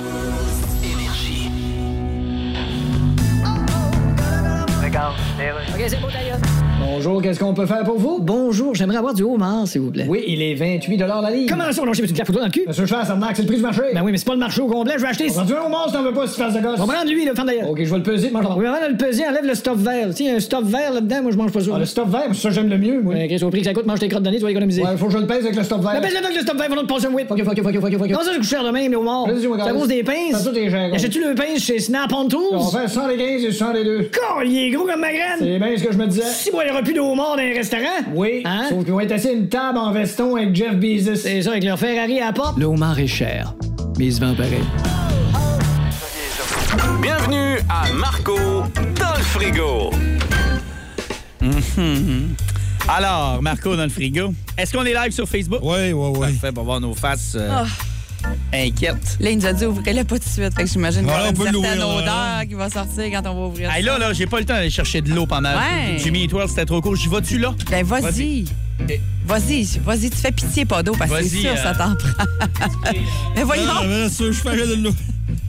OK, 5.38 5.84
c'est 5.88 6.00
beau, 6.02 6.10
d'ailleurs. 6.10 6.40
Bonjour, 6.96 7.22
qu'est-ce 7.22 7.42
qu'on 7.42 7.54
peut 7.54 7.66
faire 7.66 7.84
pour 7.84 8.00
vous? 8.00 8.20
Bonjour, 8.22 8.74
j'aimerais 8.74 9.00
avoir 9.00 9.14
du 9.14 9.22
homard, 9.22 9.68
s'il 9.68 9.82
vous 9.82 9.92
plaît. 9.92 10.06
Oui, 10.08 10.24
il 10.28 10.42
est 10.42 10.56
28 10.56 10.96
la 10.98 11.30
livre. 11.30 11.50
Comment 11.50 11.70
ça, 11.70 11.84
non, 11.84 11.92
j'ai 11.92 12.06
une 12.06 12.14
carte 12.14 12.28
photo 12.28 12.40
dans 12.40 12.46
le 12.46 12.52
cul? 12.52 12.64
Monsieur 12.66 12.86
Chasse, 12.86 13.08
ça 13.08 13.20
c'est 13.34 13.42
le 13.42 13.48
prix 13.50 13.58
du 13.58 13.62
marché. 13.62 13.82
Ben 13.94 14.02
oui, 14.02 14.14
mais 14.14 14.18
c'est 14.18 14.26
pas 14.26 14.32
le 14.32 14.40
marché 14.40 14.62
au 14.62 14.68
complet, 14.68 14.94
je 14.96 15.02
vais 15.02 15.10
acheter. 15.10 15.28
On 15.30 15.34
va 15.34 15.44
du 15.44 15.52
homard 15.52 15.88
si 15.90 15.94
t'en 15.94 16.04
veux 16.04 16.14
pas, 16.14 16.26
si 16.26 16.36
tu 16.36 16.42
fasses 16.42 16.54
de 16.54 16.62
gosse? 16.62 16.80
On 16.80 16.86
va 16.86 16.94
prendre 16.94 17.12
lui, 17.12 17.26
le 17.26 17.36
fan 17.36 17.46
d'ailleurs. 17.46 17.70
OK, 17.70 17.84
je 17.84 17.92
vais 17.92 17.98
le 17.98 18.04
peser, 18.04 18.32
mange 18.32 18.46
Oui, 18.56 18.66
avant 18.66 18.82
de 18.82 18.92
le 18.94 18.98
peser, 18.98 19.28
enlève 19.28 19.46
le 19.46 19.56
stuff 19.56 19.76
vert. 19.76 20.08
Tu 20.16 20.24
sais, 20.24 20.32
un 20.32 20.40
stuff 20.40 20.64
vert 20.64 20.94
là-dedans, 20.94 21.22
moi, 21.24 21.32
je 21.34 21.38
mange 21.38 21.52
pas 21.52 21.60
ça. 21.60 21.78
le 21.78 21.86
stuff 21.86 22.08
vert, 22.08 22.34
ça, 22.34 22.50
j'aime 22.50 22.70
le 22.70 22.78
mieux, 22.78 23.02
moi. 23.02 23.14
Ouais, 23.14 23.28
Chris, 23.28 23.44
au 23.44 23.50
prix 23.50 23.60
que 23.60 23.66
ça 23.66 23.74
coûte, 23.74 23.86
mange 23.86 24.00
tes 24.00 24.08
crottes 24.08 24.24
d'année, 24.24 24.38
tu 24.38 24.44
vas 24.44 24.52
économiser. 24.52 24.82
Ouais, 24.82 24.96
faut 24.96 25.08
que 25.08 25.12
je 25.12 25.18
le 25.18 25.28
pèse 25.28 25.44
avec 25.44 25.58
le 25.58 25.64
stuff 25.64 25.82
vert. 25.82 25.92
Mais 25.96 26.02
pèse-le 26.02 26.24
avec 26.24 26.38
le 26.38 26.42
stuff 26.44 26.58
vert, 26.58 26.68
faut 26.70 26.82
te 26.82 26.86
passer 26.86 27.08
un 27.08 27.14
whip. 27.14 27.30
OK, 27.30 27.42
OK, 27.42 27.60
OK, 27.60 27.76
OK, 27.76 28.02
OK. 28.02 28.10
Non, 28.10 28.20
ça, 28.22 28.34
coûte 28.34 28.44
cher 28.44 28.64
de 28.64 28.70
même, 28.70 28.90
le 28.90 28.98
homard? 28.98 29.26
C'est 29.28 29.70
à 29.70 29.74
cause 29.74 29.90
des 29.90 30.04
pinces? 30.04 30.42
Ça. 30.42 30.52
Achètes-tu 30.94 31.20
le 31.20 31.36
pince 31.36 31.60
chez 31.60 31.80
Snap 31.80 32.14
on 32.14 32.30
Tools? 32.30 32.54
On 32.54 32.70
fait 32.70 32.88
115 32.88 33.44
et 33.44 33.52
102. 33.52 34.10
il 34.46 34.58
est 34.58 34.70
gros 34.70 34.86
comme 34.86 35.02
ma 35.02 35.12
graine. 35.12 35.40
C'est 35.40 35.60
bien 35.60 35.78
ce 35.78 35.84
que 35.84 35.92
je 35.92 35.98
me 35.98 36.08
disais. 36.08 36.24
Plus 36.86 36.94
de 36.94 37.00
dans 37.00 37.36
les 37.36 37.54
restaurants. 37.54 37.82
Oui. 38.14 38.44
Hein? 38.46 38.68
Sauf 38.70 38.84
qu'ils 38.84 38.94
vont 38.94 39.00
être 39.00 39.12
assis 39.12 39.30
à 39.30 39.32
une 39.32 39.50
table 39.50 39.78
en 39.80 39.92
veston 39.92 40.36
avec 40.36 40.56
Jeff 40.56 40.76
Bezos. 40.76 41.16
C'est 41.16 41.42
ça, 41.42 41.52
avec 41.52 41.64
leur 41.64 41.80
Ferrari 41.80 42.20
à 42.22 42.28
la 42.28 42.34
porte. 42.34 42.58
Le 42.60 42.66
homard 42.66 43.00
est 43.00 43.08
cher, 43.08 43.54
mais 43.98 44.06
il 44.06 44.14
se 44.14 44.22
vend 44.22 44.36
pareil. 44.36 44.64
Bienvenue 47.02 47.58
à 47.70 47.92
Marco 47.94 48.36
dans 48.38 49.18
le 49.18 49.24
frigo. 49.24 49.90
Mhm. 51.42 52.36
Alors, 52.88 53.42
Marco 53.42 53.76
dans 53.76 53.84
le 53.84 53.90
frigo. 53.90 54.34
Est-ce 54.58 54.72
qu'on 54.72 54.86
est 54.86 54.94
live 54.94 55.12
sur 55.12 55.28
Facebook? 55.28 55.60
Oui, 55.64 55.92
oui, 55.92 56.10
oui. 56.16 56.20
Parfait, 56.20 56.52
pour 56.52 56.64
voir 56.66 56.80
nos 56.80 56.94
faces 56.94 57.36
euh, 57.36 57.50
Ah. 57.52 57.66
Inquiètes. 58.54 59.18
Là, 59.20 59.30
il 59.32 59.38
nous 59.38 59.46
a 59.46 59.54
dit 59.54 59.66
ouvrez-le 59.66 60.04
pas 60.04 60.18
tout 60.18 60.26
de 60.26 60.30
suite. 60.30 60.54
Fait 60.56 60.64
que 60.64 60.70
j'imagine 60.70 61.02
qu'il 61.02 61.10
y 61.10 61.14
on 61.14 61.30
une 61.30 61.34
peut 61.36 61.44
certaine 61.44 61.84
odeur 61.84 62.42
qui 62.48 62.54
va 62.56 62.70
sortir 62.70 63.04
quand 63.12 63.30
on 63.30 63.42
va 63.42 63.48
ouvrir 63.48 63.70
Hey, 63.72 63.84
ça. 63.84 63.92
là, 63.92 63.98
là, 64.00 64.14
j'ai 64.14 64.28
pas 64.28 64.40
le 64.40 64.46
temps 64.46 64.54
d'aller 64.56 64.70
chercher 64.70 65.02
de 65.02 65.14
l'eau 65.14 65.26
pendant 65.26 65.50
Ouais. 65.52 65.98
Jimmy 65.98 66.24
Eat 66.24 66.34
World, 66.34 66.50
c'était 66.50 66.66
trop 66.66 66.82
court. 66.82 66.96
J'y 66.96 67.08
vas-tu 67.08 67.38
là? 67.38 67.54
Ben, 67.70 67.86
vas-y. 67.86 68.46
Vas-y, 69.26 69.64
vas-y, 69.84 70.10
tu 70.10 70.18
fais 70.18 70.32
pitié 70.32 70.66
pas 70.66 70.84
d'eau 70.84 70.94
parce 70.98 71.12
que 71.12 71.24
c'est 71.24 71.30
sûr, 71.42 71.52
euh, 71.52 71.56
ça 71.56 71.74
t'en 71.74 71.96
prend. 71.96 72.26
mais 73.36 73.44
voyons. 73.44 73.64
Ah, 73.70 73.84
mais 73.88 74.10
ça, 74.10 74.26
je 74.26 74.32
fais 74.34 74.56
de 74.68 74.76
l'eau. 74.84 74.92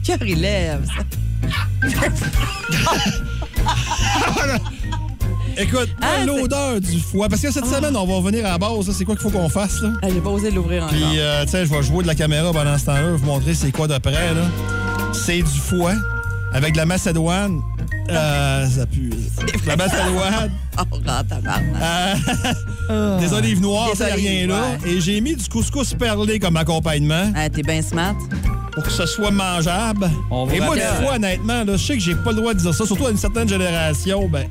Cœur, 0.03 0.17
il 0.25 0.41
lève, 0.41 0.87
ça. 0.87 1.87
Écoute, 5.59 5.89
Ah, 6.01 6.23
l'odeur 6.25 6.79
du 6.79 6.99
foie. 6.99 7.27
Parce 7.29 7.41
que 7.41 7.51
cette 7.51 7.65
semaine, 7.65 7.95
on 7.95 8.05
va 8.05 8.13
revenir 8.15 8.45
à 8.45 8.49
la 8.51 8.57
base. 8.57 8.91
C'est 8.91 9.05
quoi 9.05 9.15
qu'il 9.15 9.23
faut 9.29 9.35
qu'on 9.37 9.49
fasse? 9.49 9.81
Là? 9.81 9.89
Ah, 10.03 10.07
J'ai 10.13 10.19
pas 10.21 10.29
osé 10.29 10.51
l'ouvrir 10.51 10.83
encore. 10.83 10.95
Puis, 10.95 11.19
euh, 11.19 11.43
tu 11.45 11.51
sais, 11.51 11.65
je 11.65 11.73
vais 11.73 11.81
jouer 11.83 12.03
de 12.03 12.07
la 12.07 12.15
caméra 12.15 12.51
pendant 12.53 12.77
ce 12.77 12.85
temps-là, 12.85 13.11
vous 13.15 13.25
montrer 13.25 13.53
c'est 13.53 13.71
quoi 13.71 13.87
de 13.87 13.97
près. 13.97 14.11
là. 14.33 14.41
C'est 15.13 15.37
du 15.41 15.59
foie 15.59 15.93
avec 16.53 16.73
de 16.73 16.77
la 16.77 16.85
macédoine. 16.85 17.59
Euh, 18.09 18.65
ça 18.69 18.85
pue. 18.85 19.09
La 19.65 19.75
macédoine. 19.75 20.51
Oh. 20.79 20.95
Euh, 22.91 23.17
des 23.19 23.33
olives 23.33 23.59
noires, 23.61 23.89
ça 23.95 24.05
rien 24.13 24.45
là. 24.45 24.61
Et 24.85 25.01
j'ai 25.01 25.19
mis 25.21 25.35
du 25.35 25.49
couscous 25.49 25.95
perlé 25.95 26.37
comme 26.37 26.55
accompagnement 26.55 27.31
Ah, 27.35 27.49
T'es 27.49 27.63
bien 27.63 27.81
smart. 27.81 28.13
pour 28.73 28.83
que 28.83 28.91
ce 28.91 29.07
soit 29.07 29.31
mangeable. 29.31 30.07
On 30.29 30.47
Et 30.51 30.59
moi, 30.59 30.75
du 30.75 30.81
foie, 31.01 31.15
honnêtement, 31.15 31.63
là, 31.63 31.75
je 31.77 31.83
sais 31.83 31.93
que 31.97 32.03
j'ai 32.03 32.13
pas 32.13 32.29
le 32.29 32.35
droit 32.37 32.53
de 32.53 32.59
dire 32.59 32.75
ça, 32.75 32.85
surtout 32.85 33.07
à 33.07 33.09
une 33.11 33.17
certaine 33.17 33.49
génération. 33.49 34.29
Ben. 34.29 34.47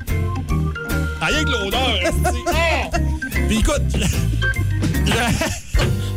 Ah, 1.27 1.33
rien 1.33 1.43
que 1.43 1.49
l'odeur. 1.51 1.99
Ah! 2.53 2.97
Puis 3.47 3.57
écoute. 3.59 3.81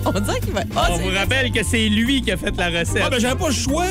On 0.06 0.12
dirait 0.12 0.40
qu'il 0.40 0.52
va. 0.52 0.60
On 0.74 0.94
Oh, 0.94 0.98
vous 0.98 1.10
rappelle 1.16 1.50
que 1.52 1.62
c'est 1.62 1.88
lui 1.88 2.22
qui 2.22 2.32
a 2.32 2.36
fait 2.36 2.56
la 2.56 2.68
recette. 2.70 3.02
Ah, 3.04 3.10
ben, 3.10 3.18
j'avais 3.20 3.36
pas 3.36 3.48
le 3.48 3.54
choix. 3.54 3.84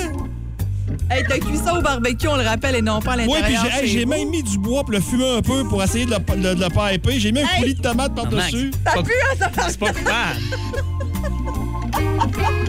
Hey, 1.11 1.23
t'as 1.27 1.37
cuit 1.39 1.57
ça 1.63 1.73
au 1.77 1.81
barbecue, 1.81 2.27
on 2.27 2.35
le 2.37 2.43
rappelle, 2.43 2.75
et 2.75 2.81
non 2.81 2.99
pas 2.99 3.13
à 3.13 3.17
Oui, 3.17 3.23
puis 3.23 3.53
l'intérieur. 3.53 3.63
j'ai 3.63 3.69
hey, 3.85 3.87
chez 3.91 3.99
j'ai 3.99 4.05
même 4.05 4.29
mis 4.29 4.43
du 4.43 4.57
bois 4.57 4.81
pour 4.83 4.91
le 4.91 4.99
fumer 4.99 5.37
un 5.37 5.41
peu 5.41 5.63
pour 5.67 5.83
essayer 5.83 6.05
de 6.05 6.11
le, 6.11 6.17
de, 6.19 6.53
de 6.55 6.63
le 6.63 6.69
piper. 6.69 7.19
J'ai 7.19 7.31
mis 7.31 7.39
un 7.41 7.45
Hey! 7.47 7.59
coulis 7.61 7.73
de 7.75 7.81
tomate 7.81 8.13
par-dessus. 8.15 8.71
C'est 8.73 8.83
pas- 8.93 9.03
Pue, 9.03 9.11
hein, 9.31 9.35
ça 9.55 9.67
C'est 9.69 9.79
pas 9.79 9.87
coupable. 9.93 10.39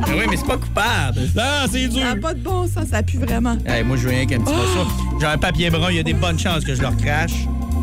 Ben 0.07 0.15
oui, 0.19 0.25
mais 0.31 0.37
c'est 0.37 0.47
pas 0.47 0.57
coupable. 0.57 1.21
Non, 1.37 1.43
c'est 1.71 1.89
dur. 1.89 2.01
Ça 2.03 2.15
n'a 2.15 2.21
pas 2.21 2.35
de 2.35 2.41
bon 2.41 2.67
sens, 2.67 2.89
ça 2.91 3.03
pue 3.03 3.19
vraiment. 3.19 3.57
Hey, 3.67 3.85
moi, 3.85 3.97
je 3.97 4.03
veux 4.03 4.11
rien 4.11 4.27
qu'un 4.27 4.41
petit 4.41 4.53
morceau. 4.55 4.91
J'ai 5.21 5.27
un 5.27 5.39
papier 5.39 5.71
brun, 5.71 5.91
il 5.91 5.97
y 5.97 6.01
a 6.01 6.03
des 6.03 6.15
bonnes 6.15 6.39
chances 6.39 6.65
que 6.65 6.75
je 6.75 6.81
le 6.81 6.89
recrache. 6.89 7.33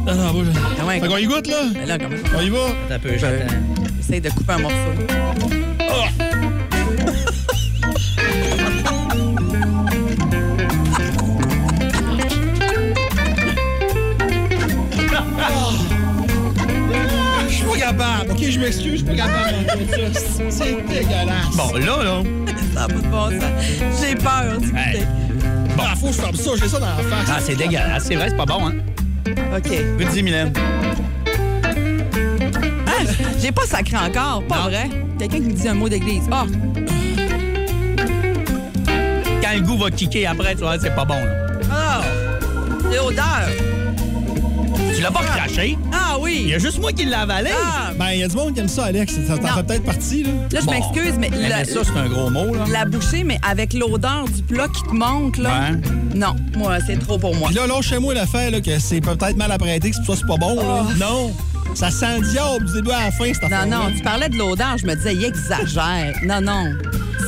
Ah, 0.07 0.15
non, 0.15 0.33
moi, 0.33 0.43
je- 0.45 0.59
Ah 0.81 0.85
ouais, 0.85 0.99
Fait 0.99 1.07
qu'on 1.07 1.17
y 1.17 1.25
goûte, 1.25 1.47
là? 1.47 1.63
Mais 1.73 1.85
là, 1.85 1.97
comment 1.97 2.15
On 2.37 2.41
y 2.41 2.49
va? 2.49 2.59
Un 2.95 2.99
peu, 2.99 3.17
j'attends. 3.17 3.53
Essaye 3.99 4.21
de 4.21 4.29
couper 4.29 4.53
un 4.53 4.59
morceau. 4.59 4.75
Je 17.49 17.53
suis 17.53 17.63
pas 17.65 17.77
capable. 17.77 18.31
OK, 18.31 18.43
je 18.49 18.59
m'excuse, 18.59 18.91
je 18.91 18.95
suis 18.97 19.05
pas 19.05 19.15
capable 19.15 19.65
d'entendre 19.65 20.13
ça. 20.13 20.43
C'est 20.49 20.87
dégueulasse. 20.87 21.55
Bon, 21.55 21.73
là, 21.73 22.03
là. 22.03 22.23
Ça 22.73 22.81
n'a 22.81 22.87
pas 22.87 22.93
de 22.93 23.07
bon 23.07 23.29
sens. 23.41 24.01
J'ai 24.01 24.15
peur 24.15 24.57
du 24.59 24.67
Hey. 24.75 25.03
Bon, 25.75 25.83
faut 25.99 26.07
que 26.07 26.13
je 26.13 26.21
ferme 26.21 26.35
ça. 26.35 26.51
J'ai 26.59 26.67
ça 26.67 26.79
dans 26.79 26.85
la 26.87 26.95
face. 27.03 27.29
Ah, 27.29 27.39
c'est 27.41 27.55
dégueulasse. 27.55 28.03
C'est 28.05 28.15
vrai, 28.15 28.27
c'est 28.29 28.37
pas 28.37 28.45
bon, 28.45 28.67
hein? 28.67 28.73
OK. 29.55 29.69
Goûte-y, 29.97 30.23
Mylène. 30.23 30.53
Ah, 32.87 33.03
j'ai 33.41 33.51
pas 33.51 33.65
sacré 33.65 33.97
encore, 33.97 34.43
pas 34.47 34.55
Non. 34.57 34.63
vrai. 34.69 34.89
Quelqu'un 35.19 35.37
qui 35.37 35.41
me 35.43 35.53
dit 35.53 35.67
un 35.67 35.73
mot 35.73 35.89
d'église. 35.89 36.23
Ah, 36.31 36.45
Quand 39.41 39.53
le 39.55 39.61
goût 39.61 39.77
va 39.77 39.89
kicker 39.91 40.25
après, 40.27 40.55
tu 40.55 40.61
vois, 40.61 40.77
c'est 40.79 40.93
pas 40.95 41.05
bon, 41.05 41.15
là. 41.15 41.47
ah, 41.71 42.01
l'odeur. 42.85 43.49
Tu 44.95 45.01
l'as 45.01 45.11
pas 45.11 45.21
craché? 45.23 45.77
Ah 46.27 46.31
Il 46.31 46.43
oui. 46.45 46.49
y 46.49 46.53
a 46.55 46.59
juste 46.59 46.79
moi 46.79 46.91
qui 46.91 47.05
l'ai 47.05 47.13
avalé. 47.13 47.49
Ah, 47.53 47.91
Ben, 47.97 48.09
il 48.13 48.19
y 48.19 48.23
a 48.23 48.27
du 48.27 48.35
monde 48.35 48.53
qui 48.53 48.59
aime 48.59 48.67
ça, 48.67 48.85
Alex. 48.85 49.13
Ça 49.27 49.37
t'en 49.37 49.47
fait 49.55 49.63
peut-être 49.63 49.83
partie, 49.83 50.23
là. 50.23 50.29
là, 50.51 50.59
je 50.59 50.65
Bon. 50.65 50.71
m'excuse, 50.71 51.13
mais 51.19 51.29
la, 51.29 51.57
mais 51.59 51.65
ça, 51.65 51.79
c'est 51.83 51.97
un 51.99 52.07
gros 52.09 52.29
mot, 52.29 52.53
là. 52.53 52.65
la 52.71 52.85
bouchée, 52.85 53.23
mais 53.23 53.39
avec 53.47 53.73
l'odeur 53.73 54.25
du 54.27 54.41
plat 54.43 54.67
qui 54.67 54.83
te 54.83 54.93
manque, 54.93 55.37
là. 55.37 55.71
Non, 56.15 56.35
moi, 56.57 56.77
c'est 56.85 56.97
trop 56.99 57.17
pour 57.17 57.35
moi. 57.35 57.47
Puis 57.49 57.57
là, 57.57 57.67
lâche 57.67 57.93
moi 57.93 58.13
l'affaire, 58.13 58.51
là, 58.51 58.61
que 58.61 58.77
c'est 58.79 59.01
peut-être 59.01 59.37
mal 59.37 59.51
apprêté, 59.51 59.89
que 59.91 59.95
c'est 59.95 60.03
pour 60.05 60.15
ça 60.15 60.21
c'est 60.21 60.27
pas 60.27 60.37
bon, 60.37 60.55
là. 60.55 60.83
Non. 60.99 61.33
Ça 61.75 61.91
sent 61.91 62.19
le 62.19 62.27
diable 62.31 62.65
du 62.65 62.73
début 62.73 62.91
à 62.91 63.05
la 63.05 63.11
fin, 63.11 63.25
cette 63.33 63.43
Oh. 63.43 63.49
Non, 63.49 63.55
affaire 63.57 63.67
non, 63.89 63.91
tu 63.95 64.01
parlais 64.01 64.29
de 64.29 64.37
l'odeur, 64.37 64.77
je 64.77 64.85
me 64.87 64.95
disais, 64.95 65.13
il 65.13 65.23
exagère. 65.25 66.15
Non, 66.25 66.41
non. 66.41 66.71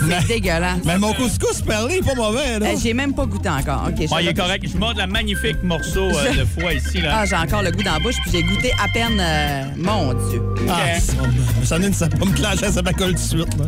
C'est 0.07 0.27
dégueulasse. 0.27 0.79
Mais 0.85 0.97
mon 0.97 1.13
couscous 1.13 1.61
perlé 1.61 1.95
est 1.97 2.05
pas 2.05 2.15
mauvais, 2.15 2.59
là. 2.59 2.67
Eh, 2.73 2.77
j'ai 2.77 2.93
même 2.93 3.13
pas 3.13 3.25
goûté 3.25 3.49
encore. 3.49 3.85
OK, 3.87 3.95
je 4.07 4.13
Ouais, 4.13 4.23
il 4.23 4.27
est 4.29 4.33
correct. 4.33 4.65
Je 4.71 4.77
montre 4.77 4.97
la 4.97 5.07
magnifique 5.07 5.61
morceau 5.63 6.05
euh, 6.09 6.33
de 6.35 6.45
foie 6.45 6.73
ici, 6.73 7.01
là. 7.01 7.19
Ah, 7.19 7.25
j'ai 7.25 7.35
encore 7.35 7.61
le 7.63 7.71
goût 7.71 7.83
dans 7.83 7.93
la 7.93 7.99
bouche, 7.99 8.15
puis 8.23 8.31
j'ai 8.31 8.43
goûté 8.43 8.71
à 8.83 8.87
peine. 8.93 9.19
euh, 9.19 9.63
mon 9.77 10.13
Dieu. 10.29 10.41
Ah, 10.69 10.99
ça 10.99 11.13
me- 11.21 11.65
ça 11.65 11.79
donne- 11.79 11.93
ça 11.93 12.07
va 12.07 12.25
me 12.25 12.31
clencher, 12.33 12.71
ça 12.71 12.81
m'accole 12.81 13.09
tout 13.09 13.13
de 13.15 13.19
suite, 13.19 13.57
là. 13.57 13.65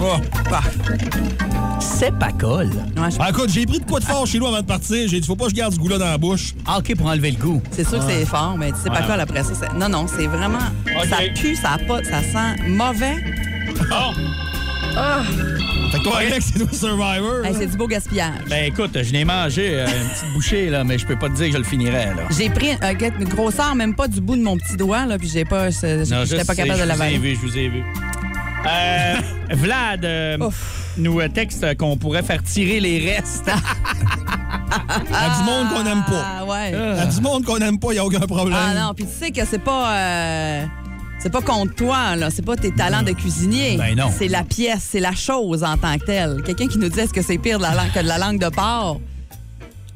Oh. 0.00 0.16
Bah, 0.50 0.60
C'est 1.80 2.16
pas 2.18 2.32
colle. 2.32 2.68
ouais, 2.68 3.10
je- 3.10 3.16
Ah, 3.20 3.30
écoute, 3.30 3.50
j'ai 3.50 3.64
pris 3.66 3.78
de 3.78 3.84
quoi 3.84 4.00
de 4.00 4.04
fort 4.04 4.26
chez 4.26 4.38
nous 4.38 4.46
avant 4.46 4.60
de 4.60 4.66
partir. 4.66 5.08
J'ai 5.08 5.20
dit, 5.20 5.26
faut 5.26 5.36
pas 5.36 5.44
que 5.44 5.50
je 5.50 5.54
garde 5.56 5.72
ce 5.74 5.78
goût-là 5.78 5.98
dans 5.98 6.06
la 6.06 6.18
bouche. 6.18 6.54
Ah, 6.66 6.78
OK, 6.78 6.94
pour 6.96 7.06
enlever 7.06 7.30
le 7.30 7.36
goût. 7.38 7.62
C'est 7.70 7.86
sûr 7.88 7.98
que 7.98 8.04
c'est 8.12 8.24
fort, 8.26 8.56
mais 8.58 8.70
tu 8.72 8.78
sais 8.82 8.90
pas 8.90 9.00
Ouais. 9.00 9.06
quoi 9.06 9.14
après 9.14 9.42
ça. 9.42 9.52
c'est- 9.58 9.72
Non, 9.78 9.88
non, 9.88 10.06
c'est 10.06 10.26
vraiment. 10.26 10.58
OK. 10.86 11.06
Ça 11.08 11.16
pue, 11.34 11.56
ça 11.56 11.72
a 11.72 11.78
pas. 11.78 12.02
Ça 12.04 12.20
sent 12.22 12.62
mauvais. 12.68 13.16
Oh! 13.92 14.12
Fait 15.90 15.98
que 15.98 16.04
toi, 16.04 16.18
Alex, 16.18 16.50
c'est 16.52 16.58
toi 16.58 16.68
Survivor. 16.72 17.44
Hey, 17.44 17.54
c'est 17.58 17.66
du 17.66 17.76
beau 17.76 17.86
gaspillage. 17.86 18.44
Ben 18.48 18.64
écoute, 18.66 18.96
je 19.02 19.12
n'ai 19.12 19.24
mangé 19.24 19.80
euh, 19.80 19.86
une 19.86 20.08
petite 20.08 20.32
bouchée, 20.34 20.70
là, 20.70 20.84
mais 20.84 20.98
je 20.98 21.06
peux 21.06 21.16
pas 21.16 21.28
te 21.28 21.34
dire 21.34 21.46
que 21.46 21.52
je 21.52 21.58
le 21.58 21.64
finirais. 21.64 22.06
Là. 22.16 22.22
J'ai 22.36 22.48
pris 22.50 22.76
guette, 22.96 23.14
une 23.18 23.28
grosseur, 23.28 23.74
même 23.74 23.94
pas 23.94 24.08
du 24.08 24.20
bout 24.20 24.36
de 24.36 24.42
mon 24.42 24.56
petit 24.56 24.76
doigt, 24.76 25.06
là, 25.06 25.18
puis 25.18 25.28
j'ai 25.28 25.44
pas, 25.44 25.70
je- 25.70 26.10
Non, 26.12 26.24
j'étais 26.24 26.44
pas 26.44 26.54
capable 26.54 26.78
de 26.80 26.84
Je 26.84 26.84
vous 26.84 26.84
ai 26.84 26.86
l'avaler. 26.86 27.18
vu, 27.18 27.34
je 27.36 27.40
vous 27.40 27.58
ai 27.58 27.68
vu. 27.68 27.82
Euh, 28.66 29.14
Vlad 29.50 30.04
euh, 30.04 30.38
nous 30.96 31.20
euh, 31.20 31.28
texte 31.28 31.76
qu'on 31.76 31.96
pourrait 31.96 32.22
faire 32.22 32.42
tirer 32.42 32.80
les 32.80 33.12
restes. 33.14 33.50
À 35.12 35.38
du 35.38 35.44
monde 35.44 35.68
qu'on 35.72 35.84
n'aime 35.84 36.02
pas. 36.04 36.24
Ah, 36.40 36.44
ouais. 36.44 36.74
À 36.74 37.06
du 37.06 37.20
monde 37.20 37.44
qu'on 37.44 37.58
n'aime 37.58 37.78
pas, 37.78 37.88
il 37.90 37.94
n'y 37.94 37.98
a 38.00 38.04
aucun 38.04 38.20
problème. 38.20 38.58
Ah 38.60 38.74
non, 38.74 38.94
puis 38.94 39.04
tu 39.04 39.12
sais 39.24 39.30
que 39.30 39.44
c'est 39.46 39.62
pas. 39.62 39.92
C'est 41.24 41.30
pas 41.30 41.40
contre 41.42 41.74
toi, 41.74 42.14
là. 42.16 42.28
C'est 42.30 42.44
pas 42.44 42.54
tes 42.54 42.70
talents 42.70 43.02
de 43.02 43.10
cuisinier. 43.12 43.76
Ben 43.78 43.96
non. 43.96 44.10
C'est 44.16 44.28
la 44.28 44.44
pièce, 44.44 44.86
c'est 44.92 45.00
la 45.00 45.14
chose 45.14 45.64
en 45.64 45.76
tant 45.78 45.98
que 45.98 46.04
telle. 46.04 46.42
Quelqu'un 46.44 46.68
qui 46.68 46.78
nous 46.78 46.88
dit 46.90 47.00
est-ce 47.00 47.12
que 47.14 47.22
c'est 47.22 47.38
pire 47.38 47.56
de 47.58 47.62
la 47.64 47.74
langue 47.74 47.92
que 47.92 48.00
de 48.00 48.06
la 48.06 48.18
langue 48.18 48.38
de 48.38 48.48
porc? 48.50 49.00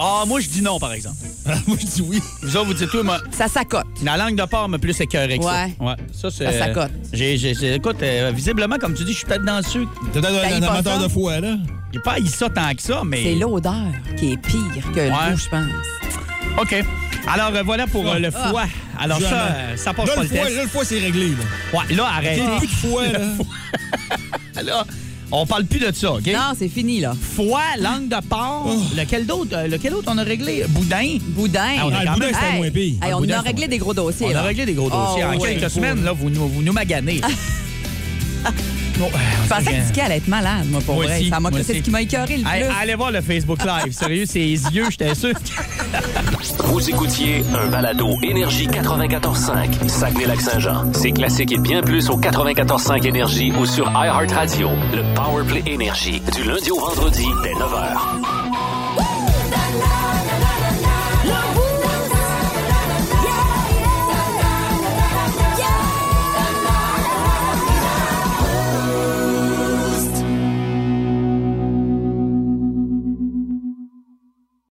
Ah, 0.01 0.23
moi, 0.27 0.39
je 0.41 0.49
dis 0.49 0.63
non, 0.63 0.79
par 0.79 0.93
exemple. 0.93 1.17
moi, 1.67 1.77
je 1.81 1.85
dis 1.87 2.03
oui. 2.03 2.23
Vous 2.43 2.57
autres, 2.57 2.67
vous 2.67 2.75
dites 2.75 2.89
tout, 2.91 3.03
moi. 3.03 3.19
Ça 3.33 3.47
s'accote. 3.49 3.85
La 4.03 4.17
langue 4.17 4.37
de 4.37 4.45
porc 4.45 4.69
m'a 4.69 4.79
plus 4.79 4.99
écœuré 5.01 5.39
que 5.39 5.45
Ouais. 5.45 5.75
ça. 5.79 5.85
Ouais. 5.85 5.95
Ça, 6.13 6.31
c'est. 6.31 6.45
Ça 6.53 6.67
s'accote. 6.67 6.93
J'ai, 7.13 7.37
j'ai- 7.37 7.55
j'ai- 7.55 7.75
écoute, 7.75 7.97
euh, 8.03 8.33
visiblement, 8.35 8.77
comme 8.79 8.95
tu 8.95 9.05
dis, 9.05 9.13
je 9.13 9.19
suis 9.19 9.27
peut-être 9.27 9.45
dans 9.45 9.61
ceux. 9.63 9.87
T'es 10.13 10.21
peut-être 10.21 10.35
un 10.57 10.61
pas 10.61 10.67
amateur 10.73 10.97
ça? 11.01 11.03
de 11.03 11.09
foie, 11.09 11.41
là. 11.41 11.57
J'ai 11.93 12.01
pas 12.01 12.13
haï 12.13 12.27
ça 12.27 12.49
tant 12.49 12.73
que 12.75 12.81
ça, 12.83 13.03
mais. 13.05 13.23
C'est 13.23 13.35
l'odeur 13.35 13.75
qui 14.17 14.33
est 14.33 14.37
pire 14.37 14.93
que 14.95 15.01
le 15.01 15.07
Ouais. 15.11 15.33
goût, 15.33 15.37
je 15.37 15.49
pense. 15.49 16.63
OK. 16.63 16.85
Alors, 17.33 17.55
euh, 17.55 17.63
voilà 17.63 17.87
pour 17.87 18.09
euh, 18.09 18.19
le 18.19 18.31
Ah. 18.35 18.49
foie. 18.51 18.65
Alors, 18.99 19.21
ça, 19.21 19.43
euh, 19.47 19.77
ça 19.77 19.93
passe 19.95 20.07
Là, 20.09 20.15
pas 20.15 20.23
le 20.23 20.29
le 20.29 20.35
foie, 20.37 20.45
test. 20.47 20.57
là, 20.57 20.63
le 20.63 20.69
foie, 20.69 20.85
c'est 20.85 20.99
réglé, 20.99 21.29
là. 21.29 21.79
Ouais, 21.79 21.95
là, 21.95 22.05
arrête. 22.17 22.41
Plus 22.59 22.67
de 22.67 22.73
foie, 22.73 23.07
là. 24.57 24.63
Là, 24.63 24.85
on 25.31 25.45
parle 25.47 25.65
plus 25.67 25.79
de 25.79 25.93
ça, 25.95 26.13
OK? 26.15 26.27
Non, 26.27 26.53
c'est 26.59 26.69
fini, 26.69 27.01
là. 27.01 27.15
Foie, 27.37 27.61
langue 27.81 28.09
de 28.09 28.17
porc. 28.29 28.67
Oh. 28.69 28.83
Lequel 28.97 29.27
d'autre? 29.27 29.51
euh, 29.57 29.69
lequel 29.69 29.95
autre 29.95 30.11
on 30.11 30.19
a 30.19 30.23
réglé? 30.25 30.65
Boudin? 30.69 31.19
Boudin. 31.21 31.61
Ah, 31.79 31.87
on 31.87 31.93
a 31.93 31.97
Ah, 31.99 32.05
le 32.07 32.11
boudin, 32.15 32.27
c'était 32.29 32.57
moins 32.57 32.71
pire. 32.71 32.83
hey, 32.83 32.99
Ah, 33.03 33.09
on 33.17 33.21
boudin, 33.21 33.35
a 33.35 33.43
c'est 33.43 33.49
réglé 33.49 33.69
des 33.69 33.79
gros 33.79 33.95
dossiers. 33.95 34.27
On 34.29 34.33
là. 34.33 34.41
a 34.41 34.43
réglé 34.45 34.65
des 34.67 34.75
gros 34.75 34.89
dossiers. 34.91 35.25
Oh, 35.31 35.35
en 35.35 35.39
ouais. 35.39 35.55
quelques 35.57 35.71
semaines, 35.71 36.03
là, 36.05 36.13
vous 36.13 36.31
nous, 36.31 36.49
vous 36.49 36.63
nous 36.63 36.73
maganez. 36.73 37.21
Euh, 39.07 39.19
Je 39.45 39.49
pensais 39.49 39.65
que 39.95 40.01
allait 40.01 40.17
être 40.17 40.29
malade, 40.29 40.67
moi, 40.69 40.81
pour 40.85 40.97
Moi 40.97 41.05
vrai. 41.07 41.19
aussi, 41.21 41.29
Ça 41.29 41.41
m'a- 41.41 41.51
C'est 41.63 41.75
ce 41.75 41.79
qui 41.83 41.91
m'a 41.91 42.03
écœuré 42.03 42.37
le 42.39 42.43
plus. 42.45 42.75
allez 42.81 42.95
voir 42.95 43.11
le 43.11 43.21
Facebook 43.21 43.59
Live. 43.65 43.93
Sérieux, 43.93 44.27
ses 44.27 44.41
yeux, 44.41 44.87
j'étais 44.91 45.15
sûr. 45.15 45.35
Vous 46.65 46.89
écoutiez 46.91 47.45
un 47.55 47.67
balado 47.69 48.09
Énergie 48.23 48.67
94.5, 48.69 49.71
Saguenay-Lac-Saint-Jean. 49.89 50.93
C'est 50.93 51.13
classique 51.13 51.53
et 51.53 51.59
bien 51.59 51.81
plus 51.83 52.11
au 52.11 52.17
94.5 52.19 53.05
Énergie 53.07 53.53
ou 53.59 53.67
sur 53.67 53.91
iHeartRadio. 53.91 54.69
Le 54.93 55.03
Powerplay 55.15 55.63
Énergie, 55.67 56.21
du 56.37 56.45
lundi 56.45 56.71
au 56.71 56.81
vendredi 56.81 57.27
dès 57.43 57.53
9h. 57.55 59.08